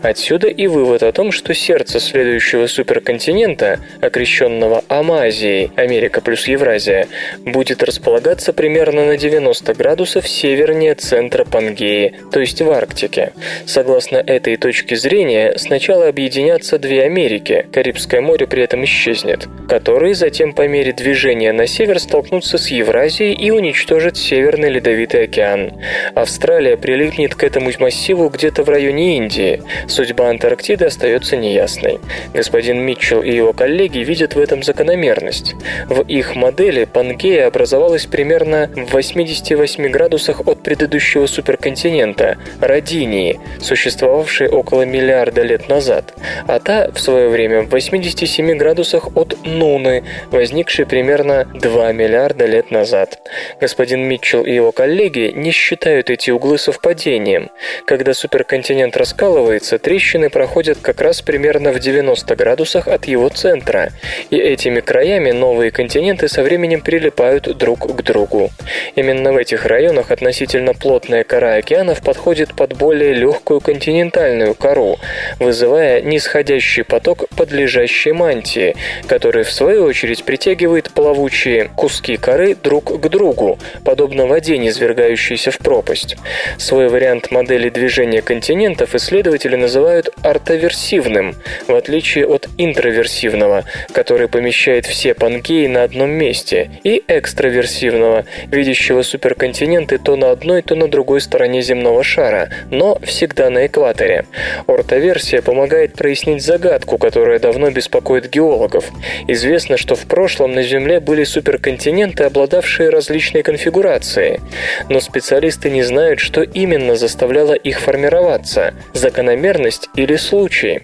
Отсюда 0.00 0.46
и 0.46 0.68
вывод 0.68 1.02
о 1.02 1.10
том, 1.10 1.32
что 1.32 1.52
сердце 1.52 1.98
следующего 1.98 2.68
суперконтинента, 2.68 3.80
окрещенного 4.00 4.84
Амазией, 4.88 5.72
Америка 5.74 6.20
плюс 6.20 6.46
Евразия, 6.46 7.08
будет 7.38 7.82
располагаться 7.82 8.52
примерно 8.52 9.06
на 9.06 9.16
90 9.16 9.74
градусов 9.74 10.28
севернее 10.28 10.94
центра 10.94 11.44
Пангеи, 11.44 12.14
то 12.30 12.38
есть 12.38 12.62
в 12.62 12.70
Арктике. 12.70 13.32
Согласно 13.66 14.18
этой 14.18 14.56
точке 14.56 14.94
зрения, 14.94 15.54
сначала 15.56 16.06
объединятся 16.06 16.78
две 16.78 17.02
Америки, 17.02 17.66
Карибское 17.72 18.20
море 18.20 18.46
при 18.46 18.62
этом 18.62 18.84
исчезнет, 18.84 19.48
которые 19.68 20.14
затем 20.14 20.52
по 20.52 20.68
мере 20.68 20.92
движения 20.92 21.52
на 21.52 21.66
север 21.66 21.79
столкнутся 21.98 22.58
с 22.58 22.68
Евразией 22.68 23.32
и 23.32 23.50
уничтожат 23.50 24.18
Северный 24.18 24.68
Ледовитый 24.68 25.24
океан. 25.24 25.72
Австралия 26.14 26.76
прилипнет 26.76 27.34
к 27.34 27.42
этому 27.42 27.70
массиву 27.78 28.28
где-то 28.28 28.64
в 28.64 28.68
районе 28.68 29.16
Индии. 29.16 29.62
Судьба 29.88 30.28
Антарктиды 30.28 30.84
остается 30.84 31.36
неясной. 31.36 31.98
Господин 32.34 32.80
Митчелл 32.80 33.22
и 33.22 33.34
его 33.34 33.54
коллеги 33.54 34.00
видят 34.00 34.34
в 34.34 34.40
этом 34.40 34.62
закономерность. 34.62 35.54
В 35.88 36.02
их 36.02 36.36
модели 36.36 36.84
Пангея 36.84 37.46
образовалась 37.46 38.04
примерно 38.04 38.70
в 38.74 38.92
88 38.92 39.88
градусах 39.88 40.46
от 40.46 40.62
предыдущего 40.62 41.26
суперконтинента– 41.26 42.36
Родинии, 42.60 43.40
существовавшей 43.60 44.48
около 44.48 44.82
миллиарда 44.82 45.42
лет 45.42 45.68
назад, 45.68 46.14
а 46.46 46.58
та 46.58 46.90
в 46.92 47.00
свое 47.00 47.28
время 47.28 47.62
в 47.62 47.70
87 47.70 48.56
градусах 48.58 49.16
от 49.16 49.36
Нуны, 49.46 50.04
возникшей 50.30 50.84
примерно 50.84 51.46
2 51.54 51.69
миллиарда 51.92 52.46
лет 52.46 52.70
назад. 52.70 53.20
Господин 53.60 54.02
Митчелл 54.08 54.44
и 54.44 54.52
его 54.52 54.72
коллеги 54.72 55.32
не 55.34 55.52
считают 55.52 56.10
эти 56.10 56.30
углы 56.30 56.58
совпадением. 56.58 57.50
Когда 57.86 58.14
суперконтинент 58.14 58.96
раскалывается, 58.96 59.78
трещины 59.78 60.30
проходят 60.30 60.78
как 60.80 61.00
раз 61.00 61.22
примерно 61.22 61.72
в 61.72 61.78
90 61.78 62.36
градусах 62.36 62.88
от 62.88 63.06
его 63.06 63.28
центра, 63.28 63.90
и 64.30 64.36
этими 64.36 64.80
краями 64.80 65.30
новые 65.30 65.70
континенты 65.70 66.28
со 66.28 66.42
временем 66.42 66.80
прилипают 66.80 67.56
друг 67.56 67.96
к 67.96 68.02
другу. 68.02 68.50
Именно 68.96 69.32
в 69.32 69.36
этих 69.36 69.66
районах 69.66 70.10
относительно 70.10 70.74
плотная 70.74 71.24
кора 71.24 71.54
океанов 71.54 72.02
подходит 72.02 72.54
под 72.54 72.76
более 72.76 73.12
легкую 73.12 73.60
континентальную 73.60 74.54
кору, 74.54 74.98
вызывая 75.38 76.00
нисходящий 76.00 76.84
поток 76.84 77.28
подлежащей 77.36 78.12
мантии, 78.12 78.76
который 79.06 79.44
в 79.44 79.52
свою 79.52 79.84
очередь 79.84 80.24
притягивает 80.24 80.90
плавучие 80.92 81.59
куски 81.68 82.16
коры 82.16 82.54
друг 82.54 83.00
к 83.00 83.08
другу, 83.08 83.58
подобно 83.84 84.26
воде, 84.26 84.58
низвергающейся 84.58 85.50
в 85.50 85.58
пропасть. 85.58 86.16
Свой 86.58 86.88
вариант 86.88 87.30
модели 87.30 87.68
движения 87.68 88.22
континентов 88.22 88.94
исследователи 88.94 89.56
называют 89.56 90.10
ортоверсивным, 90.22 91.34
в 91.66 91.74
отличие 91.74 92.26
от 92.26 92.48
интроверсивного, 92.58 93.64
который 93.92 94.28
помещает 94.28 94.86
все 94.86 95.14
пангеи 95.14 95.66
на 95.66 95.84
одном 95.84 96.10
месте, 96.10 96.70
и 96.84 97.02
экстраверсивного, 97.06 98.24
видящего 98.46 99.02
суперконтиненты 99.02 99.98
то 99.98 100.16
на 100.16 100.30
одной, 100.30 100.62
то 100.62 100.74
на 100.74 100.88
другой 100.88 101.20
стороне 101.20 101.62
земного 101.62 102.02
шара, 102.02 102.50
но 102.70 102.98
всегда 103.02 103.50
на 103.50 103.66
экваторе. 103.66 104.24
Ортоверсия 104.66 105.42
помогает 105.42 105.94
прояснить 105.94 106.42
загадку, 106.42 106.98
которая 106.98 107.38
давно 107.38 107.70
беспокоит 107.70 108.30
геологов. 108.30 108.90
Известно, 109.28 109.76
что 109.76 109.94
в 109.94 110.06
прошлом 110.06 110.52
на 110.52 110.62
Земле 110.62 111.00
были 111.00 111.24
суперконтиненты, 111.50 112.24
обладавшие 112.24 112.90
различной 112.90 113.42
конфигурацией. 113.42 114.40
Но 114.88 115.00
специалисты 115.00 115.70
не 115.70 115.82
знают, 115.82 116.20
что 116.20 116.42
именно 116.42 116.96
заставляло 116.96 117.54
их 117.54 117.80
формироваться– 117.80 118.74
закономерность 118.94 119.88
или 119.96 120.16
случай. 120.16 120.82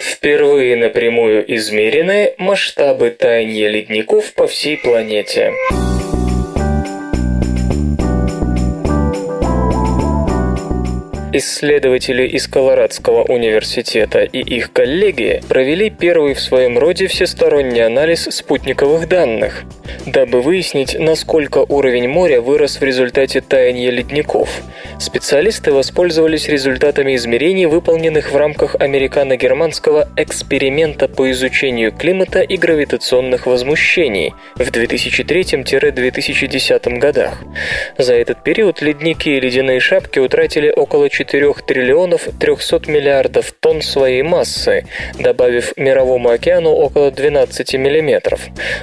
Впервые 0.00 0.76
напрямую 0.76 1.44
измерены 1.56 2.34
масштабы 2.38 3.10
таяния 3.10 3.68
ледников 3.68 4.34
по 4.34 4.46
всей 4.46 4.76
планете. 4.76 5.52
Исследователи 11.34 12.26
из 12.26 12.46
Колорадского 12.46 13.22
университета 13.22 14.20
и 14.20 14.40
их 14.40 14.70
коллеги 14.70 15.40
провели 15.48 15.88
первый 15.88 16.34
в 16.34 16.40
своем 16.40 16.78
роде 16.78 17.06
всесторонний 17.06 17.82
анализ 17.82 18.28
спутниковых 18.30 19.08
данных, 19.08 19.62
дабы 20.04 20.42
выяснить, 20.42 20.94
насколько 20.98 21.64
уровень 21.66 22.06
моря 22.06 22.42
вырос 22.42 22.78
в 22.78 22.84
результате 22.84 23.40
таяния 23.40 23.90
ледников. 23.90 24.50
Специалисты 24.98 25.72
воспользовались 25.72 26.48
результатами 26.48 27.16
измерений, 27.16 27.64
выполненных 27.64 28.30
в 28.30 28.36
рамках 28.36 28.76
американо-германского 28.78 30.10
эксперимента 30.18 31.08
по 31.08 31.30
изучению 31.30 31.92
климата 31.92 32.42
и 32.42 32.58
гравитационных 32.58 33.46
возмущений 33.46 34.34
в 34.56 34.68
2003-2010 34.68 36.98
годах. 36.98 37.38
За 37.96 38.12
этот 38.12 38.44
период 38.44 38.82
ледники 38.82 39.30
и 39.30 39.40
ледяные 39.40 39.80
шапки 39.80 40.18
утратили 40.18 40.70
около 40.70 41.08
4 41.08 41.21
4 41.24 41.54
триллионов 41.66 42.28
300 42.38 42.90
миллиардов 42.90 43.52
тонн 43.52 43.80
своей 43.80 44.22
массы, 44.22 44.84
добавив 45.18 45.72
Мировому 45.76 46.30
океану 46.30 46.70
около 46.70 47.10
12 47.10 47.74
миллиметров. 47.74 48.40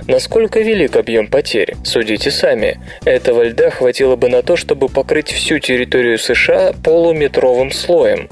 Насколько 0.07 0.61
велик 0.61 0.95
объем 0.95 1.27
потерь? 1.27 1.75
Судите 1.83 2.31
сами. 2.31 2.79
Этого 3.03 3.43
льда 3.43 3.69
хватило 3.71 4.15
бы 4.15 4.29
на 4.29 4.41
то, 4.41 4.55
чтобы 4.55 4.87
покрыть 4.87 5.31
всю 5.31 5.59
территорию 5.59 6.17
США 6.17 6.73
полуметровым 6.83 7.71
слоем. 7.71 8.29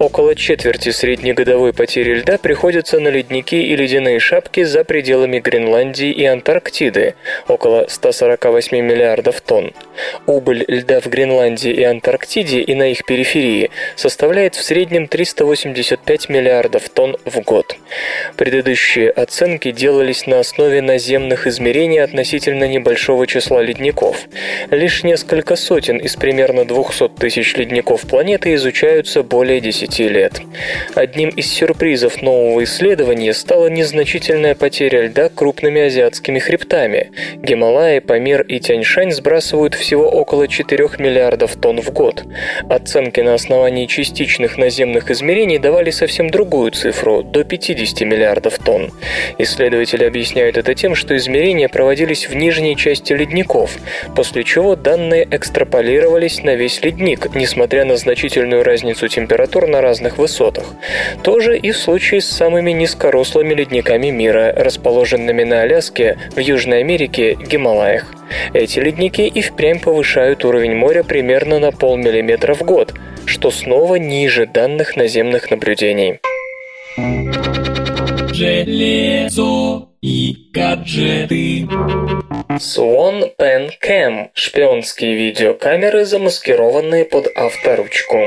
Около 0.00 0.34
четверти 0.34 0.90
среднегодовой 0.90 1.72
потери 1.72 2.14
льда 2.14 2.38
приходится 2.38 2.98
на 2.98 3.08
ледники 3.08 3.62
и 3.62 3.76
ледяные 3.76 4.18
шапки 4.18 4.64
за 4.64 4.84
пределами 4.84 5.38
Гренландии 5.38 6.10
и 6.10 6.24
Антарктиды– 6.24 7.14
около 7.48 7.86
148 7.88 8.76
миллиардов 8.80 9.40
тонн. 9.40 9.72
Убыль 10.26 10.64
льда 10.66 11.00
в 11.00 11.06
Гренландии 11.06 11.70
и 11.70 11.82
Антарктиде 11.82 12.60
и 12.60 12.74
на 12.74 12.90
их 12.90 13.04
периферии 13.04 13.43
Сирии 13.44 13.70
составляет 13.94 14.54
в 14.54 14.62
среднем 14.62 15.06
385 15.06 16.28
миллиардов 16.30 16.88
тонн 16.88 17.16
в 17.26 17.40
год. 17.40 17.76
Предыдущие 18.36 19.10
оценки 19.10 19.70
делались 19.70 20.26
на 20.26 20.40
основе 20.40 20.80
наземных 20.80 21.46
измерений 21.46 22.02
относительно 22.02 22.66
небольшого 22.66 23.26
числа 23.26 23.60
ледников. 23.60 24.16
Лишь 24.70 25.04
несколько 25.04 25.56
сотен 25.56 25.98
из 25.98 26.16
примерно 26.16 26.64
200 26.64 27.08
тысяч 27.20 27.54
ледников 27.56 28.02
планеты 28.02 28.54
изучаются 28.54 29.22
более 29.22 29.60
10 29.60 29.98
лет. 30.00 30.40
Одним 30.94 31.28
из 31.28 31.52
сюрпризов 31.52 32.22
нового 32.22 32.64
исследования 32.64 33.34
стала 33.34 33.68
незначительная 33.68 34.54
потеря 34.54 35.02
льда 35.02 35.28
крупными 35.28 35.82
азиатскими 35.82 36.38
хребтами. 36.38 37.10
Гималаи, 37.36 37.98
Памир 37.98 38.42
и 38.42 38.58
Тяньшань 38.58 39.12
сбрасывают 39.12 39.74
всего 39.74 40.08
около 40.08 40.48
4 40.48 40.88
миллиардов 40.98 41.56
тонн 41.56 41.82
в 41.82 41.90
год. 41.90 42.24
Оценки 42.70 43.20
на 43.20 43.33
основании 43.34 43.86
частичных 43.86 44.56
наземных 44.56 45.10
измерений 45.10 45.58
давали 45.58 45.90
совсем 45.90 46.30
другую 46.30 46.70
цифру– 46.70 47.22
до 47.24 47.44
50 47.44 48.00
миллиардов 48.02 48.58
тонн. 48.58 48.90
Исследователи 49.38 50.04
объясняют 50.04 50.56
это 50.56 50.74
тем, 50.74 50.94
что 50.94 51.16
измерения 51.16 51.68
проводились 51.68 52.28
в 52.28 52.34
нижней 52.34 52.76
части 52.76 53.12
ледников, 53.12 53.76
после 54.14 54.44
чего 54.44 54.76
данные 54.76 55.26
экстраполировались 55.30 56.42
на 56.42 56.54
весь 56.54 56.82
ледник, 56.82 57.34
несмотря 57.34 57.84
на 57.84 57.96
значительную 57.96 58.62
разницу 58.62 59.08
температур 59.08 59.66
на 59.66 59.80
разных 59.80 60.18
высотах. 60.18 60.64
То 61.22 61.40
же 61.40 61.58
и 61.58 61.72
в 61.72 61.76
случае 61.76 62.20
с 62.20 62.26
самыми 62.26 62.70
низкорослыми 62.70 63.54
ледниками 63.54 64.10
мира, 64.10 64.52
расположенными 64.56 65.42
на 65.42 65.62
Аляске, 65.62 66.18
в 66.34 66.38
Южной 66.38 66.80
Америке, 66.80 67.34
Гималаях. 67.34 68.14
Эти 68.52 68.78
ледники 68.78 69.22
и 69.22 69.40
впрямь 69.40 69.80
повышают 69.80 70.44
уровень 70.44 70.74
моря 70.74 71.02
примерно 71.02 71.58
на 71.58 71.72
полмиллиметра 71.72 72.54
в 72.54 72.62
год, 72.62 72.94
что 73.26 73.50
снова 73.50 73.96
ниже 73.96 74.46
данных 74.46 74.96
наземных 74.96 75.50
наблюдений. 75.50 76.20
Железо 78.32 79.88
и 80.02 80.36
гаджеты. 80.52 81.68
Swan 82.58 83.32
Pen 83.38 83.70
Cam– 83.82 84.28
шпионские 84.34 85.14
видеокамеры, 85.14 86.04
замаскированные 86.04 87.04
под 87.04 87.26
авторучку. 87.36 88.18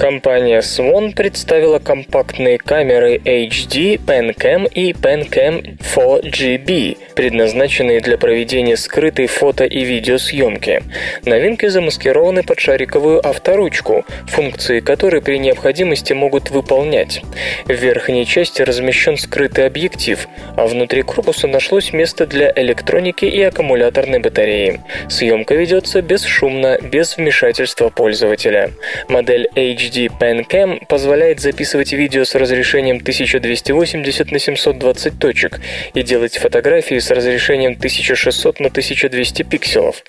Компания 0.00 0.60
Swan 0.60 1.14
представила 1.14 1.78
компактные 1.78 2.56
камеры 2.56 3.16
HD, 3.16 4.00
PenCam 4.02 4.66
и 4.72 4.92
PenCam 4.92 5.76
4GB, 5.78 6.96
предназначенные 7.14 8.00
для 8.00 8.16
проведения 8.16 8.78
скрытой 8.78 9.26
фото- 9.26 9.66
и 9.66 9.84
видеосъемки. 9.84 10.82
Новинки 11.26 11.66
замаскированы 11.66 12.42
под 12.42 12.58
шариковую 12.60 13.20
авторучку, 13.28 14.06
функции 14.26 14.80
которой 14.80 15.20
при 15.20 15.38
необходимости 15.38 16.14
могут 16.14 16.48
выполнять. 16.50 17.20
В 17.66 17.72
верхней 17.72 18.24
части 18.24 18.62
размещен 18.62 19.18
скрытый 19.18 19.66
объектив, 19.66 20.26
а 20.56 20.66
внутри 20.66 21.02
корпуса 21.02 21.46
нашлось 21.46 21.92
место 21.92 22.26
для 22.26 22.50
электроники 22.56 23.26
и 23.26 23.42
аккумуляторной 23.42 24.20
батареи. 24.20 24.80
Съемка 25.10 25.54
ведется 25.54 26.00
бесшумно, 26.00 26.78
без 26.80 27.18
вмешательства 27.18 27.90
пользователя. 27.90 28.70
Модель 29.10 29.46
HD 29.54 29.89
HD 29.90 30.08
PanCam 30.18 30.86
позволяет 30.86 31.40
записывать 31.40 31.92
видео 31.92 32.24
с 32.24 32.34
разрешением 32.34 32.96
1280 32.98 34.30
на 34.30 34.38
720 34.38 35.18
точек 35.18 35.60
и 35.94 36.02
делать 36.02 36.36
фотографии 36.38 36.98
с 36.98 37.10
разрешением 37.10 37.72
1600 37.72 38.60
на 38.60 38.68
1200 38.68 39.42
пикселов. 39.42 40.02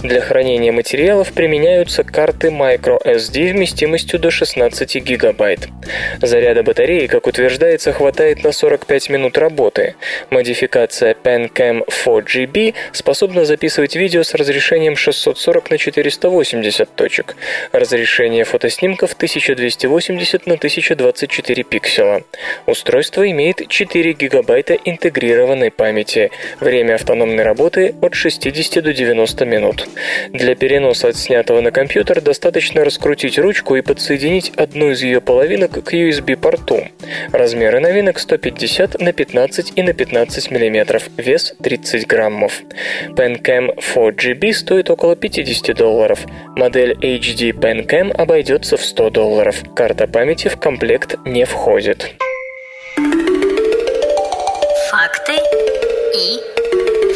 Для 0.00 0.20
хранения 0.20 0.72
материалов 0.72 1.32
применяются 1.32 2.02
карты 2.02 2.48
microSD 2.48 3.52
вместимостью 3.52 4.18
до 4.18 4.30
16 4.30 4.96
гигабайт. 4.96 5.68
Заряда 6.20 6.62
батареи, 6.62 7.06
как 7.06 7.26
утверждается, 7.26 7.92
хватает 7.92 8.42
на 8.42 8.52
45 8.52 9.10
минут 9.10 9.38
работы. 9.38 9.94
Модификация 10.30 11.14
PanCam 11.14 11.84
4GB 11.88 12.74
способна 12.92 13.44
записывать 13.44 13.94
видео 13.94 14.22
с 14.24 14.34
разрешением 14.34 14.96
640 14.96 15.70
на 15.70 15.78
480 15.78 16.94
точек. 16.96 17.36
Разрешение 17.72 18.44
фотоснимков 18.44 19.12
1000 19.12 19.27
1280 19.28 20.46
на 20.46 20.54
1024 20.54 21.62
пикселя. 21.64 22.22
Устройство 22.66 23.30
имеет 23.30 23.68
4 23.68 24.12
гигабайта 24.14 24.74
интегрированной 24.74 25.70
памяти. 25.70 26.30
Время 26.60 26.94
автономной 26.94 27.42
работы 27.42 27.94
от 28.00 28.14
60 28.14 28.82
до 28.82 28.94
90 28.94 29.44
минут. 29.44 29.86
Для 30.30 30.54
переноса 30.54 31.08
отснятого 31.08 31.60
на 31.60 31.70
компьютер 31.70 32.22
достаточно 32.22 32.84
раскрутить 32.84 33.38
ручку 33.38 33.76
и 33.76 33.82
подсоединить 33.82 34.52
одну 34.56 34.90
из 34.90 35.02
ее 35.02 35.20
половинок 35.20 35.84
к 35.84 35.92
USB-порту. 35.92 36.88
Размеры 37.32 37.80
новинок 37.80 38.18
150 38.18 39.00
на 39.00 39.12
15 39.12 39.72
и 39.76 39.82
на 39.82 39.92
15 39.92 40.50
мм, 40.50 41.02
вес 41.18 41.54
30 41.62 42.06
граммов. 42.06 42.62
PenCam 43.10 43.78
4GB 43.78 44.52
стоит 44.54 44.88
около 44.90 45.16
50 45.16 45.76
долларов. 45.76 46.20
Модель 46.56 46.92
HD 46.92 47.52
PenCam 47.52 48.12
обойдется 48.12 48.76
в 48.76 48.84
100 48.84 49.10
долларов. 49.18 49.64
Карта 49.74 50.06
памяти 50.06 50.46
в 50.46 50.56
комплект 50.60 51.16
не 51.24 51.44
входит. 51.44 52.14
Факты 54.90 55.32
и 56.14 56.38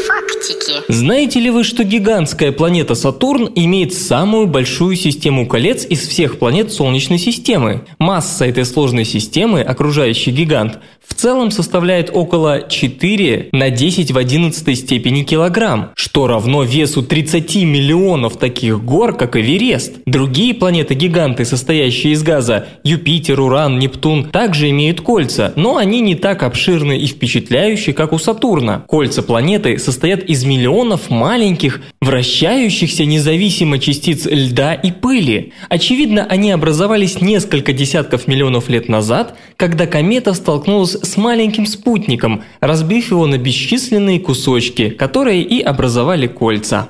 фактики. 0.09 0.73
Знаете 0.89 1.39
ли 1.39 1.51
вы, 1.51 1.63
что 1.63 1.85
гигантская 1.85 2.51
планета 2.51 2.97
Сатурн 2.97 3.53
имеет 3.55 3.95
самую 3.95 4.49
большую 4.49 4.97
систему 4.97 5.47
колец 5.47 5.85
из 5.85 6.01
всех 6.09 6.41
планет 6.41 6.73
Солнечной 6.73 7.19
системы? 7.19 7.87
Масса 8.01 8.47
этой 8.47 8.65
сложной 8.65 9.05
системы, 9.05 9.63
окружающий 9.63 10.33
гигант, 10.33 10.81
в 11.13 11.15
целом 11.15 11.51
составляет 11.51 12.11
около 12.11 12.67
4 12.67 13.51
на 13.53 13.69
10 13.69 14.13
в 14.13 14.17
11 14.17 14.79
степени 14.79 15.25
килограмм, 15.25 15.91
что 15.95 16.27
равно 16.27 16.63
весу 16.63 17.03
30 17.03 17.55
миллионов 17.65 18.39
таких 18.39 18.83
гор, 18.83 19.15
как 19.15 19.37
Эверест. 19.37 19.93
Другие 20.07 20.55
планеты-гиганты, 20.55 21.45
состоящие 21.45 22.15
из 22.15 22.23
газа, 22.23 22.67
Юпитер, 22.83 23.39
Уран, 23.41 23.79
Нептун, 23.79 24.25
также 24.31 24.71
имеют 24.71 25.03
кольца, 25.03 25.53
но 25.55 25.77
они 25.77 26.01
не 26.01 26.15
так 26.15 26.43
обширны 26.43 26.99
и 26.99 27.07
впечатляющие, 27.07 27.95
как 27.95 28.15
у 28.15 28.19
Сатурна. 28.19 28.83
Кольца 28.89 29.23
планеты 29.23 29.79
состоят 29.79 30.23
из 30.23 30.45
миллионов 30.45 31.11
маленьких, 31.11 31.83
вращающихся 32.01 33.05
независимо 33.05 33.79
частиц 33.79 34.25
льда 34.25 34.73
и 34.73 34.91
пыли. 34.91 35.53
Очевидно, 35.69 36.27
они 36.27 36.53
образовались 36.53 37.21
несколько 37.21 37.75
десятков 37.75 38.27
миллионов 38.27 38.71
лет 38.71 38.89
назад, 38.89 39.37
когда 39.59 39.87
комета 39.87 40.33
столкнулась 40.33 41.02
с 41.03 41.17
маленьким 41.17 41.67
спутником, 41.67 42.45
разбив 42.61 43.11
его 43.11 43.27
на 43.27 43.39
бесчисленные 43.39 44.21
кусочки, 44.21 44.91
которые 44.91 45.43
и 45.43 45.61
образовали 45.61 46.27
кольца. 46.27 46.89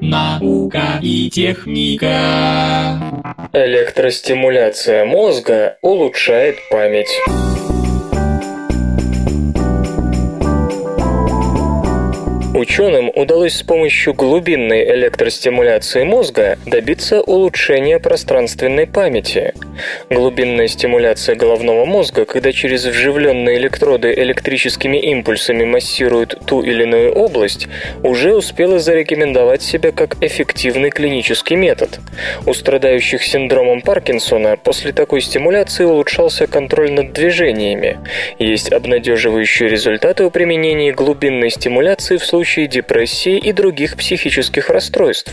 Наука 0.00 0.98
и 1.02 1.30
техника. 1.30 3.00
Электростимуляция 3.52 5.04
мозга 5.04 5.78
улучшает 5.82 6.56
память. 6.70 7.10
Ученым 12.60 13.10
удалось 13.14 13.54
с 13.54 13.62
помощью 13.62 14.12
глубинной 14.12 14.84
электростимуляции 14.94 16.04
мозга 16.04 16.58
добиться 16.66 17.22
улучшения 17.22 17.98
пространственной 17.98 18.86
памяти. 18.86 19.54
Глубинная 20.10 20.68
стимуляция 20.68 21.36
головного 21.36 21.86
мозга, 21.86 22.26
когда 22.26 22.52
через 22.52 22.84
вживленные 22.84 23.56
электроды 23.56 24.12
электрическими 24.12 24.98
импульсами 24.98 25.64
массируют 25.64 26.38
ту 26.44 26.60
или 26.60 26.82
иную 26.82 27.14
область, 27.14 27.66
уже 28.02 28.34
успела 28.34 28.78
зарекомендовать 28.78 29.62
себя 29.62 29.90
как 29.90 30.22
эффективный 30.22 30.90
клинический 30.90 31.56
метод. 31.56 31.98
У 32.44 32.52
страдающих 32.52 33.22
синдромом 33.22 33.80
Паркинсона 33.80 34.58
после 34.58 34.92
такой 34.92 35.22
стимуляции 35.22 35.84
улучшался 35.84 36.46
контроль 36.46 36.92
над 36.92 37.14
движениями. 37.14 38.00
Есть 38.38 38.70
обнадеживающие 38.70 39.66
результаты 39.66 40.24
у 40.24 40.30
применения 40.30 40.92
глубинной 40.92 41.48
стимуляции 41.48 42.18
в 42.18 42.26
случае 42.26 42.49
случае 42.50 42.66
депрессии 42.66 43.38
и 43.38 43.52
других 43.52 43.96
психических 43.96 44.70
расстройств. 44.70 45.32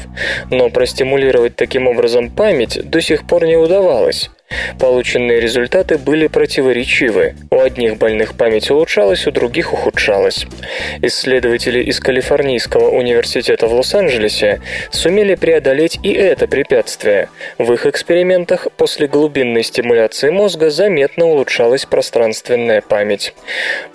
Но 0.51 0.69
простимулировать 0.69 1.55
таким 1.55 1.87
образом 1.87 2.29
память 2.29 2.79
до 2.87 3.01
сих 3.01 3.25
пор 3.25 3.45
не 3.45 3.55
удавалось. 3.55 4.29
Полученные 4.79 5.39
результаты 5.39 5.97
были 5.97 6.27
противоречивы. 6.27 7.35
У 7.51 7.59
одних 7.59 7.97
больных 7.97 8.35
память 8.35 8.69
улучшалась, 8.69 9.27
у 9.27 9.31
других 9.31 9.73
ухудшалась. 9.73 10.45
Исследователи 11.01 11.83
из 11.83 11.99
Калифорнийского 11.99 12.89
университета 12.89 13.67
в 13.67 13.73
Лос-Анджелесе 13.73 14.61
сумели 14.91 15.35
преодолеть 15.35 15.99
и 16.03 16.13
это 16.13 16.47
препятствие. 16.47 17.29
В 17.57 17.73
их 17.73 17.85
экспериментах 17.85 18.67
после 18.77 19.07
глубинной 19.07 19.63
стимуляции 19.63 20.29
мозга 20.29 20.69
заметно 20.69 21.25
улучшалась 21.25 21.85
пространственная 21.85 22.81
память. 22.81 23.33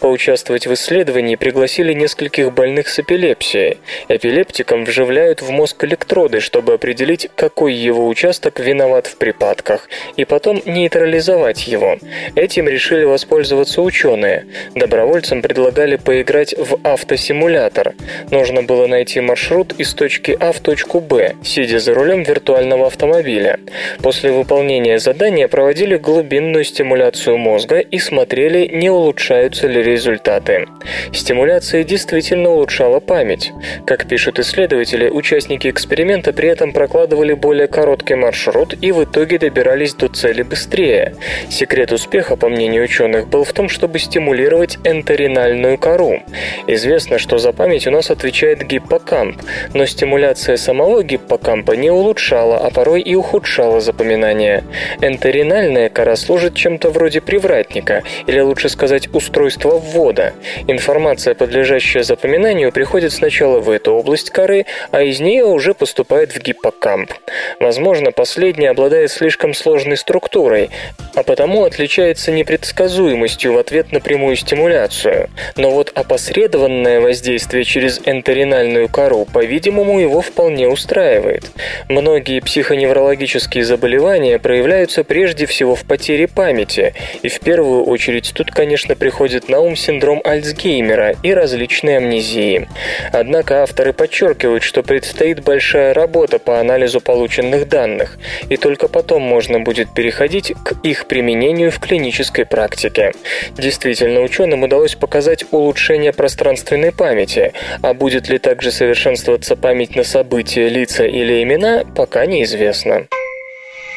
Поучаствовать 0.00 0.66
в 0.66 0.74
исследовании 0.74 1.36
пригласили 1.36 1.92
нескольких 1.92 2.52
больных 2.52 2.88
с 2.88 2.98
эпилепсией. 2.98 3.78
Эпилептикам 4.08 4.84
вживляют 4.84 5.42
в 5.42 5.50
мозг 5.50 5.84
электроды, 5.84 6.40
чтобы 6.40 6.74
определить, 6.74 7.30
какой 7.34 7.72
его 7.72 8.06
участок 8.06 8.60
виноват 8.60 9.06
в 9.06 9.16
припадках, 9.16 9.88
и 10.16 10.24
потом 10.24 10.41
потом 10.42 10.60
нейтрализовать 10.66 11.68
его. 11.68 11.98
Этим 12.34 12.68
решили 12.68 13.04
воспользоваться 13.04 13.80
ученые. 13.80 14.46
Добровольцам 14.74 15.40
предлагали 15.40 15.94
поиграть 15.94 16.52
в 16.58 16.80
автосимулятор. 16.82 17.94
Нужно 18.32 18.64
было 18.64 18.88
найти 18.88 19.20
маршрут 19.20 19.72
из 19.78 19.94
точки 19.94 20.36
А 20.40 20.50
в 20.50 20.58
точку 20.58 20.98
Б, 20.98 21.36
сидя 21.44 21.78
за 21.78 21.94
рулем 21.94 22.24
виртуального 22.24 22.88
автомобиля. 22.88 23.60
После 24.02 24.32
выполнения 24.32 24.98
задания 24.98 25.46
проводили 25.46 25.96
глубинную 25.96 26.64
стимуляцию 26.64 27.38
мозга 27.38 27.78
и 27.78 27.98
смотрели, 28.00 28.66
не 28.66 28.90
улучшаются 28.90 29.68
ли 29.68 29.80
результаты. 29.80 30.66
Стимуляция 31.12 31.84
действительно 31.84 32.50
улучшала 32.50 32.98
память. 32.98 33.52
Как 33.86 34.08
пишут 34.08 34.40
исследователи, 34.40 35.08
участники 35.08 35.68
эксперимента 35.68 36.32
при 36.32 36.48
этом 36.48 36.72
прокладывали 36.72 37.32
более 37.32 37.68
короткий 37.68 38.16
маршрут 38.16 38.74
и 38.80 38.90
в 38.90 39.04
итоге 39.04 39.38
добирались 39.38 39.94
до 39.94 40.08
цели 40.08 40.31
цели 40.32 40.42
быстрее. 40.42 41.14
Секрет 41.50 41.92
успеха, 41.92 42.36
по 42.36 42.48
мнению 42.48 42.84
ученых, 42.84 43.28
был 43.28 43.44
в 43.44 43.52
том, 43.52 43.68
чтобы 43.68 43.98
стимулировать 43.98 44.78
энтеринальную 44.84 45.76
кору. 45.76 46.22
Известно, 46.66 47.18
что 47.18 47.36
за 47.36 47.52
память 47.52 47.86
у 47.86 47.90
нас 47.90 48.10
отвечает 48.10 48.66
гиппокамп, 48.66 49.42
но 49.74 49.84
стимуляция 49.84 50.56
самого 50.56 51.02
гиппокампа 51.02 51.72
не 51.72 51.90
улучшала, 51.90 52.56
а 52.56 52.70
порой 52.70 53.02
и 53.02 53.14
ухудшала 53.14 53.80
запоминание. 53.80 54.64
Энтеринальная 55.02 55.90
кора 55.90 56.16
служит 56.16 56.54
чем-то 56.54 56.88
вроде 56.88 57.20
привратника, 57.20 58.02
или 58.26 58.40
лучше 58.40 58.70
сказать 58.70 59.08
устройства 59.12 59.76
ввода. 59.76 60.32
Информация, 60.66 61.34
подлежащая 61.34 62.04
запоминанию, 62.04 62.72
приходит 62.72 63.12
сначала 63.12 63.60
в 63.60 63.68
эту 63.68 63.92
область 63.92 64.30
коры, 64.30 64.64
а 64.92 65.02
из 65.02 65.20
нее 65.20 65.44
уже 65.44 65.74
поступает 65.74 66.32
в 66.32 66.40
гиппокамп. 66.40 67.12
Возможно, 67.60 68.12
последний 68.12 68.66
обладает 68.66 69.10
слишком 69.10 69.52
сложной 69.52 69.98
структурой, 69.98 70.21
структурой, 70.22 70.70
а 71.14 71.22
потому 71.24 71.64
отличается 71.64 72.30
непредсказуемостью 72.30 73.52
в 73.52 73.58
ответ 73.58 73.92
на 73.92 74.00
прямую 74.00 74.36
стимуляцию. 74.36 75.28
Но 75.56 75.70
вот 75.70 75.90
опосредованное 75.94 77.00
воздействие 77.00 77.64
через 77.64 78.00
энтеринальную 78.06 78.88
кору, 78.88 79.26
по-видимому, 79.26 80.00
его 80.00 80.20
вполне 80.20 80.68
устраивает. 80.68 81.50
Многие 81.88 82.40
психоневрологические 82.40 83.64
заболевания 83.64 84.38
проявляются 84.38 85.04
прежде 85.04 85.46
всего 85.46 85.74
в 85.74 85.84
потере 85.84 86.28
памяти, 86.28 86.94
и 87.22 87.28
в 87.28 87.40
первую 87.40 87.84
очередь 87.84 88.32
тут, 88.32 88.50
конечно, 88.50 88.94
приходит 88.94 89.48
на 89.48 89.60
ум 89.60 89.76
синдром 89.76 90.20
Альцгеймера 90.24 91.16
и 91.22 91.34
различные 91.34 91.98
амнезии. 91.98 92.68
Однако 93.12 93.62
авторы 93.62 93.92
подчеркивают, 93.92 94.62
что 94.62 94.82
предстоит 94.82 95.42
большая 95.42 95.92
работа 95.92 96.38
по 96.38 96.60
анализу 96.60 97.00
полученных 97.00 97.68
данных, 97.68 98.18
и 98.48 98.56
только 98.56 98.88
потом 98.88 99.22
можно 99.22 99.60
будет 99.60 99.92
переходить 99.92 100.11
переходить 100.12 100.52
к 100.62 100.74
их 100.82 101.06
применению 101.06 101.70
в 101.70 101.78
клинической 101.78 102.44
практике. 102.44 103.12
Действительно, 103.56 104.20
ученым 104.20 104.62
удалось 104.62 104.94
показать 104.94 105.44
улучшение 105.50 106.12
пространственной 106.12 106.92
памяти, 106.92 107.54
а 107.82 107.94
будет 107.94 108.28
ли 108.28 108.38
также 108.38 108.70
совершенствоваться 108.72 109.56
память 109.56 109.96
на 109.96 110.04
события, 110.04 110.68
лица 110.68 111.04
или 111.04 111.42
имена, 111.42 111.84
пока 111.96 112.26
неизвестно. 112.26 113.06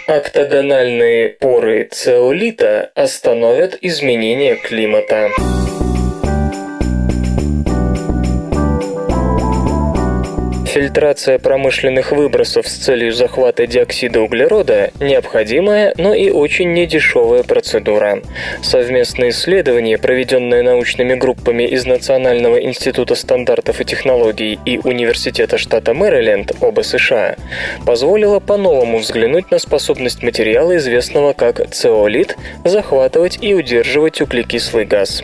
Октогональные 0.08 1.30
поры 1.30 1.90
цеолита 1.92 2.92
остановят 2.96 3.78
изменение 3.82 4.56
климата. 4.56 5.32
Фильтрация 10.76 11.40
промышленных 11.40 12.12
выбросов 12.12 12.68
с 12.68 12.74
целью 12.74 13.14
захвата 13.14 13.66
диоксида 13.66 14.20
углерода– 14.20 14.92
необходимая, 15.00 15.94
но 15.98 16.14
и 16.14 16.30
очень 16.30 16.74
недешевая 16.74 17.44
процедура. 17.44 18.22
Совместное 18.62 19.30
исследование, 19.30 19.98
проведенное 19.98 20.64
научными 20.64 21.16
группами 21.16 21.64
из 21.64 21.86
Национального 21.86 22.62
института 22.62 23.16
стандартов 23.16 23.80
и 23.80 23.86
технологий 23.86 24.60
и 24.66 24.78
Университета 24.84 25.58
штата 25.58 25.94
Мэриленд, 25.94 26.52
оба 26.60 26.82
США, 26.82 27.38
позволило 27.86 28.42
по-новому 28.42 28.98
взглянуть 28.98 29.52
на 29.52 29.60
способность 29.60 30.24
материала, 30.24 30.76
известного 30.76 31.32
как 31.32 31.70
цеолит, 31.72 32.36
захватывать 32.66 33.40
и 33.42 33.54
удерживать 33.54 34.20
углекислый 34.20 34.84
газ. 34.84 35.24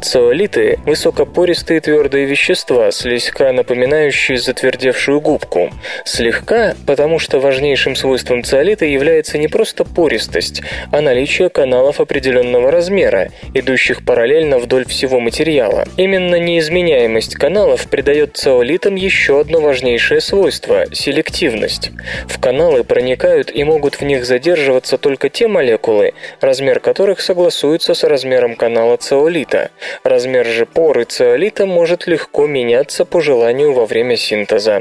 Цеолиты– 0.00 0.78
высокопористые 0.86 1.80
твердые 1.80 2.26
вещества, 2.26 2.92
слегка 2.92 3.52
напоминающие 3.52 4.38
затвердевшие 4.38 4.83
затвердевшую 4.84 5.20
губку. 5.20 5.70
Слегка, 6.04 6.74
потому 6.86 7.18
что 7.18 7.40
важнейшим 7.40 7.96
свойством 7.96 8.44
циолита 8.44 8.84
является 8.84 9.38
не 9.38 9.48
просто 9.48 9.84
пористость, 9.84 10.62
а 10.92 11.00
наличие 11.00 11.48
каналов 11.48 12.00
определенного 12.00 12.70
размера, 12.70 13.30
идущих 13.54 14.04
параллельно 14.04 14.58
вдоль 14.58 14.86
всего 14.86 15.20
материала. 15.20 15.84
Именно 15.96 16.38
неизменяемость 16.38 17.34
каналов 17.36 17.88
придает 17.88 18.36
циолитам 18.36 18.96
еще 18.96 19.40
одно 19.40 19.60
важнейшее 19.60 20.20
свойство– 20.20 20.84
селективность. 20.92 21.90
В 22.26 22.38
каналы 22.40 22.84
проникают 22.84 23.50
и 23.54 23.64
могут 23.64 23.94
в 23.94 24.02
них 24.02 24.24
задерживаться 24.24 24.98
только 24.98 25.28
те 25.28 25.48
молекулы, 25.48 26.12
размер 26.40 26.80
которых 26.80 27.20
согласуется 27.20 27.94
с 27.94 28.04
размером 28.04 28.56
канала 28.56 28.96
циолита. 28.96 29.70
Размер 30.02 30.46
же 30.46 30.66
поры 30.66 31.04
циолита 31.04 31.66
может 31.66 32.06
легко 32.06 32.46
меняться 32.46 33.04
по 33.04 33.20
желанию 33.20 33.72
во 33.72 33.86
время 33.86 34.16
синтеза. 34.16 34.73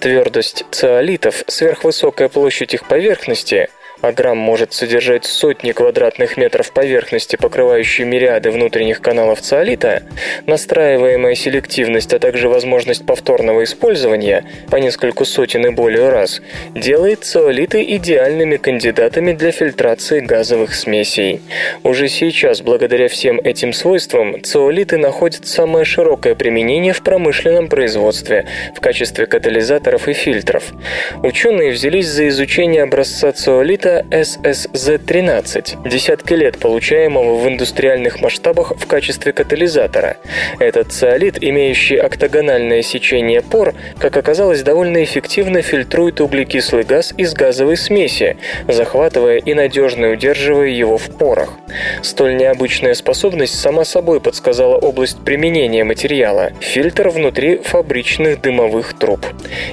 Твердость 0.00 0.64
циолитов, 0.70 1.44
сверхвысокая 1.46 2.28
площадь 2.28 2.74
их 2.74 2.86
поверхности– 2.86 3.68
а 4.02 4.12
грамм 4.12 4.36
может 4.36 4.72
содержать 4.72 5.24
сотни 5.24 5.72
квадратных 5.72 6.36
метров 6.36 6.72
поверхности, 6.72 7.36
покрывающей 7.36 8.04
мириады 8.04 8.50
внутренних 8.50 9.00
каналов 9.00 9.40
циолита, 9.40 10.02
настраиваемая 10.46 11.34
селективность, 11.34 12.12
а 12.12 12.18
также 12.18 12.48
возможность 12.48 13.06
повторного 13.06 13.64
использования 13.64 14.44
по 14.70 14.76
нескольку 14.76 15.24
сотен 15.24 15.66
и 15.66 15.70
более 15.70 16.08
раз, 16.08 16.42
делает 16.74 17.24
циолиты 17.24 17.82
идеальными 17.96 18.56
кандидатами 18.56 19.32
для 19.32 19.52
фильтрации 19.52 20.20
газовых 20.20 20.74
смесей. 20.74 21.40
Уже 21.84 22.08
сейчас, 22.08 22.60
благодаря 22.60 23.08
всем 23.08 23.38
этим 23.38 23.72
свойствам, 23.72 24.42
циолиты 24.42 24.98
находят 24.98 25.46
самое 25.46 25.84
широкое 25.84 26.34
применение 26.34 26.92
в 26.92 27.02
промышленном 27.02 27.68
производстве 27.68 28.46
в 28.74 28.80
качестве 28.80 29.26
катализаторов 29.26 30.08
и 30.08 30.12
фильтров. 30.12 30.72
Ученые 31.22 31.70
взялись 31.70 32.08
за 32.08 32.28
изучение 32.28 32.82
образца 32.82 33.30
циолита 33.30 33.91
это 33.92 34.06
SSZ-13, 34.10 35.88
десятки 35.88 36.34
лет 36.34 36.58
получаемого 36.58 37.36
в 37.36 37.48
индустриальных 37.48 38.20
масштабах 38.20 38.72
в 38.76 38.86
качестве 38.86 39.32
катализатора. 39.32 40.16
Этот 40.58 40.92
циолит, 40.92 41.42
имеющий 41.42 41.96
октагональное 41.96 42.82
сечение 42.82 43.42
пор, 43.42 43.74
как 43.98 44.16
оказалось, 44.16 44.62
довольно 44.62 45.02
эффективно 45.04 45.62
фильтрует 45.62 46.20
углекислый 46.20 46.84
газ 46.84 47.12
из 47.16 47.34
газовой 47.34 47.76
смеси, 47.76 48.36
захватывая 48.68 49.38
и 49.38 49.54
надежно 49.54 50.10
удерживая 50.10 50.68
его 50.68 50.96
в 50.98 51.10
порах. 51.18 51.50
Столь 52.02 52.36
необычная 52.36 52.94
способность 52.94 53.58
сама 53.58 53.84
собой 53.84 54.20
подсказала 54.20 54.76
область 54.76 55.24
применения 55.24 55.84
материала– 55.84 56.52
фильтр 56.60 57.08
внутри 57.08 57.58
фабричных 57.58 58.40
дымовых 58.40 58.94
труб. 58.94 59.26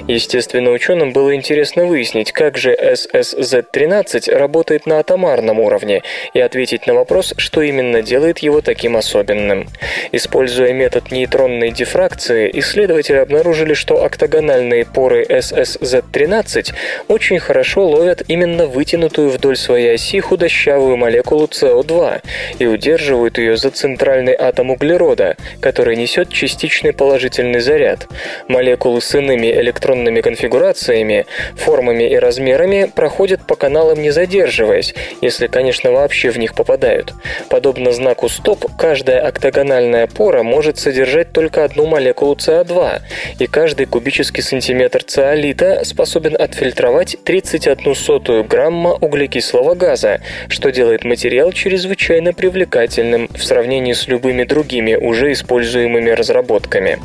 Естественно, 0.08 0.70
ученым 0.70 1.12
было 1.12 1.34
интересно 1.34 1.86
выяснить, 1.86 2.32
как 2.32 2.56
же 2.56 2.74
SSZ-13 2.74 4.09
работает 4.28 4.86
на 4.86 4.98
атомарном 4.98 5.60
уровне 5.60 6.02
и 6.34 6.40
ответить 6.40 6.86
на 6.86 6.94
вопрос, 6.94 7.34
что 7.36 7.62
именно 7.62 8.02
делает 8.02 8.40
его 8.40 8.60
таким 8.60 8.96
особенным. 8.96 9.68
Используя 10.12 10.72
метод 10.72 11.10
нейтронной 11.10 11.70
дифракции, 11.70 12.50
исследователи 12.54 13.16
обнаружили, 13.16 13.74
что 13.74 14.04
октагональные 14.04 14.84
поры 14.84 15.24
SSZ-13 15.24 16.72
очень 17.08 17.38
хорошо 17.38 17.88
ловят 17.88 18.22
именно 18.28 18.66
вытянутую 18.66 19.30
вдоль 19.30 19.56
своей 19.56 19.94
оси 19.94 20.20
худощавую 20.20 20.96
молекулу 20.96 21.46
СО2 21.46 22.22
и 22.58 22.66
удерживают 22.66 23.38
ее 23.38 23.56
за 23.56 23.70
центральный 23.70 24.34
атом 24.34 24.70
углерода, 24.70 25.36
который 25.60 25.96
несет 25.96 26.30
частичный 26.30 26.92
положительный 26.92 27.60
заряд. 27.60 28.08
Молекулы 28.48 29.00
с 29.00 29.14
иными 29.14 29.46
электронными 29.46 30.20
конфигурациями, 30.20 31.26
формами 31.56 32.10
и 32.10 32.16
размерами 32.16 32.90
проходят 32.94 33.46
по 33.46 33.54
каналам 33.54 33.99
не 34.00 34.10
задерживаясь, 34.10 34.94
если, 35.20 35.46
конечно, 35.46 35.92
вообще 35.92 36.30
в 36.30 36.38
них 36.38 36.54
попадают. 36.54 37.14
Подобно 37.48 37.92
знаку 37.92 38.28
«стоп», 38.28 38.64
каждая 38.78 39.20
октагональная 39.20 40.06
пора 40.06 40.42
может 40.42 40.78
содержать 40.78 41.32
только 41.32 41.64
одну 41.64 41.86
молекулу 41.86 42.34
СО2, 42.34 43.00
и 43.38 43.46
каждый 43.46 43.86
кубический 43.86 44.42
сантиметр 44.42 45.02
циолита 45.02 45.84
способен 45.84 46.36
отфильтровать 46.40 47.16
31 47.24 47.94
сотую 47.94 48.44
грамма 48.44 48.94
углекислого 48.94 49.74
газа, 49.74 50.20
что 50.48 50.70
делает 50.70 51.04
материал 51.04 51.52
чрезвычайно 51.52 52.32
привлекательным 52.32 53.28
в 53.34 53.44
сравнении 53.44 53.92
с 53.92 54.08
любыми 54.08 54.44
другими 54.44 54.94
уже 54.94 55.32
используемыми 55.32 56.10
разработками. 56.10 56.98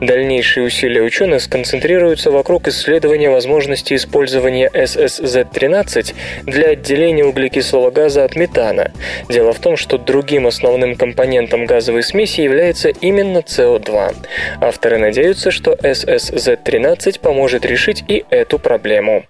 Дальнейшие 0.00 0.66
усилия 0.66 1.02
ученых 1.02 1.42
сконцентрируются 1.42 2.30
вокруг 2.30 2.68
исследования 2.68 3.30
возможности 3.30 3.94
использования 3.94 4.70
SSZ-13 4.72 6.14
для 6.44 6.68
отделения 6.68 7.24
углекислого 7.24 7.90
газа 7.90 8.24
от 8.24 8.36
метана. 8.36 8.92
Дело 9.28 9.52
в 9.52 9.58
том, 9.58 9.76
что 9.76 9.98
другим 9.98 10.46
основным 10.46 10.94
компонентом 10.94 11.66
газовой 11.66 12.02
смеси 12.02 12.40
является 12.40 12.88
именно 12.88 13.38
СО2. 13.38 14.14
Авторы 14.60 14.98
надеются, 14.98 15.50
что 15.50 15.72
SSZ-13 15.72 17.20
поможет 17.20 17.64
решить 17.64 18.04
и 18.08 18.24
эту 18.30 18.58
проблему. 18.58 19.24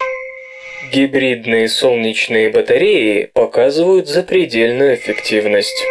Гибридные 0.92 1.68
солнечные 1.68 2.50
батареи 2.50 3.28
показывают 3.32 4.08
запредельную 4.08 4.94
эффективность. 4.94 5.84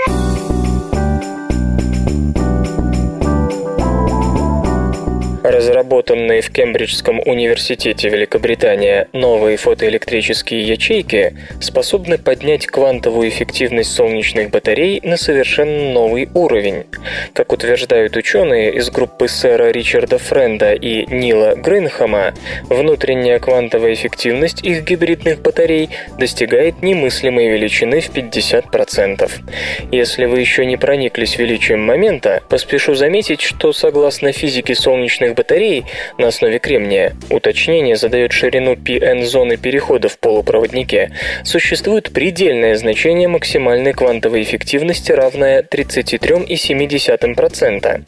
Разработанные 5.47 6.41
в 6.41 6.49
Кембриджском 6.49 7.21
университете 7.23 8.09
Великобритания 8.09 9.07
новые 9.13 9.57
фотоэлектрические 9.57 10.67
ячейки 10.67 11.37
способны 11.61 12.17
поднять 12.17 12.65
квантовую 12.65 13.29
эффективность 13.29 13.93
солнечных 13.93 14.49
батарей 14.49 15.01
на 15.03 15.17
совершенно 15.17 15.91
новый 15.93 16.29
уровень. 16.33 16.85
Как 17.33 17.53
утверждают 17.53 18.17
ученые 18.17 18.73
из 18.73 18.89
группы 18.89 19.27
сэра 19.27 19.69
Ричарда 19.69 20.17
Френда 20.17 20.73
и 20.73 21.05
Нила 21.13 21.53
Гринхэма, 21.53 22.33
внутренняя 22.63 23.37
квантовая 23.37 23.93
эффективность 23.93 24.63
их 24.63 24.83
гибридных 24.83 25.43
батарей 25.43 25.91
достигает 26.17 26.81
немыслимой 26.81 27.49
величины 27.49 28.01
в 28.01 28.09
50%. 28.09 29.29
Если 29.91 30.25
вы 30.25 30.39
еще 30.39 30.65
не 30.65 30.77
прониклись 30.77 31.37
величием 31.37 31.81
момента, 31.85 32.41
поспешу 32.49 32.95
заметить, 32.95 33.41
что 33.41 33.73
согласно 33.73 34.31
физике 34.31 34.73
солнечных 34.73 35.34
батарей 35.35 35.85
на 36.17 36.29
основе 36.29 36.57
кремния, 36.59 37.15
уточнение 37.29 37.95
задает 37.95 38.31
ширину 38.31 38.73
PN 38.73 39.23
зоны 39.25 39.57
перехода 39.57 40.09
в 40.09 40.17
полупроводнике, 40.17 41.11
существует 41.43 42.11
предельное 42.11 42.75
значение 42.75 43.27
максимальной 43.27 43.93
квантовой 43.93 44.41
эффективности, 44.41 45.11
равное 45.11 45.61
33,7%. 45.61 48.01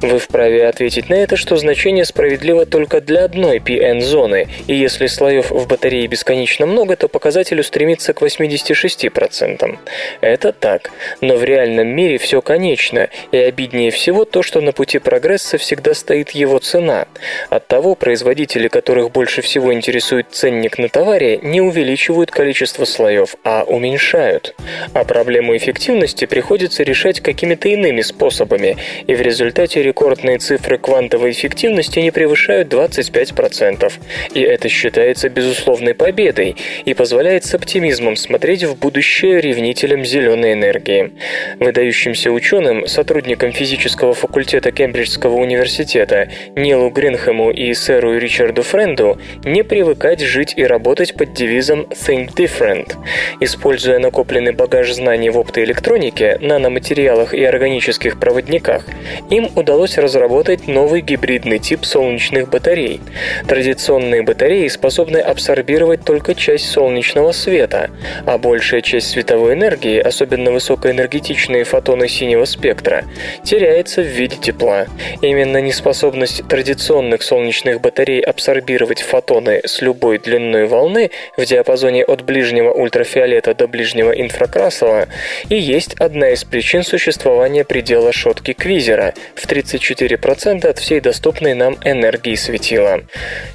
Вы 0.00 0.18
вправе 0.18 0.66
ответить 0.66 1.08
на 1.08 1.14
это, 1.14 1.36
что 1.36 1.54
значение 1.56 2.04
справедливо 2.04 2.66
только 2.66 3.00
для 3.00 3.22
одной 3.24 3.58
PN-зоны, 3.58 4.48
и 4.66 4.74
если 4.74 5.06
слоев 5.06 5.50
в 5.50 5.68
батарее 5.68 6.06
бесконечно 6.06 6.66
много, 6.66 6.96
то 6.96 7.08
показатель 7.08 7.60
устремится 7.60 8.14
к 8.14 8.22
86%. 8.22 9.78
Это 10.20 10.52
так, 10.52 10.90
но 11.20 11.36
в 11.36 11.44
реальном 11.44 11.88
мире 11.88 12.18
все 12.18 12.40
конечно, 12.40 13.08
и 13.30 13.36
обиднее 13.36 13.90
всего 13.90 14.24
то, 14.24 14.42
что 14.42 14.60
на 14.60 14.72
пути 14.72 14.98
прогресса 14.98 15.58
всегда 15.58 15.94
стоит 15.94 16.30
его 16.30 16.58
цена. 16.62 17.06
Оттого 17.50 17.94
производители, 17.94 18.68
которых 18.68 19.10
больше 19.10 19.42
всего 19.42 19.72
интересует 19.72 20.28
ценник 20.30 20.78
на 20.78 20.88
товаре, 20.88 21.38
не 21.42 21.60
увеличивают 21.60 22.30
количество 22.30 22.84
слоев, 22.84 23.36
а 23.44 23.64
уменьшают. 23.64 24.54
А 24.94 25.04
проблему 25.04 25.56
эффективности 25.56 26.24
приходится 26.24 26.82
решать 26.82 27.20
какими-то 27.20 27.68
иными 27.68 28.00
способами, 28.00 28.76
и 29.06 29.14
в 29.14 29.20
результате 29.20 29.82
рекордные 29.82 30.38
цифры 30.38 30.78
квантовой 30.78 31.32
эффективности 31.32 31.98
не 31.98 32.10
превышают 32.10 32.72
25%. 32.72 33.92
И 34.34 34.40
это 34.40 34.68
считается 34.68 35.28
безусловной 35.28 35.94
победой 35.94 36.56
и 36.84 36.94
позволяет 36.94 37.44
с 37.44 37.54
оптимизмом 37.54 38.16
смотреть 38.16 38.64
в 38.64 38.78
будущее 38.78 39.40
ревнителям 39.40 40.04
зеленой 40.04 40.52
энергии. 40.54 41.12
Выдающимся 41.58 42.30
ученым, 42.30 42.86
сотрудникам 42.86 43.52
физического 43.52 44.14
факультета 44.14 44.72
Кембриджского 44.72 45.36
университета 45.36 46.28
Нилу 46.54 46.90
Гринхэму 46.90 47.50
и 47.50 47.72
сэру 47.72 48.18
Ричарду 48.18 48.62
Френду 48.62 49.18
не 49.42 49.64
привыкать 49.64 50.20
жить 50.20 50.52
и 50.54 50.64
работать 50.64 51.14
под 51.14 51.32
девизом 51.32 51.86
«Think 51.90 52.34
Different». 52.34 52.92
Используя 53.40 53.98
накопленный 53.98 54.52
багаж 54.52 54.92
знаний 54.92 55.30
в 55.30 55.38
оптоэлектронике, 55.38 56.36
наноматериалах 56.42 57.32
и 57.32 57.42
органических 57.42 58.20
проводниках, 58.20 58.84
им 59.30 59.48
удалось 59.56 59.96
разработать 59.96 60.68
новый 60.68 61.00
гибридный 61.00 61.58
тип 61.58 61.86
солнечных 61.86 62.50
батарей. 62.50 63.00
Традиционные 63.48 64.22
батареи 64.22 64.68
способны 64.68 65.18
абсорбировать 65.18 66.04
только 66.04 66.34
часть 66.34 66.66
солнечного 66.66 67.32
света, 67.32 67.90
а 68.26 68.36
большая 68.36 68.82
часть 68.82 69.08
световой 69.08 69.54
энергии, 69.54 69.98
особенно 69.98 70.50
высокоэнергетичные 70.50 71.64
фотоны 71.64 72.08
синего 72.08 72.44
спектра, 72.44 73.04
теряется 73.42 74.02
в 74.02 74.06
виде 74.06 74.36
тепла. 74.36 74.86
Именно 75.22 75.62
неспособность 75.62 76.41
возможность 76.42 76.48
традиционных 76.48 77.22
солнечных 77.22 77.80
батарей 77.80 78.20
абсорбировать 78.20 79.02
фотоны 79.02 79.60
с 79.64 79.82
любой 79.82 80.18
длиной 80.18 80.66
волны 80.66 81.10
в 81.36 81.44
диапазоне 81.44 82.04
от 82.04 82.22
ближнего 82.22 82.72
ультрафиолета 82.72 83.54
до 83.54 83.66
ближнего 83.66 84.12
инфракрасного 84.12 85.08
и 85.48 85.56
есть 85.56 85.94
одна 85.94 86.30
из 86.30 86.44
причин 86.44 86.82
существования 86.82 87.64
предела 87.64 88.12
шотки 88.12 88.52
Квизера 88.52 89.14
в 89.34 89.46
34% 89.46 90.66
от 90.66 90.78
всей 90.78 91.00
доступной 91.00 91.54
нам 91.54 91.76
энергии 91.84 92.34
светила. 92.34 93.00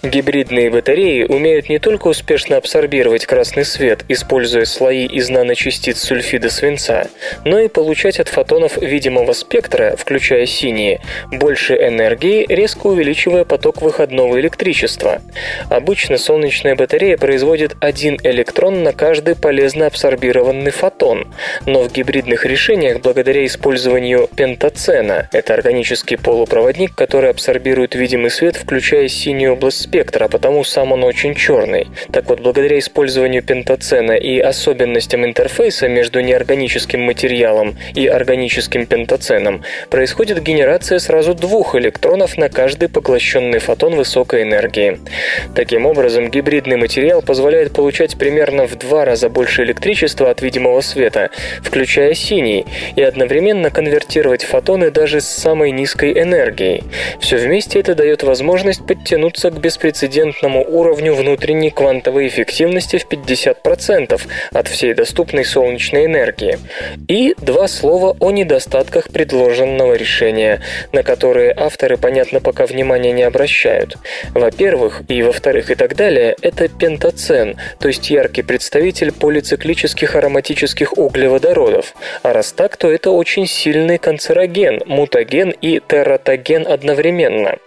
Гибридные 0.04 0.70
батареи 0.70 1.24
умеют 1.24 1.70
не 1.70 1.80
только 1.80 2.08
успешно 2.08 2.58
абсорбировать 2.58 3.26
красный 3.26 3.66
свет, 3.66 4.04
используя 4.10 4.66
слои 4.66 5.06
из 5.06 5.30
наночастиц 5.30 6.00
сульфида 6.00 6.50
свинца, 6.50 7.08
но 7.46 7.60
и 7.60 7.68
получать 7.68 8.20
от 8.20 8.28
фотонов 8.28 8.78
видимого 8.78 9.34
спектра, 9.34 9.96
включая 9.98 10.46
синие, 10.46 11.00
больше 11.32 11.76
энергии, 11.76 12.46
резко 12.48 12.77
увеличивая 12.86 13.44
поток 13.44 13.82
выходного 13.82 14.40
электричества. 14.40 15.22
Обычно 15.70 16.18
солнечная 16.18 16.76
батарея 16.76 17.18
производит 17.18 17.76
один 17.80 18.18
электрон 18.24 18.84
на 18.84 18.94
каждый 18.94 19.36
полезно 19.36 19.88
абсорбированный 19.88 20.72
фотон, 20.72 21.28
но 21.66 21.84
в 21.84 21.92
гибридных 21.92 22.46
решениях 22.46 23.02
благодаря 23.02 23.46
использованию 23.46 24.30
пентацена, 24.36 25.30
это 25.32 25.54
органический 25.54 26.18
полупроводник, 26.18 26.94
который 26.96 27.30
абсорбирует 27.30 27.96
видимый 27.96 28.30
свет, 28.30 28.56
включая 28.56 29.08
синюю 29.08 29.54
область 29.54 29.82
спектра, 29.82 30.26
а 30.26 30.28
потому 30.30 30.64
сам 30.64 30.92
он 30.92 31.04
очень 31.04 31.36
черный. 31.36 31.88
Так 32.12 32.28
вот, 32.30 32.40
благодаря 32.42 32.78
использованию 32.80 33.44
пентацена 33.44 34.16
и 34.16 34.40
особенностям 34.40 35.26
интерфейса 35.26 35.88
между 35.88 36.20
неорганическим 36.20 37.02
материалом 37.02 37.78
и 37.96 38.08
органическим 38.08 38.86
пентаценом 38.86 39.64
происходит 39.90 40.44
генерация 40.44 41.00
сразу 41.00 41.34
двух 41.34 41.76
электронов 41.76 42.38
на 42.38 42.50
каждый 42.50 42.67
поглощенный 42.90 43.60
фотон 43.60 43.96
высокой 43.96 44.44
энергии. 44.44 45.00
Таким 45.56 45.86
образом, 45.86 46.30
гибридный 46.30 46.78
материал 46.78 47.22
позволяет 47.22 47.74
получать 47.74 48.18
примерно 48.18 48.68
в 48.68 48.76
два 48.76 49.06
раза 49.06 49.30
больше 49.30 49.64
электричества 49.64 50.30
от 50.30 50.42
видимого 50.42 50.82
света, 50.82 51.30
включая 51.62 52.14
синий, 52.14 52.66
и 52.96 53.02
одновременно 53.02 53.70
конвертировать 53.70 54.44
фотоны 54.44 54.92
даже 54.92 55.22
с 55.22 55.28
самой 55.28 55.72
низкой 55.72 56.12
энергией. 56.12 56.84
Все 57.20 57.38
вместе 57.38 57.80
это 57.80 57.96
дает 57.96 58.24
возможность 58.24 58.86
подтянуться 58.86 59.52
к 59.52 59.60
беспрецедентному 59.60 60.66
уровню 60.68 61.14
внутренней 61.14 61.70
квантовой 61.70 62.28
эффективности 62.28 62.98
в 62.98 63.08
50% 63.08 64.22
от 64.52 64.68
всей 64.68 64.94
доступной 64.94 65.46
солнечной 65.46 66.06
энергии. 66.06 66.58
И 67.08 67.36
два 67.38 67.68
слова 67.68 68.16
о 68.20 68.32
недостатках 68.32 69.10
предложенного 69.10 69.94
решения, 69.94 70.62
на 70.92 71.04
которые 71.04 71.54
авторы, 71.56 71.98
понятно, 71.98 72.40
пока 72.40 72.57
внимания 72.66 73.12
не 73.12 73.24
обращают. 73.24 73.98
Во-первых, 74.34 75.02
и 75.08 75.22
во-вторых, 75.22 75.72
и 75.72 75.76
так 75.76 75.96
далее, 75.96 76.36
это 76.42 76.68
пентацен, 76.68 77.58
то 77.80 77.88
есть 77.88 78.10
яркий 78.10 78.42
представитель 78.42 79.12
полициклических 79.12 80.16
ароматических 80.16 80.98
углеводородов. 80.98 81.94
А 82.24 82.34
раз 82.34 82.54
так, 82.54 82.78
то 82.78 82.92
это 82.92 83.12
очень 83.12 83.48
сильный 83.48 83.98
канцероген, 83.98 84.82
мутаген 84.86 85.52
и 85.52 85.80
тератоген 85.80 86.68
одновременно. 86.68 87.58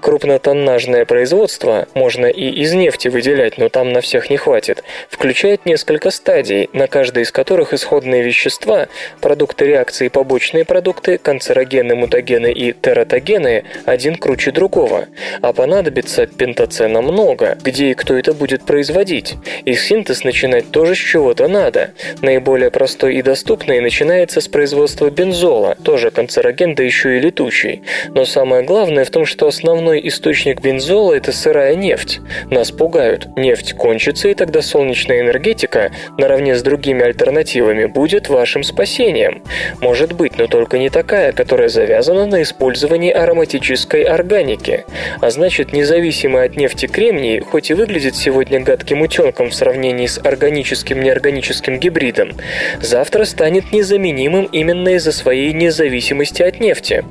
Крупнотоннажное 0.00 1.04
производство, 1.04 1.86
можно 1.94 2.26
и 2.26 2.48
из 2.48 2.72
нефти 2.72 3.08
выделять, 3.08 3.58
но 3.58 3.68
там 3.68 3.92
на 3.92 4.00
всех 4.00 4.30
не 4.30 4.36
хватит, 4.36 4.84
включает 5.08 5.66
несколько 5.66 6.10
стадий, 6.10 6.68
на 6.72 6.86
каждой 6.86 7.22
из 7.22 7.32
которых 7.32 7.72
исходные 7.72 8.22
вещества, 8.22 8.88
продукты 9.20 9.66
реакции 9.66 10.08
побочные 10.08 10.64
продукты, 10.64 11.18
канцерогены, 11.18 11.94
мутагены 11.94 12.52
и 12.52 12.72
тератогены 12.72 13.64
один 13.84 14.16
круче 14.26 14.50
другого. 14.50 15.06
А 15.40 15.52
понадобится 15.52 16.26
пентацена 16.26 17.00
много, 17.00 17.56
где 17.62 17.90
и 17.92 17.94
кто 17.94 18.18
это 18.18 18.32
будет 18.32 18.64
производить. 18.64 19.36
И 19.64 19.74
синтез 19.74 20.24
начинать 20.24 20.72
тоже 20.72 20.96
с 20.96 20.98
чего-то 20.98 21.46
надо. 21.46 21.92
Наиболее 22.22 22.72
простой 22.72 23.14
и 23.14 23.22
доступный 23.22 23.80
начинается 23.80 24.40
с 24.40 24.48
производства 24.48 25.10
бензола, 25.10 25.76
тоже 25.76 26.10
канцероген, 26.10 26.74
да 26.74 26.82
еще 26.82 27.18
и 27.18 27.20
летучий. 27.20 27.82
Но 28.08 28.24
самое 28.24 28.64
главное 28.64 29.04
в 29.04 29.10
том, 29.10 29.26
что 29.26 29.46
основной 29.46 30.00
источник 30.08 30.60
бензола– 30.60 31.12
это 31.14 31.30
сырая 31.30 31.76
нефть. 31.76 32.18
Нас 32.50 32.72
пугают. 32.72 33.28
Нефть 33.36 33.74
кончится, 33.74 34.26
и 34.26 34.34
тогда 34.34 34.60
солнечная 34.60 35.20
энергетика, 35.20 35.92
наравне 36.18 36.56
с 36.56 36.62
другими 36.62 37.04
альтернативами, 37.04 37.84
будет 37.84 38.28
вашим 38.28 38.64
спасением. 38.64 39.44
Может 39.80 40.14
быть, 40.14 40.36
но 40.36 40.48
только 40.48 40.78
не 40.78 40.90
такая, 40.90 41.30
которая 41.30 41.68
завязана 41.68 42.26
на 42.26 42.42
использовании 42.42 43.12
ароматической 43.12 44.15
органики. 44.16 44.84
А 45.20 45.30
значит, 45.30 45.72
независимый 45.72 46.44
от 46.44 46.56
нефти 46.56 46.86
кремний, 46.86 47.40
хоть 47.40 47.70
и 47.70 47.74
выглядит 47.74 48.16
сегодня 48.16 48.60
гадким 48.60 49.02
утенком 49.02 49.50
в 49.50 49.54
сравнении 49.54 50.06
с 50.06 50.18
органическим 50.18 51.00
неорганическим 51.00 51.78
гибридом, 51.78 52.32
завтра 52.80 53.24
станет 53.24 53.72
незаменимым 53.72 54.46
именно 54.46 54.90
из-за 54.96 55.12
своей 55.12 55.52
независимости 55.52 56.42
от 56.42 56.60
нефти. 56.60 57.04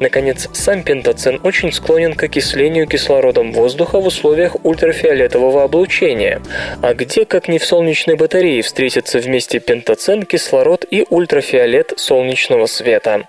Наконец, 0.00 0.48
сам 0.52 0.82
пентацен 0.82 1.40
очень 1.42 1.72
склонен 1.72 2.14
к 2.14 2.22
окислению 2.24 2.86
кислородом 2.86 3.52
воздуха 3.52 4.00
в 4.00 4.06
условиях 4.06 4.56
ультрафиолетового 4.64 5.64
облучения. 5.64 6.42
А 6.82 6.94
где, 6.94 7.24
как 7.24 7.48
не 7.48 7.58
в 7.58 7.64
солнечной 7.64 8.16
батарее, 8.16 8.62
встретятся 8.62 9.18
вместе 9.18 9.60
пентацен, 9.60 10.24
кислород 10.24 10.84
и 10.90 11.06
ультрафиолет 11.08 11.94
солнечного 11.96 12.66
света? 12.66 13.28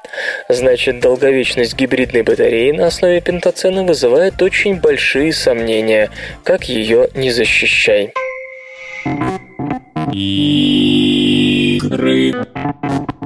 Значит, 0.50 1.00
долговечность 1.00 1.76
гибридной 1.76 2.24
батареи 2.24 2.72
на 2.72 2.88
основе 2.88 3.09
пентацена 3.18 3.84
вызывает 3.84 4.42
очень 4.42 4.80
большие 4.80 5.34
сомнения, 5.34 6.10
как 6.44 6.70
ее 6.70 7.10
не 7.16 7.32
защищай. 7.32 8.14
Игры. 10.14 12.34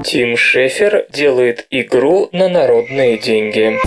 Тим 0.04 0.38
Шефер 0.38 1.06
делает 1.12 1.68
игру 1.70 2.30
на 2.32 2.50
народные 2.50 3.18
деньги. 3.18 3.78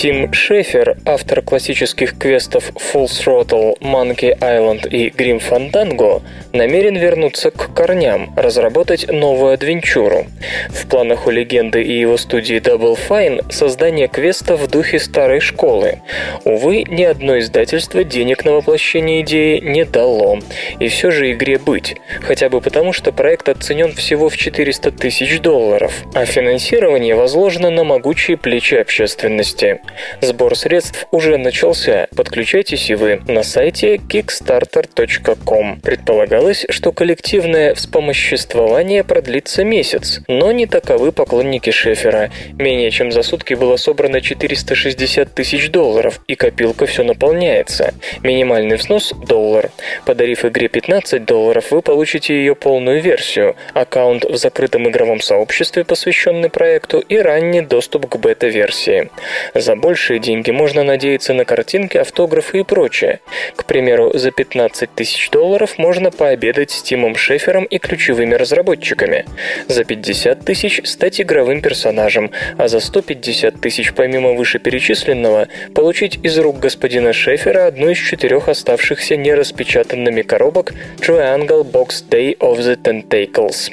Тим 0.00 0.32
Шефер, 0.32 0.96
автор 1.06 1.42
классических 1.42 2.16
квестов 2.16 2.70
Full 2.70 3.06
Throttle, 3.06 3.76
Monkey 3.80 4.38
Island 4.38 4.88
и 4.88 5.08
Grim 5.08 5.42
Fandango, 5.42 6.22
намерен 6.52 6.94
вернуться 6.94 7.50
к 7.50 7.74
корням, 7.74 8.32
разработать 8.36 9.10
новую 9.10 9.54
адвенчуру. 9.54 10.26
В 10.68 10.86
планах 10.86 11.26
у 11.26 11.30
легенды 11.30 11.82
и 11.82 11.98
его 11.98 12.16
студии 12.16 12.60
Double 12.60 12.96
Fine 13.08 13.52
создание 13.52 14.06
квеста 14.06 14.54
в 14.54 14.68
духе 14.68 15.00
старой 15.00 15.40
школы. 15.40 16.00
Увы, 16.44 16.84
ни 16.86 17.02
одно 17.02 17.36
издательство 17.40 18.04
денег 18.04 18.44
на 18.44 18.52
воплощение 18.52 19.22
идеи 19.22 19.58
не 19.58 19.84
дало. 19.84 20.38
И 20.78 20.86
все 20.86 21.10
же 21.10 21.32
игре 21.32 21.58
быть. 21.58 21.96
Хотя 22.20 22.48
бы 22.48 22.60
потому, 22.60 22.92
что 22.92 23.10
проект 23.10 23.48
оценен 23.48 23.92
всего 23.94 24.28
в 24.28 24.36
400 24.36 24.92
тысяч 24.92 25.40
долларов, 25.40 25.92
а 26.14 26.24
финансирование 26.24 27.16
возложено 27.16 27.70
на 27.70 27.82
могучие 27.82 28.36
плечи 28.36 28.76
общественности. 28.76 29.80
Сбор 30.20 30.56
средств 30.56 31.06
уже 31.10 31.38
начался. 31.38 32.08
Подключайтесь 32.16 32.90
и 32.90 32.94
вы 32.94 33.20
на 33.26 33.42
сайте 33.42 33.96
kickstarter.com. 33.96 35.80
Предполагалось, 35.80 36.66
что 36.70 36.92
коллективное 36.92 37.74
вспомоществование 37.74 39.04
продлится 39.04 39.64
месяц, 39.64 40.20
но 40.28 40.52
не 40.52 40.66
таковы 40.66 41.12
поклонники 41.12 41.70
Шефера. 41.70 42.30
Менее 42.58 42.90
чем 42.90 43.12
за 43.12 43.22
сутки 43.22 43.54
было 43.54 43.76
собрано 43.76 44.20
460 44.20 45.34
тысяч 45.34 45.70
долларов, 45.70 46.20
и 46.26 46.34
копилка 46.34 46.86
все 46.86 47.04
наполняется. 47.04 47.94
Минимальный 48.22 48.76
взнос– 48.76 49.12
доллар. 49.28 49.70
Подарив 50.04 50.44
игре 50.44 50.68
15 50.68 51.24
долларов, 51.24 51.70
вы 51.70 51.82
получите 51.82 52.34
ее 52.34 52.54
полную 52.54 53.00
версию, 53.00 53.56
аккаунт 53.74 54.24
в 54.24 54.36
закрытом 54.36 54.88
игровом 54.88 55.20
сообществе, 55.20 55.84
посвященный 55.84 56.50
проекту, 56.50 56.98
и 56.98 57.16
ранний 57.16 57.60
доступ 57.60 58.08
к 58.08 58.16
бета-версии. 58.16 59.10
За 59.54 59.76
большие 59.78 60.18
деньги 60.18 60.50
можно 60.50 60.84
надеяться 60.84 61.32
на 61.32 61.44
картинки, 61.44 61.96
автографы 61.96 62.60
и 62.60 62.62
прочее. 62.64 63.20
К 63.56 63.64
примеру, 63.64 64.10
за 64.14 64.30
15 64.30 64.94
тысяч 64.94 65.30
долларов 65.30 65.78
можно 65.78 66.10
пообедать 66.10 66.70
с 66.70 66.82
Тимом 66.82 67.16
Шефером 67.16 67.64
и 67.64 67.78
ключевыми 67.78 68.34
разработчиками. 68.34 69.24
За 69.68 69.84
50 69.84 70.44
тысяч 70.44 70.80
стать 70.84 71.20
игровым 71.20 71.62
персонажем, 71.62 72.30
а 72.56 72.68
за 72.68 72.80
150 72.80 73.60
тысяч 73.60 73.92
помимо 73.94 74.32
вышеперечисленного 74.32 75.48
получить 75.74 76.18
из 76.22 76.38
рук 76.38 76.58
господина 76.58 77.12
Шефера 77.12 77.66
одну 77.66 77.90
из 77.90 77.98
четырех 77.98 78.48
оставшихся 78.48 79.16
нераспечатанными 79.16 80.22
коробок 80.22 80.72
Triangle 80.98 81.64
Box 81.64 82.04
Day 82.08 82.36
of 82.38 82.58
the 82.58 82.76
Tentacles. 82.76 83.72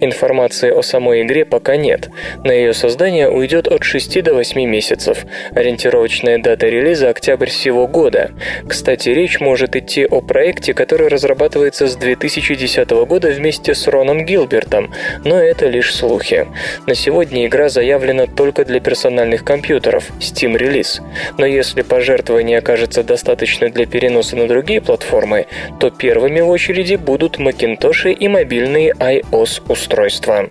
Информации 0.00 0.70
о 0.70 0.82
самой 0.82 1.22
игре 1.22 1.44
пока 1.44 1.76
нет. 1.76 2.10
На 2.44 2.52
ее 2.52 2.74
создание 2.74 3.30
уйдет 3.30 3.68
от 3.68 3.84
6 3.84 4.22
до 4.22 4.34
8 4.34 4.60
месяцев, 4.64 5.26
Ориентировочная 5.52 6.38
дата 6.38 6.66
релиза– 6.66 7.08
октябрь 7.10 7.48
сего 7.48 7.86
года. 7.86 8.30
Кстати, 8.68 9.08
речь 9.10 9.40
может 9.40 9.76
идти 9.76 10.04
о 10.06 10.20
проекте, 10.20 10.74
который 10.74 11.08
разрабатывается 11.08 11.86
с 11.86 11.96
2010 11.96 12.90
года 13.06 13.28
вместе 13.30 13.74
с 13.74 13.86
Роном 13.86 14.24
Гилбертом, 14.24 14.92
но 15.24 15.36
это 15.38 15.66
лишь 15.66 15.94
слухи. 15.94 16.46
На 16.86 16.94
сегодня 16.94 17.46
игра 17.46 17.68
заявлена 17.68 18.26
только 18.26 18.64
для 18.64 18.80
персональных 18.80 19.44
компьютеров– 19.44 20.10
Steam 20.20 20.56
релиз. 20.56 21.00
Но 21.38 21.46
если 21.46 21.82
пожертвование 21.82 22.58
окажется 22.58 23.02
достаточно 23.02 23.68
для 23.68 23.86
переноса 23.86 24.36
на 24.36 24.46
другие 24.46 24.80
платформы, 24.80 25.46
то 25.80 25.90
первыми 25.90 26.40
в 26.40 26.48
очереди 26.48 26.96
будут 26.96 27.38
Macintosh 27.38 28.12
и 28.12 28.28
мобильные 28.28 28.92
iOS-устройства. 28.92 30.50